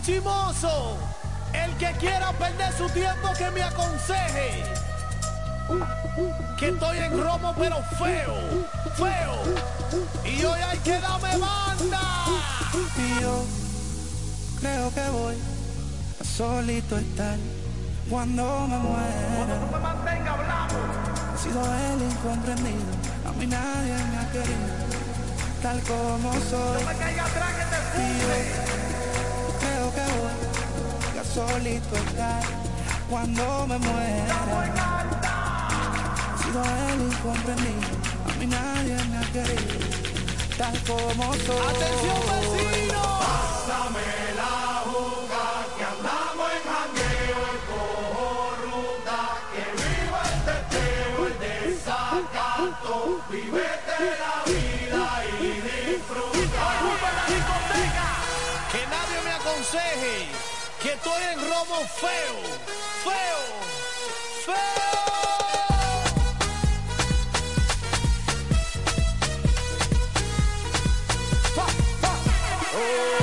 Chimoso, 0.03 0.97
el 1.53 1.75
que 1.77 1.91
quiera 1.99 2.31
perder 2.33 2.71
su 2.73 2.87
tiempo 2.89 3.29
que 3.37 3.49
me 3.49 3.63
aconseje. 3.63 4.63
Que 6.57 6.69
estoy 6.69 6.97
en 6.99 7.23
romo 7.23 7.55
pero 7.57 7.77
feo, 7.97 8.35
feo. 8.95 9.35
Y 10.23 10.43
hoy 10.43 10.59
hay 10.61 10.77
que 10.79 10.99
darme 10.99 11.37
banda. 11.37 12.01
Y 12.97 13.21
yo 13.21 13.43
creo 14.59 14.93
que 14.93 15.09
voy 15.09 15.35
a 16.19 16.23
solito 16.23 16.97
estar 16.97 17.37
cuando 18.09 18.67
me 18.67 18.77
muera. 18.77 19.59
me 19.71 19.79
mantenga 19.79 20.33
hablando. 20.33 20.75
He 21.33 21.37
sido 21.39 21.61
el 21.63 22.01
incomprendido, 22.03 22.91
a 23.27 23.31
mí 23.33 23.47
nadie 23.47 23.93
me 24.11 24.17
ha 24.17 24.31
querido, 24.31 24.67
tal 25.63 25.79
como 25.81 26.33
soy. 26.33 26.83
No 26.83 26.89
me 26.89 26.97
caiga 26.97 27.25
solito 31.33 31.95
estar 31.95 32.43
cuando 33.09 33.67
me 33.67 33.77
muera. 33.77 34.35
He 36.33 36.43
sido 36.43 36.61
el 36.63 37.01
incomprendido, 37.01 37.91
a 38.27 38.33
mí 38.37 38.45
nadie 38.47 38.95
me 39.05 39.17
ha 39.17 39.25
querido, 39.31 39.79
tal 40.57 40.77
como 40.83 41.33
soy. 41.35 41.67
Atención 41.71 42.21
vecino. 42.31 43.01
Pásame 43.23 44.11
la 44.35 44.83
juga 44.89 45.45
que 45.77 45.83
andamos 45.93 46.47
en 46.57 46.63
jangueo, 46.71 47.39
el 47.53 47.59
cojo 47.71 48.29
ruta, 48.65 49.19
que 49.53 49.63
viva 49.79 50.21
el 50.31 50.39
teteo, 50.47 51.17
el 51.27 51.35
desacato, 51.39 52.95
vivete 53.29 53.97
la 54.23 54.35
vida 54.51 55.05
y 55.39 55.41
disfruta. 55.69 56.65
Que 58.71 58.81
nadie 58.87 59.17
me 59.23 59.31
aconseje 59.31 60.50
que 60.81 60.93
estoy 60.93 61.23
en 61.33 61.39
romo 61.39 61.87
feo, 61.99 62.35
feo, 63.03 63.41
feo. 64.45 64.81
Atención 72.73 73.20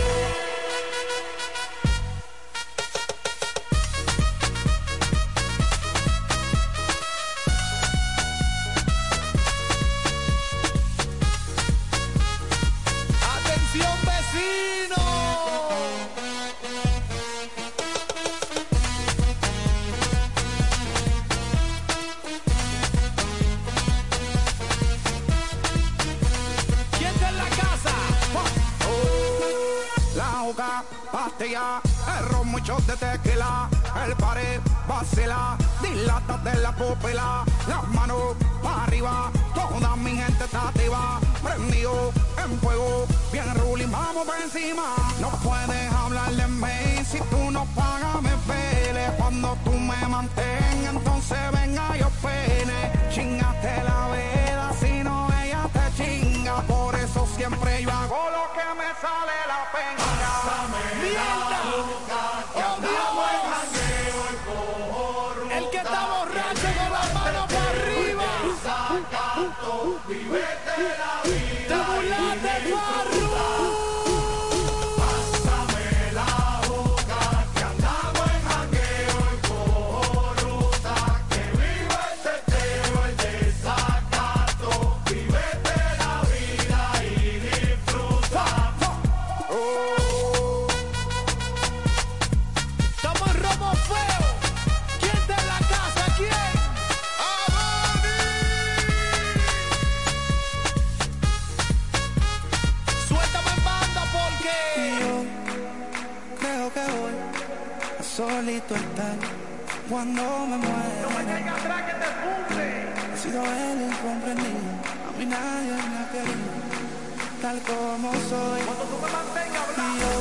tal 117.48 117.62
como 117.62 118.12
soy. 118.12 118.60
Cuando 118.62 118.84
tú 118.84 118.96
me 119.02 119.08
mantengas 119.10 119.68
Y 119.76 119.88
yo 120.02 120.12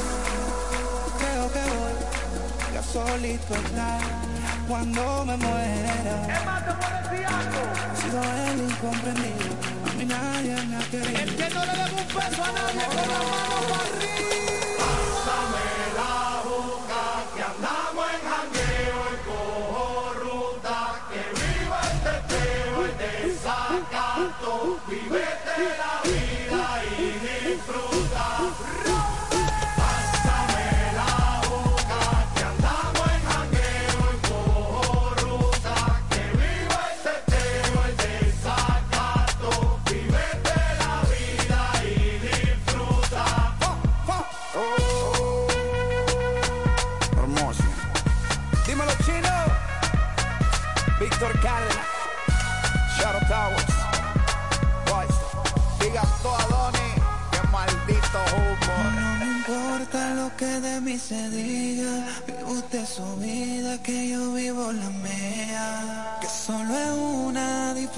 creo 1.20 1.46
que 1.56 1.64
voy 1.76 2.78
a 2.78 2.84
solito 2.84 3.54
estar 3.56 4.02
cuando 4.68 5.26
me 5.26 5.36
muera. 5.36 6.16
Es 6.36 6.46
más, 6.46 6.64
te 6.66 6.72
a 6.72 7.02
decir 7.02 7.26
algo. 7.26 7.62
He 7.92 7.96
sido 8.02 8.20
el 8.48 8.58
incomprendido, 8.70 9.52
a 9.88 9.92
mí 9.98 10.06
nadie 10.06 10.56
me 10.68 10.76
ha 10.78 10.84
querido. 10.92 11.20
El 11.20 11.36
que 11.36 11.50
no 11.50 11.66
le 11.66 11.74
debe 11.82 11.96
un 12.02 12.08
peso 12.16 12.44
a 12.44 12.52
nadie 12.60 12.86
con 12.96 13.08
la 13.12 13.20
mano 13.32 13.58
para 13.72 13.84
arriba. 13.92 14.78
Pásame 14.80 15.87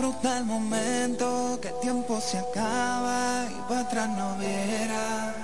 disfruta 0.09 0.37
el 0.37 0.45
momento. 0.45 1.59
Que 1.61 1.69
el 1.69 1.79
tiempo 1.79 2.19
se 2.21 2.39
acaba 2.39 3.45
y 3.49 3.61
para 3.67 3.81
atrás 3.81 4.09
no 4.09 4.35
viera. 4.37 5.35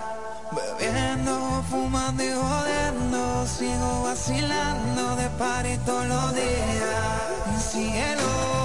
Bebiendo, 0.52 1.64
fumando 1.70 2.24
y 2.24 2.32
jodiendo, 2.32 3.46
sigo 3.48 4.04
vacilando 4.04 5.16
de 5.16 5.30
party 5.32 5.78
todos 5.86 6.08
los 6.08 6.34
días. 6.34 7.72
Cielo. 7.72 8.65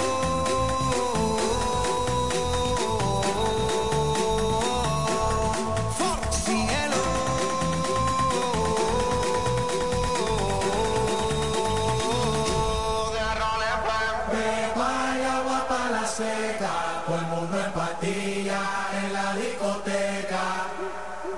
Mundo 18.02 18.52
en 19.02 19.12
la 19.12 19.35
discoteca. 19.35 20.66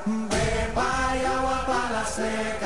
Beba 0.05 1.17
y 1.17 1.25
agua 1.25 1.65
para 1.67 1.89
pala 1.89 2.05
seca, 2.07 2.62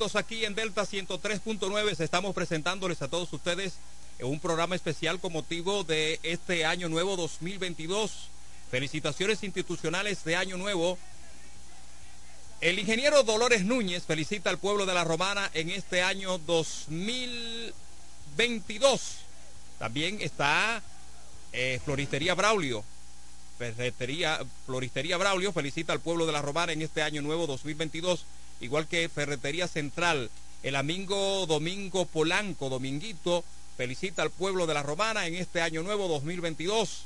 aquí 0.00 0.46
en 0.46 0.54
Delta 0.54 0.86
103.9. 0.86 2.00
Estamos 2.00 2.34
presentándoles 2.34 3.02
a 3.02 3.08
todos 3.08 3.30
ustedes 3.34 3.74
un 4.22 4.40
programa 4.40 4.74
especial 4.74 5.20
con 5.20 5.34
motivo 5.34 5.84
de 5.84 6.18
este 6.22 6.64
año 6.64 6.88
nuevo 6.88 7.16
2022. 7.16 8.30
Felicitaciones 8.70 9.44
institucionales 9.44 10.24
de 10.24 10.36
año 10.36 10.56
nuevo. 10.56 10.96
El 12.62 12.78
ingeniero 12.78 13.24
Dolores 13.24 13.66
Núñez 13.66 14.04
felicita 14.04 14.48
al 14.48 14.56
pueblo 14.56 14.86
de 14.86 14.94
la 14.94 15.04
Romana 15.04 15.50
en 15.52 15.68
este 15.68 16.00
año 16.00 16.38
2022. 16.38 19.16
También 19.78 20.22
está 20.22 20.82
eh, 21.52 21.78
Floristería 21.84 22.34
Braulio. 22.34 22.82
Ferretería, 23.58 24.40
Floristería 24.64 25.18
Braulio 25.18 25.52
felicita 25.52 25.92
al 25.92 26.00
pueblo 26.00 26.24
de 26.24 26.32
la 26.32 26.40
Romana 26.40 26.72
en 26.72 26.80
este 26.80 27.02
año 27.02 27.20
nuevo 27.20 27.46
2022, 27.46 28.24
igual 28.60 28.86
que 28.86 29.08
Ferretería 29.08 29.68
Central. 29.68 30.30
El 30.62 30.76
amigo 30.76 31.46
Domingo 31.46 32.04
Polanco, 32.06 32.68
Dominguito, 32.68 33.44
felicita 33.76 34.22
al 34.22 34.30
pueblo 34.30 34.66
de 34.66 34.74
la 34.74 34.82
Romana 34.82 35.26
en 35.26 35.34
este 35.34 35.62
año 35.62 35.82
nuevo 35.82 36.06
2022. 36.08 37.04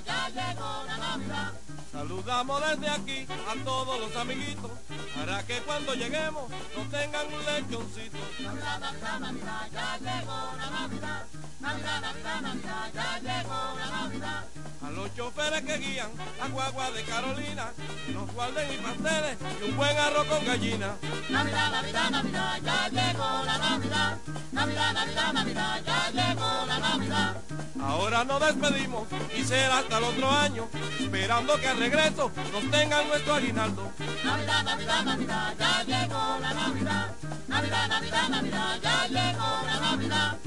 Ya 0.06 0.28
llegó 0.28 0.84
la 0.86 0.96
Navidad. 0.96 1.61
Saludamos 1.92 2.62
desde 2.66 2.88
aquí 2.88 3.26
a 3.30 3.64
todos 3.64 4.00
los 4.00 4.16
amiguitos 4.16 4.70
para 5.14 5.42
que 5.46 5.58
cuando 5.60 5.94
lleguemos 5.94 6.50
nos 6.50 6.88
tengan 6.88 7.26
un 7.26 7.44
lechoncito. 7.44 8.18
Navidad, 8.40 8.80
Navidad, 8.80 9.20
Navidad, 9.20 9.68
ya 9.70 9.98
llegó 9.98 10.52
la 10.56 10.70
Navidad. 10.70 11.26
Navidad, 11.60 12.00
Navidad, 12.00 12.40
Navidad, 12.40 12.90
ya 12.94 13.18
llegó 13.18 13.78
la 13.78 13.90
Navidad. 13.90 14.44
A 14.82 14.90
los 14.90 15.14
choferes 15.14 15.62
que 15.62 15.78
guían 15.78 16.10
la 16.40 16.48
guagua 16.48 16.90
de 16.92 17.02
Carolina, 17.04 17.72
nos 18.08 18.32
guarden 18.32 18.72
y 18.72 18.76
pasteles 18.78 19.36
y 19.60 19.64
un 19.70 19.76
buen 19.76 19.96
arroz 19.98 20.26
con 20.26 20.44
gallina. 20.46 20.96
Navidad, 21.28 21.72
Navidad, 21.72 22.10
Navidad, 22.10 22.60
ya 22.64 22.88
llegó 22.88 23.44
la 23.44 23.58
Navidad. 23.58 24.18
Navidad, 24.50 24.92
Navidad, 24.94 25.32
Navidad, 25.34 25.82
ya 25.84 26.10
llegó 26.10 26.66
la 26.66 26.78
Navidad. 26.78 27.36
Ahora 27.80 28.24
nos 28.24 28.40
despedimos 28.40 29.08
y 29.36 29.42
será 29.44 29.78
hasta 29.78 29.98
el 29.98 30.04
otro 30.04 30.30
año, 30.30 30.68
esperando 31.00 31.60
que 31.60 31.74
regreso 31.82 32.30
nos 32.52 32.70
tengan 32.70 33.08
nuestro 33.08 33.34
aguinaldo. 33.34 33.90
Navidad, 34.24 34.62
Navidad, 34.62 35.04
Navidad, 35.04 35.54
ya 35.58 35.82
llegó 35.82 36.38
la 36.40 36.54
Navidad. 36.54 37.10
Navidad, 37.48 37.88
Navidad, 37.88 38.28
Navidad, 38.28 38.78
ya 38.80 39.06
llegó 39.08 39.48
la 39.66 39.80
Navidad. 39.80 40.38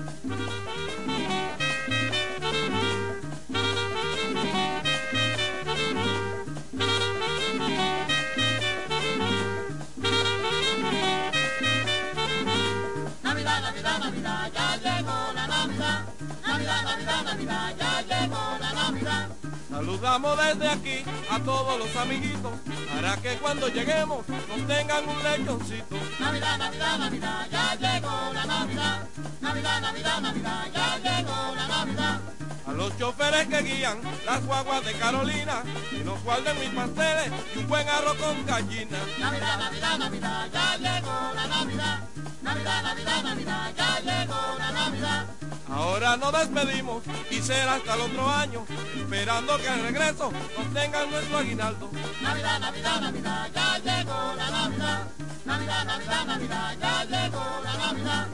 Navidad, 13.23 13.61
Navidad, 13.61 13.99
Navidad, 13.99 14.51
ya 14.53 14.77
llegó 14.77 15.33
la 15.33 15.47
Navidad. 15.47 16.05
Navidad, 16.47 16.83
Navidad, 16.83 17.23
Navidad, 17.25 17.75
ya 17.77 18.01
llegó 18.01 18.57
la 18.61 18.73
Navidad. 18.73 19.44
Saludamos 19.75 20.37
desde 20.37 20.69
aquí 20.69 21.03
a 21.29 21.37
todos 21.41 21.77
los 21.77 21.93
amiguitos 21.97 22.53
para 22.93 23.17
que 23.17 23.35
cuando 23.39 23.67
lleguemos 23.67 24.25
nos 24.29 24.67
tengan 24.67 25.03
un 25.05 25.21
lechoncito. 25.21 25.97
Navidad, 26.17 26.57
Navidad, 26.57 26.97
Navidad, 26.97 27.47
ya 27.51 27.75
llegó 27.75 28.33
la 28.33 28.45
Navidad. 28.45 29.07
Navidad, 29.41 29.81
Navidad, 29.81 30.21
Navidad, 30.21 30.65
ya 30.73 30.97
llegó 30.97 31.55
la 31.57 31.67
Navidad. 31.67 32.21
A 32.65 32.71
los 32.71 32.97
choferes 32.97 33.47
que 33.47 33.61
guían 33.63 33.99
las 34.25 34.45
guaguas 34.45 34.85
de 34.85 34.93
Carolina, 34.93 35.63
que 35.89 36.05
nos 36.05 36.23
guarden 36.23 36.57
mis 36.57 36.69
pasteles 36.69 37.31
y 37.53 37.59
un 37.59 37.67
buen 37.67 37.89
arroz 37.89 38.15
con 38.15 38.45
gallina. 38.45 38.97
Navidad, 39.19 39.59
Navidad, 39.59 39.97
Navidad, 39.99 40.47
ya 40.53 40.77
llegó 40.77 41.33
la 41.35 41.47
Navidad. 41.47 41.99
Navidad, 42.41 42.81
Navidad, 42.81 43.23
Navidad, 43.23 43.73
ya 43.75 43.99
llegó 43.99 44.57
la 44.57 44.71
Navidad. 44.71 45.25
Ahora 45.69 46.15
nos 46.17 46.31
despedimos 46.31 47.03
y 47.29 47.41
será 47.41 47.75
hasta 47.75 47.95
el 47.95 48.01
otro 48.01 48.29
año, 48.29 48.65
esperando 48.95 49.57
que 49.57 49.69
al 49.69 49.81
regreso 49.81 50.31
nos 50.31 50.73
tengan 50.73 51.09
nuestro 51.09 51.37
aguinaldo. 51.37 51.89
Navidad, 52.21 52.59
Navidad, 52.59 53.01
Navidad, 53.01 53.49
ya 53.53 53.77
llegó 53.79 54.33
la 54.35 54.49
Navidad. 54.51 55.07
Navidad, 55.45 55.85
Navidad, 55.85 56.25
Navidad, 56.25 56.77
ya 56.79 57.03
llegó 57.05 57.43
la 57.63 57.77
Navidad. 57.77 58.27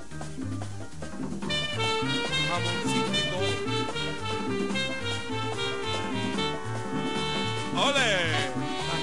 ¡Ole! 7.77 8.51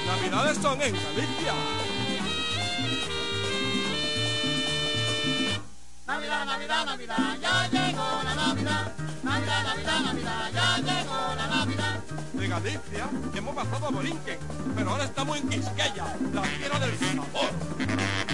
Las 0.07 0.21
navidades 0.21 0.59
son 0.59 0.83
en 0.83 0.93
Galicia. 0.93 1.78
Navidad, 6.09 6.47
Navidad, 6.47 6.87
Navidad, 6.87 7.39
ya 7.39 7.69
llegó 7.69 8.23
la 8.25 8.35
Navidad. 8.35 8.93
Navidad, 9.23 9.63
Navidad, 9.63 10.01
Navidad, 10.07 10.51
ya 10.55 10.77
llegó 10.79 11.35
la 11.37 11.47
Navidad. 11.47 12.01
De 12.33 12.49
Galicia 12.49 13.09
hemos 13.35 13.55
pasado 13.55 13.89
a 13.89 13.91
Borinquen, 13.91 14.39
pero 14.75 14.91
ahora 14.91 15.05
estamos 15.05 15.37
en 15.37 15.49
Quisqueya, 15.51 16.17
la 16.33 16.43
tierra 16.43 16.79
del 16.79 16.99
sabor. 16.99 18.28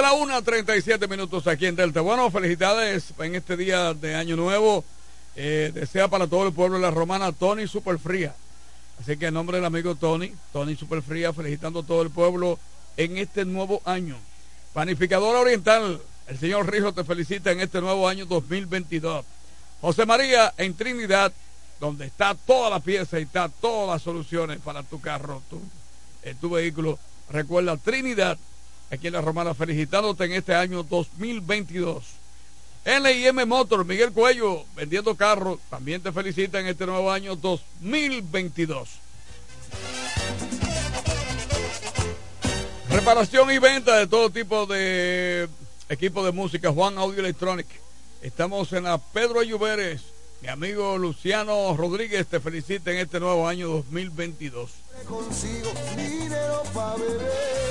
La 0.00 0.12
1.37 0.12 1.08
minutos 1.08 1.46
aquí 1.46 1.66
en 1.66 1.76
Delta. 1.76 2.00
Bueno, 2.00 2.30
felicidades 2.30 3.12
en 3.18 3.34
este 3.34 3.56
día 3.56 3.92
de 3.92 4.14
Año 4.14 4.34
Nuevo. 4.34 4.82
Eh, 5.36 5.72
desea 5.74 6.08
para 6.08 6.26
todo 6.26 6.46
el 6.46 6.54
pueblo 6.54 6.76
de 6.76 6.82
la 6.82 6.90
Romana 6.90 7.32
Tony 7.32 7.66
Superfría. 7.66 8.34
Así 8.98 9.18
que 9.18 9.26
en 9.26 9.34
nombre 9.34 9.58
del 9.58 9.66
amigo 9.66 9.94
Tony, 9.96 10.32
Tony 10.52 10.74
Superfría, 10.74 11.34
felicitando 11.34 11.80
a 11.80 11.82
todo 11.82 12.00
el 12.00 12.10
pueblo 12.10 12.58
en 12.96 13.18
este 13.18 13.44
nuevo 13.44 13.82
año. 13.84 14.16
Panificadora 14.72 15.40
Oriental, 15.40 16.00
el 16.28 16.38
señor 16.38 16.70
Rijo 16.70 16.94
te 16.94 17.04
felicita 17.04 17.50
en 17.50 17.60
este 17.60 17.80
nuevo 17.82 18.08
año 18.08 18.24
2022. 18.24 19.26
José 19.82 20.06
María 20.06 20.54
en 20.56 20.74
Trinidad, 20.74 21.32
donde 21.78 22.06
está 22.06 22.34
toda 22.34 22.70
la 22.70 22.80
pieza 22.80 23.18
y 23.18 23.24
está 23.24 23.50
todas 23.50 23.96
las 23.96 24.02
soluciones 24.02 24.60
para 24.60 24.82
tu 24.82 25.00
carro, 25.00 25.42
tu, 25.50 25.60
eh, 26.22 26.34
tu 26.40 26.50
vehículo. 26.50 26.98
Recuerda 27.30 27.76
Trinidad, 27.76 28.38
aquí 28.90 29.06
en 29.06 29.12
la 29.12 29.20
Romana, 29.20 29.54
felicitándote 29.54 30.24
en 30.24 30.32
este 30.32 30.54
año 30.54 30.82
2022. 30.82 32.04
LIM 32.84 33.46
Motor, 33.46 33.84
Miguel 33.84 34.12
Cuello, 34.12 34.64
vendiendo 34.74 35.14
carros, 35.14 35.58
también 35.68 36.02
te 36.02 36.12
felicita 36.12 36.60
en 36.60 36.66
este 36.66 36.86
nuevo 36.86 37.10
año 37.12 37.36
2022. 37.36 38.88
Reparación 42.88 43.50
y 43.52 43.58
venta 43.58 43.96
de 43.96 44.06
todo 44.06 44.30
tipo 44.30 44.66
de 44.66 45.48
equipo 45.88 46.24
de 46.24 46.32
música, 46.32 46.72
Juan 46.72 46.98
Audio 46.98 47.20
Electronic. 47.20 47.66
Estamos 48.22 48.72
en 48.72 48.84
la 48.84 48.98
Pedro 48.98 49.40
Ayuberes. 49.40 50.02
Mi 50.42 50.48
amigo 50.48 50.96
Luciano 50.96 51.76
Rodríguez 51.76 52.26
te 52.26 52.40
felicita 52.40 52.90
en 52.90 52.98
este 52.98 53.20
nuevo 53.20 53.46
año 53.46 53.68
2022. 53.68 54.70
consigo 55.06 55.70
dinero 55.96 56.62
pa' 56.72 56.96
beber. 56.96 57.69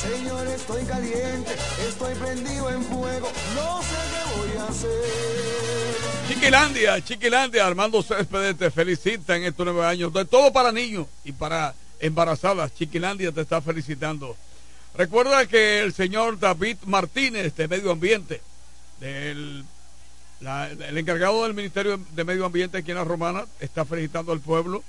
Señor, 0.00 0.46
estoy 0.48 0.82
caliente, 0.84 1.54
estoy 1.86 2.14
prendido 2.14 2.70
en 2.70 2.82
fuego, 2.84 3.30
no 3.54 3.82
sé 3.82 3.96
qué 4.10 4.38
voy 4.38 4.56
a 4.58 4.66
hacer. 4.66 4.90
Chiquilandia, 6.28 7.04
Chiquilandia, 7.04 7.66
Armando 7.66 8.02
Céspedes 8.02 8.56
te 8.56 8.70
felicita 8.70 9.36
en 9.36 9.44
estos 9.44 9.66
nueve 9.66 9.84
años. 9.84 10.10
Todo 10.30 10.50
para 10.52 10.72
niños 10.72 11.06
y 11.22 11.32
para 11.32 11.74
embarazadas. 11.98 12.74
Chiquilandia 12.74 13.30
te 13.30 13.42
está 13.42 13.60
felicitando. 13.60 14.36
Recuerda 14.96 15.44
que 15.46 15.80
el 15.80 15.92
señor 15.92 16.38
David 16.38 16.78
Martínez 16.86 17.54
de 17.56 17.68
Medio 17.68 17.90
Ambiente, 17.90 18.40
el 19.02 19.66
encargado 20.96 21.42
del 21.44 21.52
Ministerio 21.52 22.00
de 22.12 22.24
Medio 22.24 22.46
Ambiente 22.46 22.78
aquí 22.78 22.90
en 22.90 22.96
la 22.96 23.04
Romana, 23.04 23.44
está 23.60 23.84
felicitando 23.84 24.32
al 24.32 24.40
pueblo. 24.40 24.82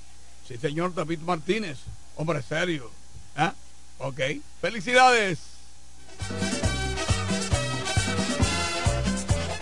Sí, 0.48 0.56
señor 0.56 0.94
David 0.94 1.18
Martínez. 1.18 1.78
Hombre, 2.16 2.40
serio. 2.42 2.90
¿Ah? 3.36 3.52
Ok. 4.02 4.20
Felicidades. 4.60 5.38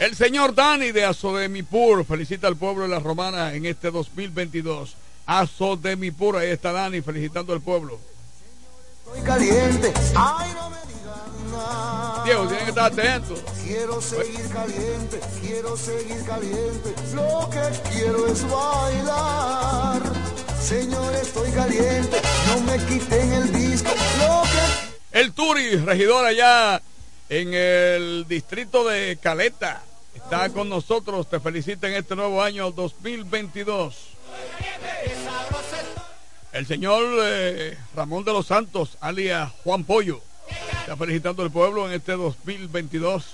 El 0.01 0.17
señor 0.17 0.55
Dani 0.55 0.93
de 0.93 1.05
Azodemipur 1.05 2.07
felicita 2.07 2.47
al 2.47 2.57
pueblo 2.57 2.85
de 2.85 2.89
la 2.89 3.01
Romana 3.01 3.53
en 3.53 3.67
este 3.67 3.91
2022. 3.91 4.97
Azodemipur, 5.27 6.39
ahí 6.39 6.49
está 6.49 6.73
Dani 6.73 7.03
felicitando 7.03 7.53
al 7.53 7.61
pueblo. 7.61 8.01
Estoy 9.05 9.23
caliente. 9.23 9.93
Ay, 10.17 10.53
no 10.55 10.71
me 10.71 10.79
digan 10.87 11.53
nada. 11.53 12.25
Diego, 12.25 12.47
tienen 12.47 12.65
que 12.65 12.71
estar 12.71 12.93
atentos. 12.93 13.45
Quiero 13.63 14.01
seguir 14.01 14.49
caliente, 14.49 15.21
quiero 15.43 15.77
seguir 15.77 16.25
caliente. 16.25 16.95
Lo 17.15 17.51
que 17.51 17.91
quiero 17.91 18.27
es 18.27 18.43
bailar. 18.51 20.01
Señor, 20.61 21.15
estoy 21.15 21.51
caliente. 21.53 22.21
No 22.47 22.61
me 22.61 22.79
quiten 22.87 23.33
el 23.33 23.53
disco. 23.53 23.91
El 25.13 25.33
Turi, 25.33 25.77
regidor 25.77 26.25
allá 26.25 26.81
en 27.29 27.55
el 27.55 28.27
distrito 28.29 28.87
de 28.89 29.19
Caleta, 29.21 29.83
está 30.15 30.49
con 30.51 30.69
nosotros. 30.69 31.29
Te 31.29 31.41
felicita 31.41 31.89
en 31.89 31.95
este 31.95 32.15
nuevo 32.15 32.43
año 32.43 32.71
2022. 32.71 33.97
El 36.53 36.67
señor 36.67 37.05
eh, 37.23 37.79
Ramón 37.95 38.25
de 38.25 38.33
los 38.33 38.47
Santos, 38.47 38.99
alias 39.01 39.51
Juan 39.65 39.85
Pollo, 39.85 40.21
está 40.81 40.97
felicitando 40.97 41.43
al 41.43 41.51
pueblo 41.51 41.87
en 41.89 41.95
este 41.95 42.13
2022. 42.13 43.25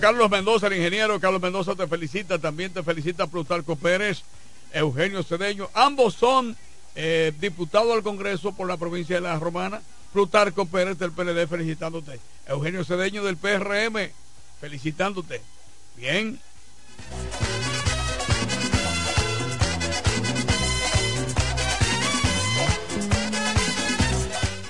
Carlos 0.00 0.30
Mendoza, 0.30 0.66
el 0.66 0.74
ingeniero. 0.74 1.20
Carlos 1.20 1.40
Mendoza 1.40 1.74
te 1.74 1.86
felicita, 1.86 2.38
también 2.38 2.72
te 2.72 2.82
felicita 2.82 3.26
Plutarco 3.26 3.76
Pérez, 3.76 4.22
Eugenio 4.72 5.22
Cedeño, 5.22 5.68
ambos 5.74 6.14
son 6.14 6.56
eh, 6.94 7.32
diputados 7.40 7.92
al 7.92 8.02
Congreso 8.02 8.52
por 8.52 8.68
la 8.68 8.76
provincia 8.76 9.16
de 9.16 9.22
La 9.22 9.38
Romana, 9.38 9.82
Plutarco 10.12 10.66
Pérez 10.66 10.98
del 10.98 11.12
PLD 11.12 11.46
felicitándote, 11.48 12.20
Eugenio 12.46 12.84
Cedeño 12.84 13.24
del 13.24 13.36
PRM 13.36 14.10
felicitándote. 14.60 15.40
Bien. 15.96 16.40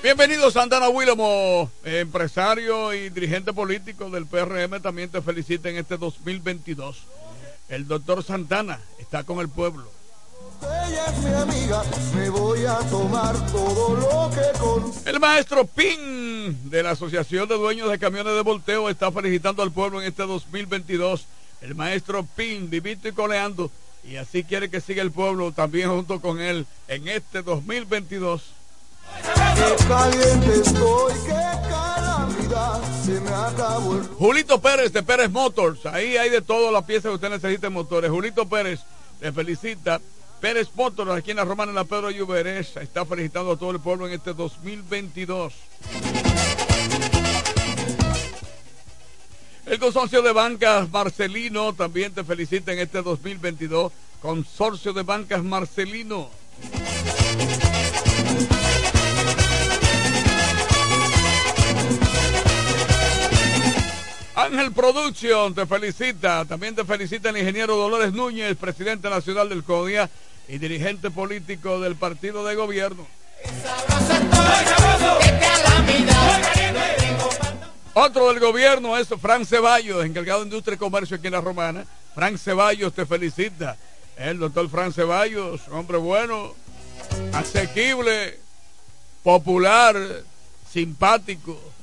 Bienvenido 0.04 0.50
Santana 0.50 0.90
Willamo, 0.90 1.70
empresario 1.82 2.92
y 2.92 3.08
dirigente 3.08 3.54
político 3.54 4.10
del 4.10 4.26
PRM, 4.26 4.82
también 4.82 5.08
te 5.08 5.22
felicita 5.22 5.70
en 5.70 5.78
este 5.78 5.96
2022. 5.96 7.04
El 7.70 7.88
doctor 7.88 8.22
Santana 8.22 8.78
está 8.98 9.24
con 9.24 9.38
el 9.38 9.48
pueblo. 9.48 9.90
ella 10.60 11.06
es 11.06 11.18
mi 11.20 11.32
amiga, 11.32 11.82
me 12.14 12.28
voy 12.28 12.66
a 12.66 12.80
tomar 12.90 13.34
todo 13.50 13.96
lo 13.96 14.30
que 14.30 14.58
con. 14.58 14.92
El 15.06 15.20
maestro 15.20 15.64
Pin 15.66 16.68
de 16.68 16.82
la 16.82 16.90
Asociación 16.90 17.48
de 17.48 17.54
Dueños 17.54 17.90
de 17.90 17.98
Camiones 17.98 18.34
de 18.34 18.42
Volteo 18.42 18.90
está 18.90 19.10
felicitando 19.10 19.62
al 19.62 19.72
pueblo 19.72 20.02
en 20.02 20.08
este 20.08 20.24
2022. 20.24 21.24
El 21.62 21.74
maestro 21.76 22.28
Pin, 22.36 22.68
vivito 22.68 23.08
y 23.08 23.12
coleando. 23.12 23.70
Y 24.06 24.16
así 24.16 24.44
quiere 24.44 24.68
que 24.68 24.82
siga 24.82 25.00
el 25.00 25.12
pueblo 25.12 25.52
también 25.52 25.88
junto 25.88 26.20
con 26.20 26.42
él 26.42 26.66
en 26.88 27.08
este 27.08 27.40
2022. 27.40 28.52
Julito 34.18 34.60
Pérez 34.60 34.92
de 34.92 35.02
Pérez 35.02 35.30
Motors. 35.30 35.86
Ahí 35.86 36.16
hay 36.16 36.30
de 36.30 36.40
todo 36.40 36.70
la 36.70 36.86
pieza 36.86 37.08
que 37.08 37.14
usted 37.16 37.30
necesita 37.30 37.66
en 37.66 37.72
motores. 37.72 38.10
Julito 38.10 38.48
Pérez 38.48 38.80
te 39.20 39.32
felicita. 39.32 40.00
Pérez 40.40 40.68
Motors 40.74 41.10
aquí 41.10 41.30
en 41.30 41.38
la 41.38 41.44
Romana 41.44 41.70
en 41.70 41.76
la 41.76 41.84
Pedro 41.84 42.10
Lluveres 42.10 42.76
está 42.76 43.06
felicitando 43.06 43.52
a 43.52 43.56
todo 43.56 43.70
el 43.70 43.80
pueblo 43.80 44.06
en 44.06 44.14
este 44.14 44.34
2022. 44.34 45.54
El 49.66 49.78
consorcio 49.78 50.20
de 50.20 50.32
bancas 50.32 50.90
Marcelino 50.90 51.72
también 51.72 52.12
te 52.12 52.24
felicita 52.24 52.72
en 52.72 52.80
este 52.80 53.00
2022. 53.02 53.92
Consorcio 54.20 54.92
de 54.92 55.02
bancas 55.02 55.42
Marcelino. 55.42 56.28
Ángel 64.34 64.72
Production 64.72 65.54
te 65.54 65.64
felicita. 65.64 66.44
También 66.44 66.74
te 66.74 66.84
felicita 66.84 67.30
el 67.30 67.38
ingeniero 67.38 67.76
Dolores 67.76 68.12
Núñez, 68.12 68.56
presidente 68.56 69.08
nacional 69.08 69.48
del 69.48 69.62
CODIA 69.62 70.10
y 70.48 70.58
dirigente 70.58 71.10
político 71.10 71.80
del 71.80 71.94
partido 71.94 72.44
de 72.44 72.56
gobierno. 72.56 73.06
Otro 77.94 78.28
del 78.28 78.40
gobierno 78.40 78.96
es 78.98 79.08
Frank 79.20 79.44
Ceballos, 79.44 80.04
encargado 80.04 80.40
de 80.40 80.46
Industria 80.46 80.74
y 80.74 80.78
Comercio 80.78 81.16
aquí 81.16 81.28
en 81.28 81.32
la 81.34 81.40
Romana. 81.40 81.84
Frank 82.14 82.36
Ceballos 82.38 82.92
te 82.92 83.06
felicita. 83.06 83.76
El 84.16 84.40
doctor 84.40 84.68
Frank 84.68 84.92
Ceballos, 84.92 85.60
hombre 85.70 85.98
bueno, 85.98 86.54
asequible, 87.32 88.40
popular, 89.22 89.96
simpático. 90.72 91.73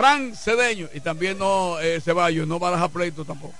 Frank 0.00 0.34
Cedeño 0.34 0.88
y 0.94 1.00
también 1.00 1.36
no 1.36 1.78
eh, 1.78 2.00
Ceballos, 2.00 2.48
no 2.48 2.58
baraja 2.58 2.88
pleito 2.88 3.22
tampoco. 3.22 3.52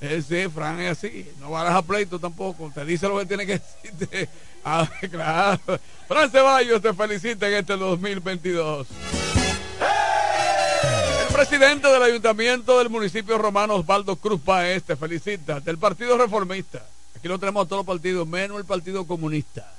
Eh, 0.00 0.22
sí, 0.22 0.46
Frank 0.54 0.78
es 0.78 0.92
así, 0.92 1.28
no 1.40 1.50
baraja 1.50 1.82
pleito 1.82 2.20
tampoco. 2.20 2.70
Te 2.72 2.84
dice 2.84 3.08
lo 3.08 3.18
que 3.18 3.26
tiene 3.26 3.44
que 3.44 3.58
decirte. 3.58 4.28
Ah, 4.68 4.88
claro. 5.08 5.78
Fran 6.08 6.28
Ceballos 6.28 6.82
te 6.82 6.92
felicita 6.92 7.46
en 7.46 7.54
este 7.54 7.76
2022. 7.76 8.88
El 11.28 11.34
presidente 11.34 11.86
del 11.86 12.02
ayuntamiento 12.02 12.76
del 12.78 12.90
municipio 12.90 13.38
romano, 13.38 13.76
Osvaldo 13.76 14.16
Cruz 14.16 14.40
Paez, 14.40 14.82
te 14.82 14.96
felicita. 14.96 15.60
Del 15.60 15.78
Partido 15.78 16.18
Reformista. 16.18 16.84
Aquí 17.16 17.28
lo 17.28 17.38
tenemos 17.38 17.64
a 17.64 17.68
todos 17.68 17.86
los 17.86 17.94
partidos, 17.94 18.26
menos 18.26 18.58
el 18.58 18.64
Partido 18.64 19.06
Comunista. 19.06 19.72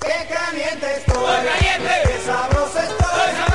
Qué 0.00 0.28
caliente 0.32 0.96
estoy, 0.96 0.96
qué 0.96 0.98
estoy, 0.98 1.46
caliente 1.48 1.90
estoy, 2.02 2.12
qué 2.12 2.24
sabroso 2.24 3.51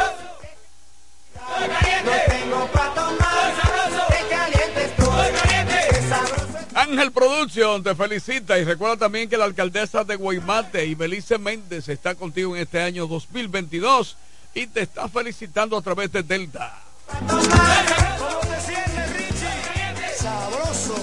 Ángel 6.78 7.12
Production 7.12 7.84
te 7.84 7.96
felicita 7.96 8.58
y 8.58 8.64
recuerda 8.64 8.98
también 8.98 9.28
que 9.28 9.36
la 9.36 9.46
alcaldesa 9.46 10.04
de 10.04 10.16
Guaymate, 10.16 10.86
Ibelice 10.86 11.38
Méndez, 11.38 11.90
está 11.90 12.16
contigo 12.16 12.56
en 12.56 12.62
este 12.62 12.82
año 12.82 13.08
2022 13.08 14.16
y 14.54 14.68
te 14.68 14.82
está 14.82 15.10
felicitando 15.10 15.76
a 15.76 15.82
través 15.82 16.12
de 16.12 16.24
Delta. 16.24 16.80
¿Cómo 17.28 17.42
te 17.42 18.62
sientes, 18.62 19.14
Richie? 19.18 20.18
Sabroso. 20.18 20.96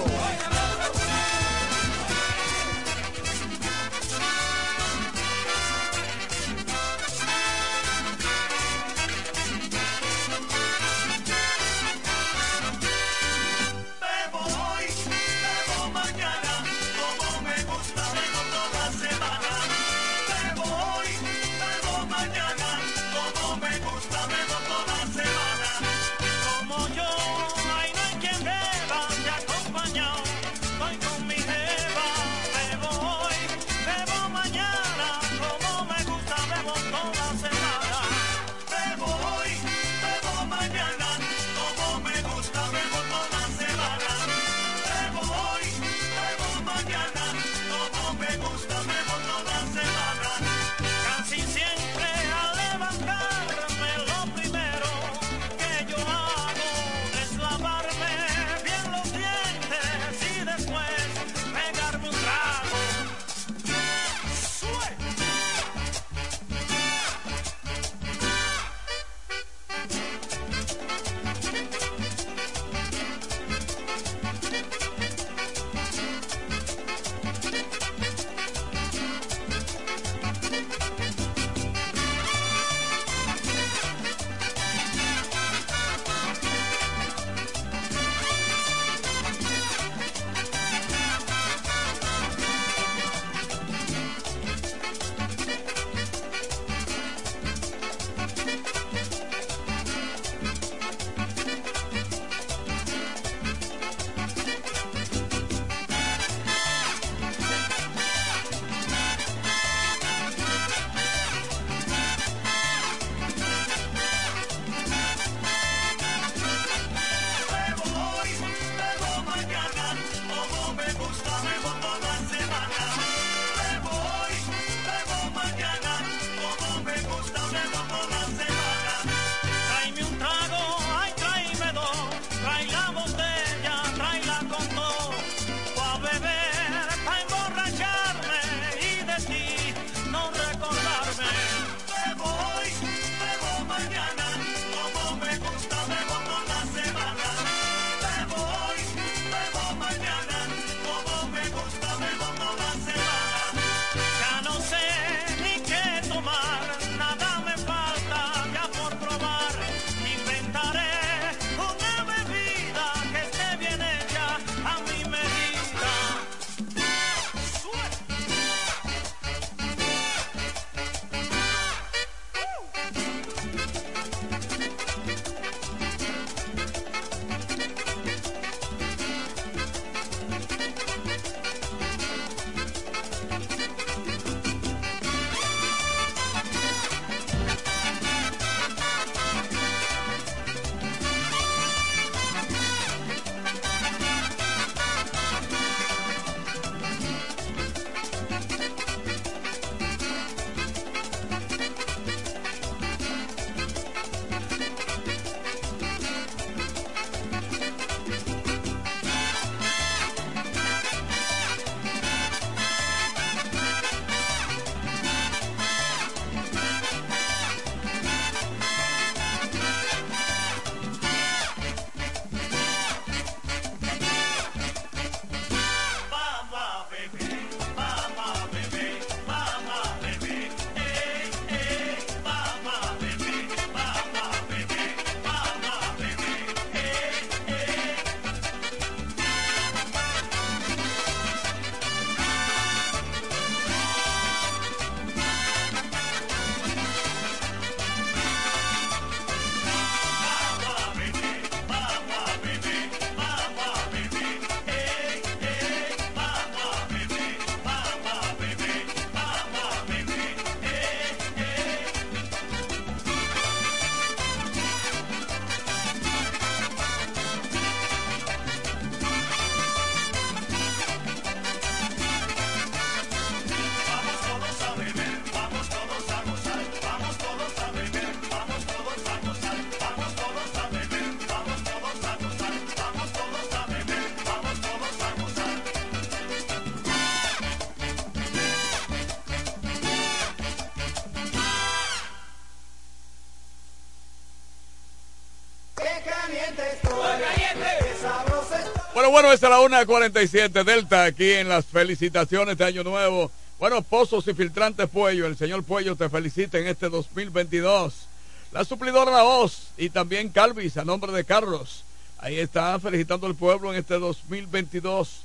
Bueno, 299.25 299.33
es 299.33 299.41
la 299.71 299.83
1.47 299.83 300.63
Delta 300.63 301.05
aquí 301.05 301.31
en 301.31 301.49
las 301.49 301.65
felicitaciones 301.65 302.59
de 302.59 302.63
Año 302.63 302.83
Nuevo. 302.83 303.31
Bueno, 303.57 303.81
Pozos 303.81 304.27
y 304.27 304.35
Filtrantes 304.35 304.87
Puello, 304.87 305.25
el 305.25 305.35
señor 305.35 305.63
Puello 305.63 305.95
te 305.95 306.09
felicita 306.09 306.59
en 306.59 306.67
este 306.67 306.89
2022. 306.89 308.07
La 308.51 308.63
suplidora 308.63 309.09
La 309.09 309.23
Voz 309.23 309.69
y 309.77 309.89
también 309.89 310.29
Calvis 310.29 310.77
a 310.77 310.85
nombre 310.85 311.11
de 311.11 311.25
Carlos. 311.25 311.83
Ahí 312.19 312.37
está 312.37 312.79
felicitando 312.79 313.25
al 313.25 313.33
pueblo 313.33 313.73
en 313.73 313.79
este 313.79 313.97
2022. 313.97 315.21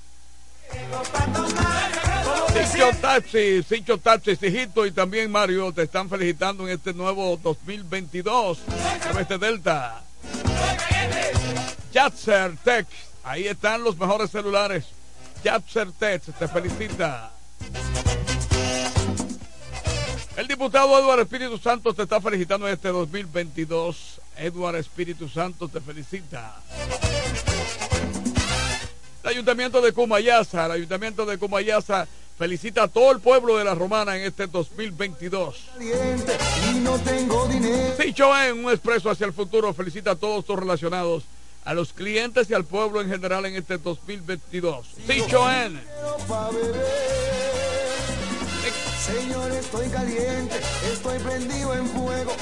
Cincho 2.55 2.91
Taxi, 3.03 3.63
Cincho 3.63 3.99
Taxi, 3.99 4.35
Cijito 4.35 4.87
y 4.87 4.93
también 4.93 5.31
Mario 5.31 5.73
te 5.73 5.83
están 5.83 6.09
felicitando 6.09 6.67
en 6.67 6.73
este 6.73 6.95
nuevo 6.95 7.39
2022 7.43 8.61
con 9.13 9.21
este 9.21 9.37
Delta. 9.37 10.01
Jatser 11.93 12.57
Tech, 12.65 12.87
ahí 13.31 13.47
están 13.47 13.85
los 13.85 13.97
mejores 13.97 14.31
celulares. 14.31 14.87
Tech 15.43 15.65
te 16.39 16.49
felicita. 16.49 17.31
El 20.37 20.49
diputado 20.49 20.99
Eduardo 20.99 21.23
Espíritu 21.23 21.57
Santo 21.59 21.95
te 21.95 22.03
está 22.03 22.21
felicitando 22.21 22.67
en 22.67 22.75
este 22.75 22.89
2022. 22.89 24.21
Eduardo 24.37 24.79
Espíritu 24.79 25.29
Santo 25.29 25.69
te 25.69 25.81
felicita. 25.81 26.57
El 29.23 29.31
Ayuntamiento 29.31 29.81
de 29.81 29.93
Cumayasa, 29.93 30.67
el 30.67 30.73
Ayuntamiento 30.73 31.25
de 31.25 31.39
Cumayasa 31.39 32.09
felicita 32.37 32.85
a 32.85 32.89
todo 32.89 33.13
el 33.13 33.21
pueblo 33.21 33.59
de 33.59 33.65
la 33.65 33.75
Romana 33.75 34.17
en 34.17 34.25
este 34.25 34.47
2022. 34.49 35.57
Y 35.79 36.79
no 36.81 36.99
tengo 36.99 37.47
dinero. 37.47 37.95
Sicho 37.97 38.37
en 38.37 38.65
un 38.65 38.73
expreso 38.73 39.09
hacia 39.11 39.27
el 39.27 39.33
futuro 39.33 39.73
felicita 39.73 40.13
a 40.13 40.17
todos 40.17 40.49
los 40.49 40.59
relacionados, 40.59 41.25
a 41.65 41.75
los 41.75 41.93
clientes 41.93 42.49
y 42.51 42.55
al 42.55 42.65
pueblo 42.65 43.01
en 43.01 43.09
general 43.09 43.47
en 43.47 43.57
este 43.57 43.79
2022. 43.79 44.87
Sicho 45.07 45.51
en. 45.51 45.81
Señor, 49.01 49.51
estoy 49.53 49.89
caliente, 49.89 50.61
estoy 50.93 51.19
prendido 51.19 51.75
en 51.75 51.87
fuego. 51.89 52.37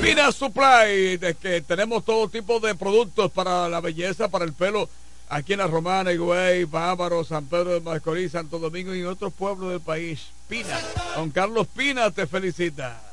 Pina 0.00 0.32
Supply, 0.32 1.16
de 1.18 1.34
que 1.34 1.60
tenemos 1.60 2.04
todo 2.04 2.28
tipo 2.28 2.60
de 2.60 2.74
productos 2.74 3.30
para 3.30 3.68
la 3.68 3.80
belleza, 3.80 4.28
para 4.28 4.44
el 4.44 4.52
pelo, 4.52 4.88
aquí 5.28 5.52
en 5.52 5.58
la 5.58 5.66
Romana, 5.66 6.12
Higüey, 6.12 6.64
Bávaro, 6.64 7.24
San 7.24 7.46
Pedro 7.46 7.74
de 7.74 7.80
Macorís, 7.80 8.32
Santo 8.32 8.58
Domingo 8.58 8.94
y 8.94 9.00
en 9.00 9.06
otros 9.06 9.32
pueblos 9.32 9.70
del 9.70 9.80
país. 9.80 10.28
Pina, 10.48 10.78
don 11.16 11.30
Carlos 11.30 11.66
Pina 11.66 12.10
te 12.10 12.26
felicita. 12.26 13.09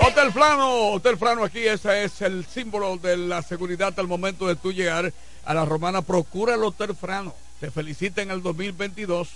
Hotel 0.00 0.32
Flano, 0.32 0.92
Hotel 0.92 1.16
Flano 1.16 1.44
aquí, 1.44 1.66
ese 1.66 2.04
es 2.04 2.22
el 2.22 2.44
símbolo 2.46 2.96
de 2.96 3.16
la 3.16 3.42
seguridad 3.42 3.92
al 3.98 4.08
momento 4.08 4.46
de 4.46 4.56
tú 4.56 4.72
llegar 4.72 5.12
a 5.44 5.54
la 5.54 5.64
Romana. 5.64 6.02
Procura 6.02 6.54
el 6.54 6.62
Hotel 6.64 6.94
Frano. 6.96 7.34
Te 7.60 7.70
felicita 7.70 8.22
en 8.22 8.30
el 8.30 8.42
2022. 8.42 9.28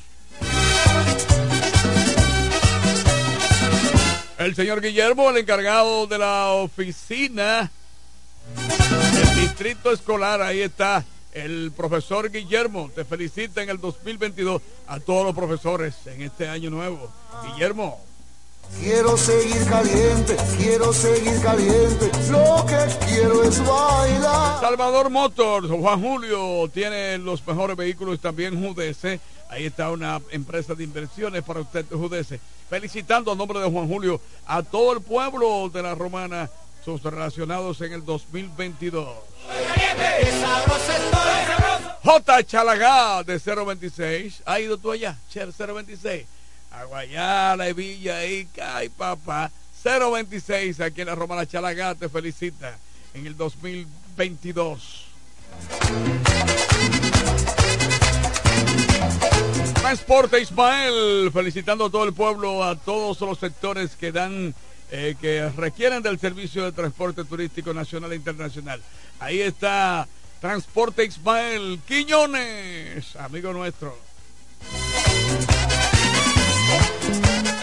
El 4.39 4.55
señor 4.57 4.81
Guillermo, 4.81 5.31
el 5.31 5.37
encargado 5.37 6.07
de 6.07 6.19
la 6.19 6.49
oficina 6.49 7.71
del 8.57 9.41
distrito 9.41 9.93
escolar, 9.93 10.43
ahí 10.43 10.63
está. 10.63 11.05
El 11.33 11.73
profesor 11.77 12.31
Guillermo 12.31 12.91
te 12.95 13.05
felicita 13.05 13.63
en 13.63 13.71
el 13.71 13.79
2022 13.79 14.61
a 14.89 15.01
todos 15.01 15.25
los 15.25 15.35
profesores 15.35 15.95
en 16.07 16.23
este 16.23 16.49
año 16.49 16.71
nuevo. 16.71 17.11
Guillermo, 17.47 18.05
Quiero 18.81 19.17
seguir 19.17 19.65
caliente, 19.69 20.37
quiero 20.57 20.93
seguir 20.93 21.41
caliente. 21.41 22.11
Lo 22.31 22.67
que 22.67 23.07
quiero 23.07 23.45
es 23.45 23.59
bailar. 23.65 24.61
Salvador 24.61 25.11
Motors, 25.11 25.69
Juan 25.69 26.01
Julio 26.03 26.69
tiene 26.73 27.19
los 27.19 27.47
mejores 27.47 27.77
vehículos 27.77 28.21
también 28.21 28.61
JUDEC. 28.61 29.21
Ahí 29.49 29.67
está 29.67 29.91
una 29.91 30.21
empresa 30.31 30.75
de 30.75 30.85
inversiones 30.85 31.43
para 31.43 31.61
usted, 31.61 31.87
JUDEC. 31.91 32.41
Felicitando 32.69 33.31
a 33.31 33.35
nombre 33.35 33.61
de 33.61 33.71
Juan 33.71 33.87
Julio 33.87 34.21
a 34.47 34.63
todo 34.63 34.93
el 34.93 35.01
pueblo 35.01 35.69
de 35.69 35.83
la 35.83 35.95
Romana, 35.95 36.51
sus 36.85 37.03
relacionados 37.03 37.81
en 37.83 37.93
el 37.93 38.05
2022. 38.05 39.09
J. 42.03 42.45
Chalagá 42.45 43.23
de 43.23 43.39
026. 43.39 44.43
¿Ha 44.45 44.59
ido 44.59 44.77
tú 44.77 44.91
allá? 44.91 45.17
Cher 45.31 45.53
026. 45.53 46.27
Aguayala, 46.73 47.73
Villa, 47.73 48.25
Ica, 48.25 48.77
ay 48.77 48.89
papá. 48.89 49.51
026 49.85 50.81
aquí 50.81 51.01
en 51.01 51.09
la 51.09 51.15
Romana 51.15 51.47
Chalagá 51.47 51.95
te 51.95 52.09
felicita 52.09 52.79
en 53.15 53.27
el 53.27 53.37
2022. 53.37 55.07
Transporte 59.75 60.41
Ismael, 60.41 61.31
felicitando 61.33 61.87
a 61.87 61.91
todo 61.91 62.05
el 62.05 62.15
pueblo, 62.15 62.63
a 62.63 62.77
todos 62.77 63.21
los 63.21 63.39
sectores 63.39 63.97
que 63.97 64.13
dan, 64.13 64.55
eh, 64.91 65.17
que 65.21 65.49
requieren 65.51 66.03
del 66.03 66.21
servicio 66.21 66.65
de 66.65 66.73
transporte 66.73 67.25
turístico 67.25 67.75
nacional 67.75 68.13
e 68.13 68.17
internacional. 68.17 68.81
Ahí 69.19 69.41
está 69.41 70.07
Transporte 70.41 71.05
Ismael 71.05 71.81
Quiñones, 71.87 73.17
amigo 73.17 73.53
nuestro. 73.53 73.99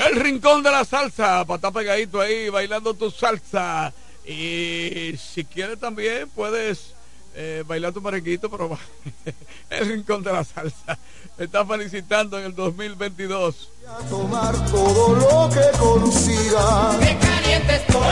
El 0.09 0.19
rincón 0.19 0.63
de 0.63 0.71
la 0.71 0.85
salsa, 0.85 1.45
para 1.45 1.57
estar 1.57 1.71
pegadito 1.71 2.19
ahí, 2.19 2.49
bailando 2.49 2.95
tu 2.95 3.11
salsa. 3.11 3.93
Y 4.25 5.13
si 5.17 5.45
quieres 5.45 5.79
también 5.79 6.27
puedes 6.29 6.95
eh, 7.35 7.63
bailar 7.67 7.93
tu 7.93 8.01
merenguito, 8.01 8.49
pero 8.49 8.69
va. 8.69 8.79
el 9.69 9.87
rincón 9.87 10.23
de 10.23 10.33
la 10.33 10.43
salsa. 10.43 10.97
Te 11.37 11.43
está 11.43 11.63
felicitando 11.63 12.39
en 12.39 12.45
el 12.45 12.55
2022. 12.55 13.69
A 13.87 14.03
tomar 14.09 14.55
todo 14.71 15.13
lo 15.13 15.49
que 15.53 15.77
consiga. 15.77 16.97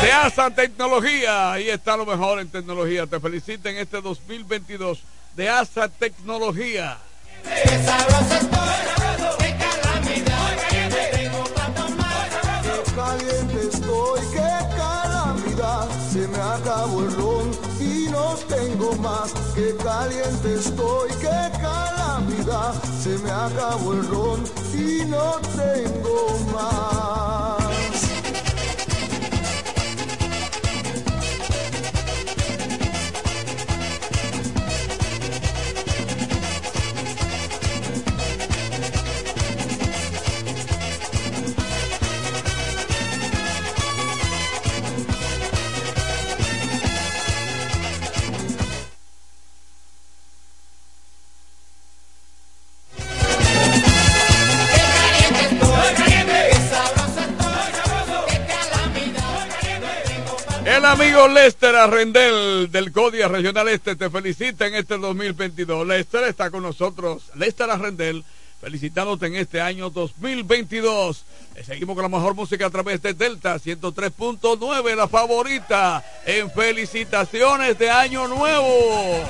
De 0.01 0.11
ASA 0.11 0.51
Tecnología, 0.51 1.51
ahí 1.51 1.67
está 1.69 1.97
lo 1.97 2.05
mejor 2.05 2.39
en 2.39 2.49
tecnología. 2.49 3.07
Te 3.07 3.19
felicito 3.19 3.69
en 3.69 3.77
este 3.77 4.01
2022 4.01 4.99
de 5.35 5.49
ASA 5.49 5.89
Tecnología. 5.89 6.99
Caliente 13.07 13.67
estoy, 13.71 14.19
qué 14.33 14.51
calamidad. 14.75 15.87
Se 16.11 16.27
me 16.27 16.37
acabó 16.37 17.01
el 17.01 17.15
ron 17.15 17.51
y 17.79 18.09
no 18.09 18.35
tengo 18.47 18.95
más. 18.97 19.31
Qué 19.55 19.75
caliente 19.77 20.55
estoy, 20.55 21.09
qué 21.21 21.39
calamidad. 21.61 22.73
Se 23.03 23.17
me 23.19 23.31
acabó 23.31 23.93
el 23.93 24.07
ron 24.07 24.43
y 24.73 25.05
no 25.05 25.39
tengo 25.55 26.37
más. 26.53 27.96
Amigo 60.91 61.27
Lester 61.27 61.75
Arrendel 61.75 62.71
del 62.71 62.93
CODIA 62.93 63.27
Regional 63.27 63.67
Este 63.67 63.97
te 63.97 64.09
felicita 64.09 64.67
en 64.67 64.75
este 64.75 64.97
2022. 64.97 65.85
Lester 65.85 66.23
está 66.23 66.49
con 66.49 66.63
nosotros. 66.63 67.23
Lester 67.35 67.69
Arrendel, 67.69 68.23
felicitándote 68.61 69.27
en 69.27 69.35
este 69.35 69.59
año 69.59 69.89
2022. 69.89 71.25
Eh, 71.55 71.63
Seguimos 71.65 71.93
con 71.95 72.03
la 72.03 72.17
mejor 72.17 72.35
música 72.35 72.67
a 72.67 72.69
través 72.69 73.01
de 73.01 73.13
Delta 73.13 73.57
103.9, 73.57 74.95
la 74.95 75.09
favorita 75.09 76.05
en 76.25 76.49
felicitaciones 76.51 77.77
de 77.77 77.89
Año 77.89 78.29
Nuevo. 78.29 79.25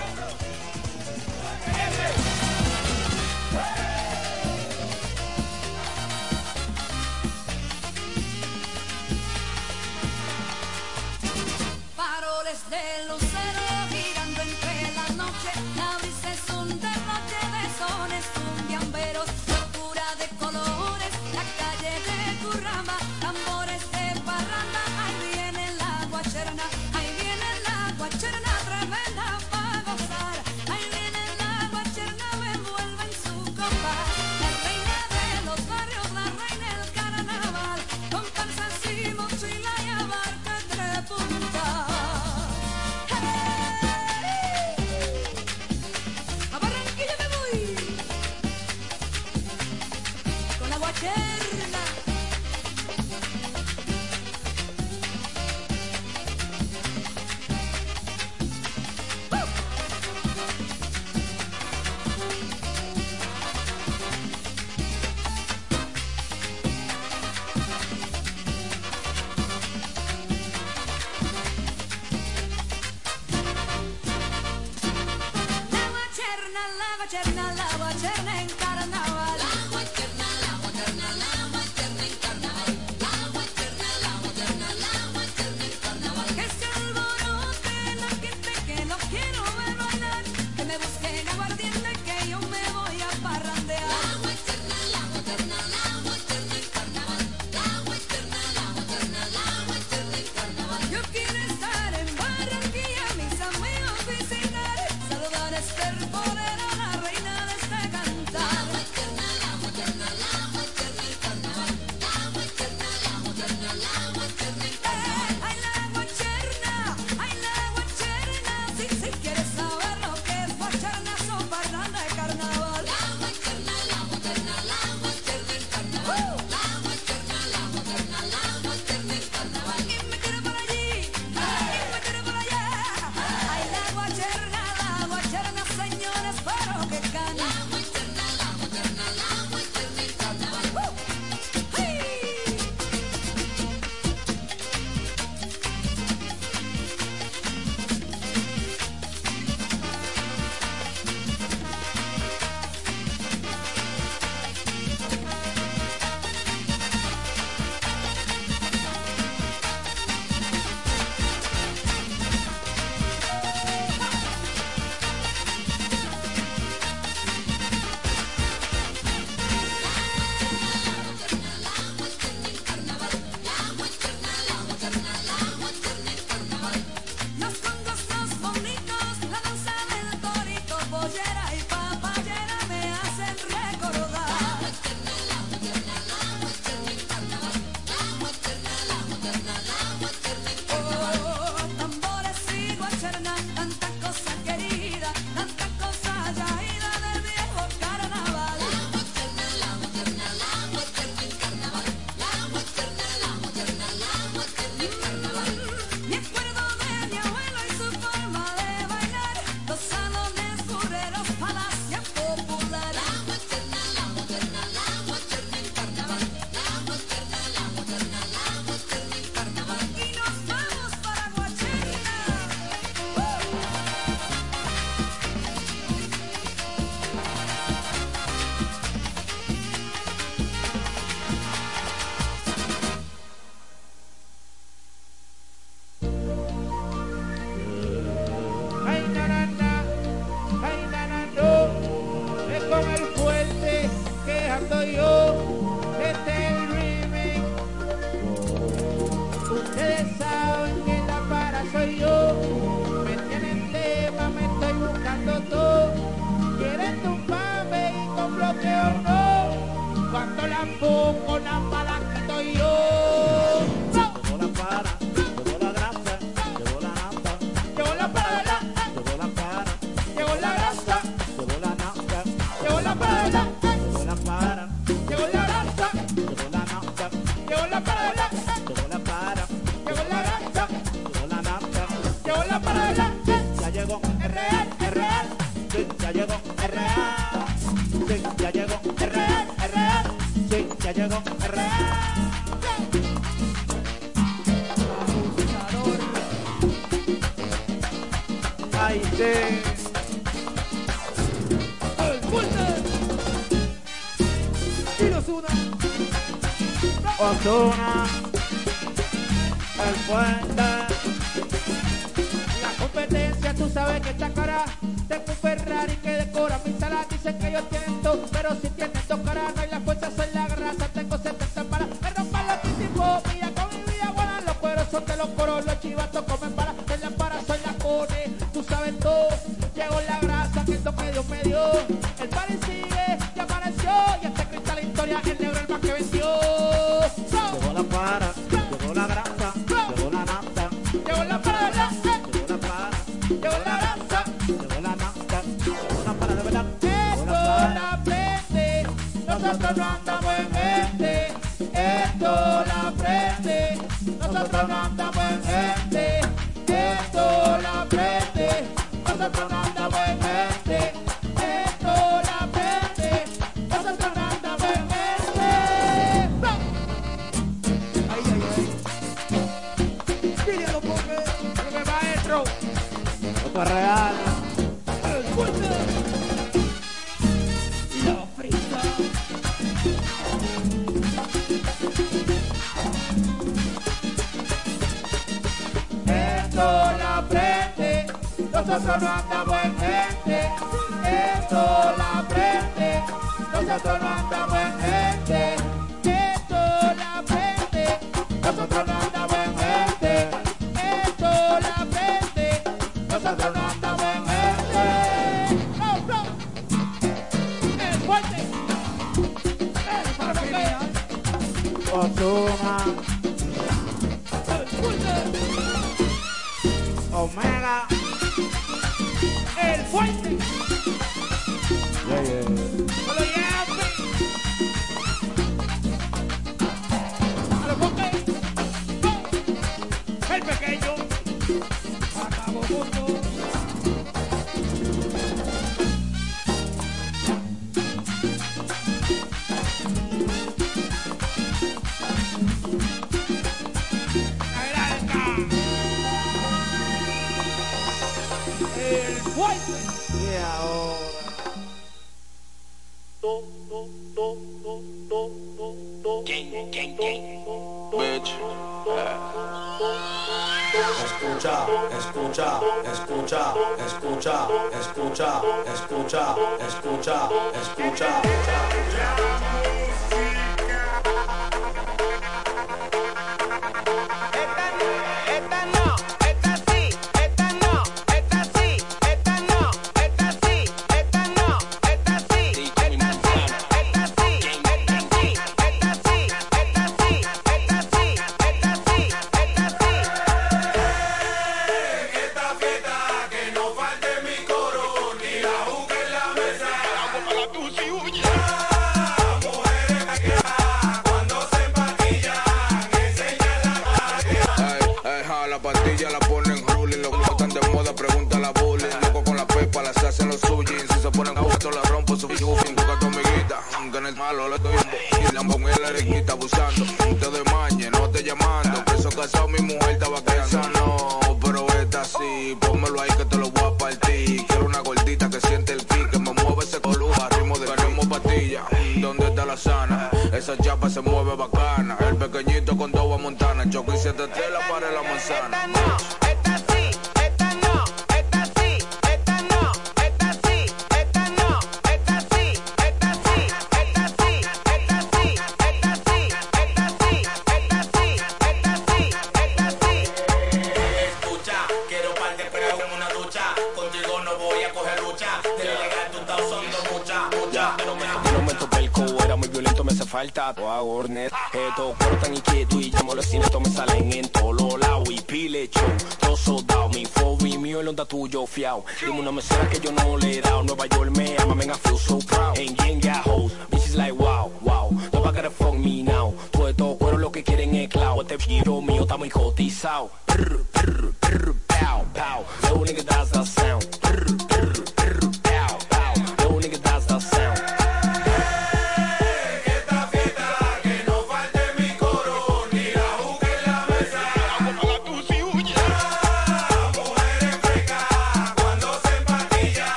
Baba. 359.30 359.57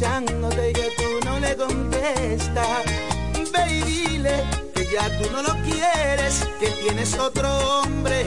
Y 0.00 0.72
que 0.72 0.88
tú 0.96 1.26
no 1.26 1.38
le 1.40 1.54
contestas. 1.56 2.84
Ve 3.52 3.70
y 3.70 3.82
dile 3.82 4.44
que 4.74 4.86
ya 4.90 5.06
tú 5.18 5.30
no 5.30 5.42
lo 5.42 5.52
quieres, 5.62 6.42
que 6.58 6.68
tienes 6.82 7.18
otro 7.18 7.48
hombre 7.80 8.24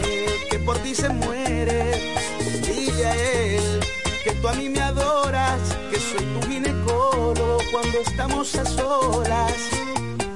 que 0.52 0.60
por 0.60 0.78
ti 0.80 0.94
se 0.94 1.10
muere. 1.10 2.14
Dile 2.62 3.06
a 3.06 3.16
él 3.16 3.80
que 4.24 4.32
tú 4.34 4.48
a 4.50 4.54
mí 4.54 4.70
me 4.70 4.82
adoras, 4.82 5.60
que 5.90 6.00
soy 6.00 6.24
tu 6.26 6.48
ginecólogo 6.48 7.58
cuando 7.72 8.00
estamos 8.02 8.54
a 8.56 8.66
solas. 8.66 9.54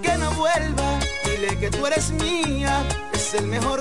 Que 0.02 0.18
no 0.18 0.32
vuelva, 0.32 1.00
dile 1.26 1.56
que 1.60 1.70
tú 1.70 1.86
eres 1.86 2.10
mía, 2.14 2.84
es 3.14 3.36
el 3.36 3.46
mejor 3.46 3.77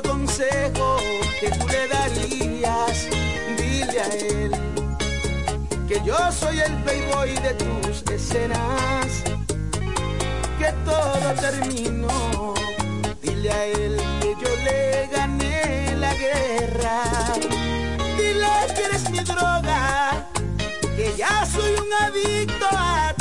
yo 6.06 6.16
soy 6.30 6.60
el 6.60 6.72
playboy 6.84 7.34
de 7.34 7.54
tus 7.54 8.02
escenas, 8.12 9.24
que 10.58 10.72
todo 10.84 11.34
terminó. 11.40 12.54
Dile 13.20 13.50
a 13.50 13.64
él 13.66 14.00
que 14.20 14.36
yo 14.40 14.56
le 14.64 15.08
gané 15.12 15.96
la 15.96 16.14
guerra. 16.14 17.02
Dile 18.16 18.46
que 18.74 18.84
eres 18.84 19.10
mi 19.10 19.18
droga, 19.18 20.28
que 20.96 21.12
ya 21.16 21.44
soy 21.44 21.74
un 21.74 21.92
adicto 21.92 22.66
a 22.70 23.15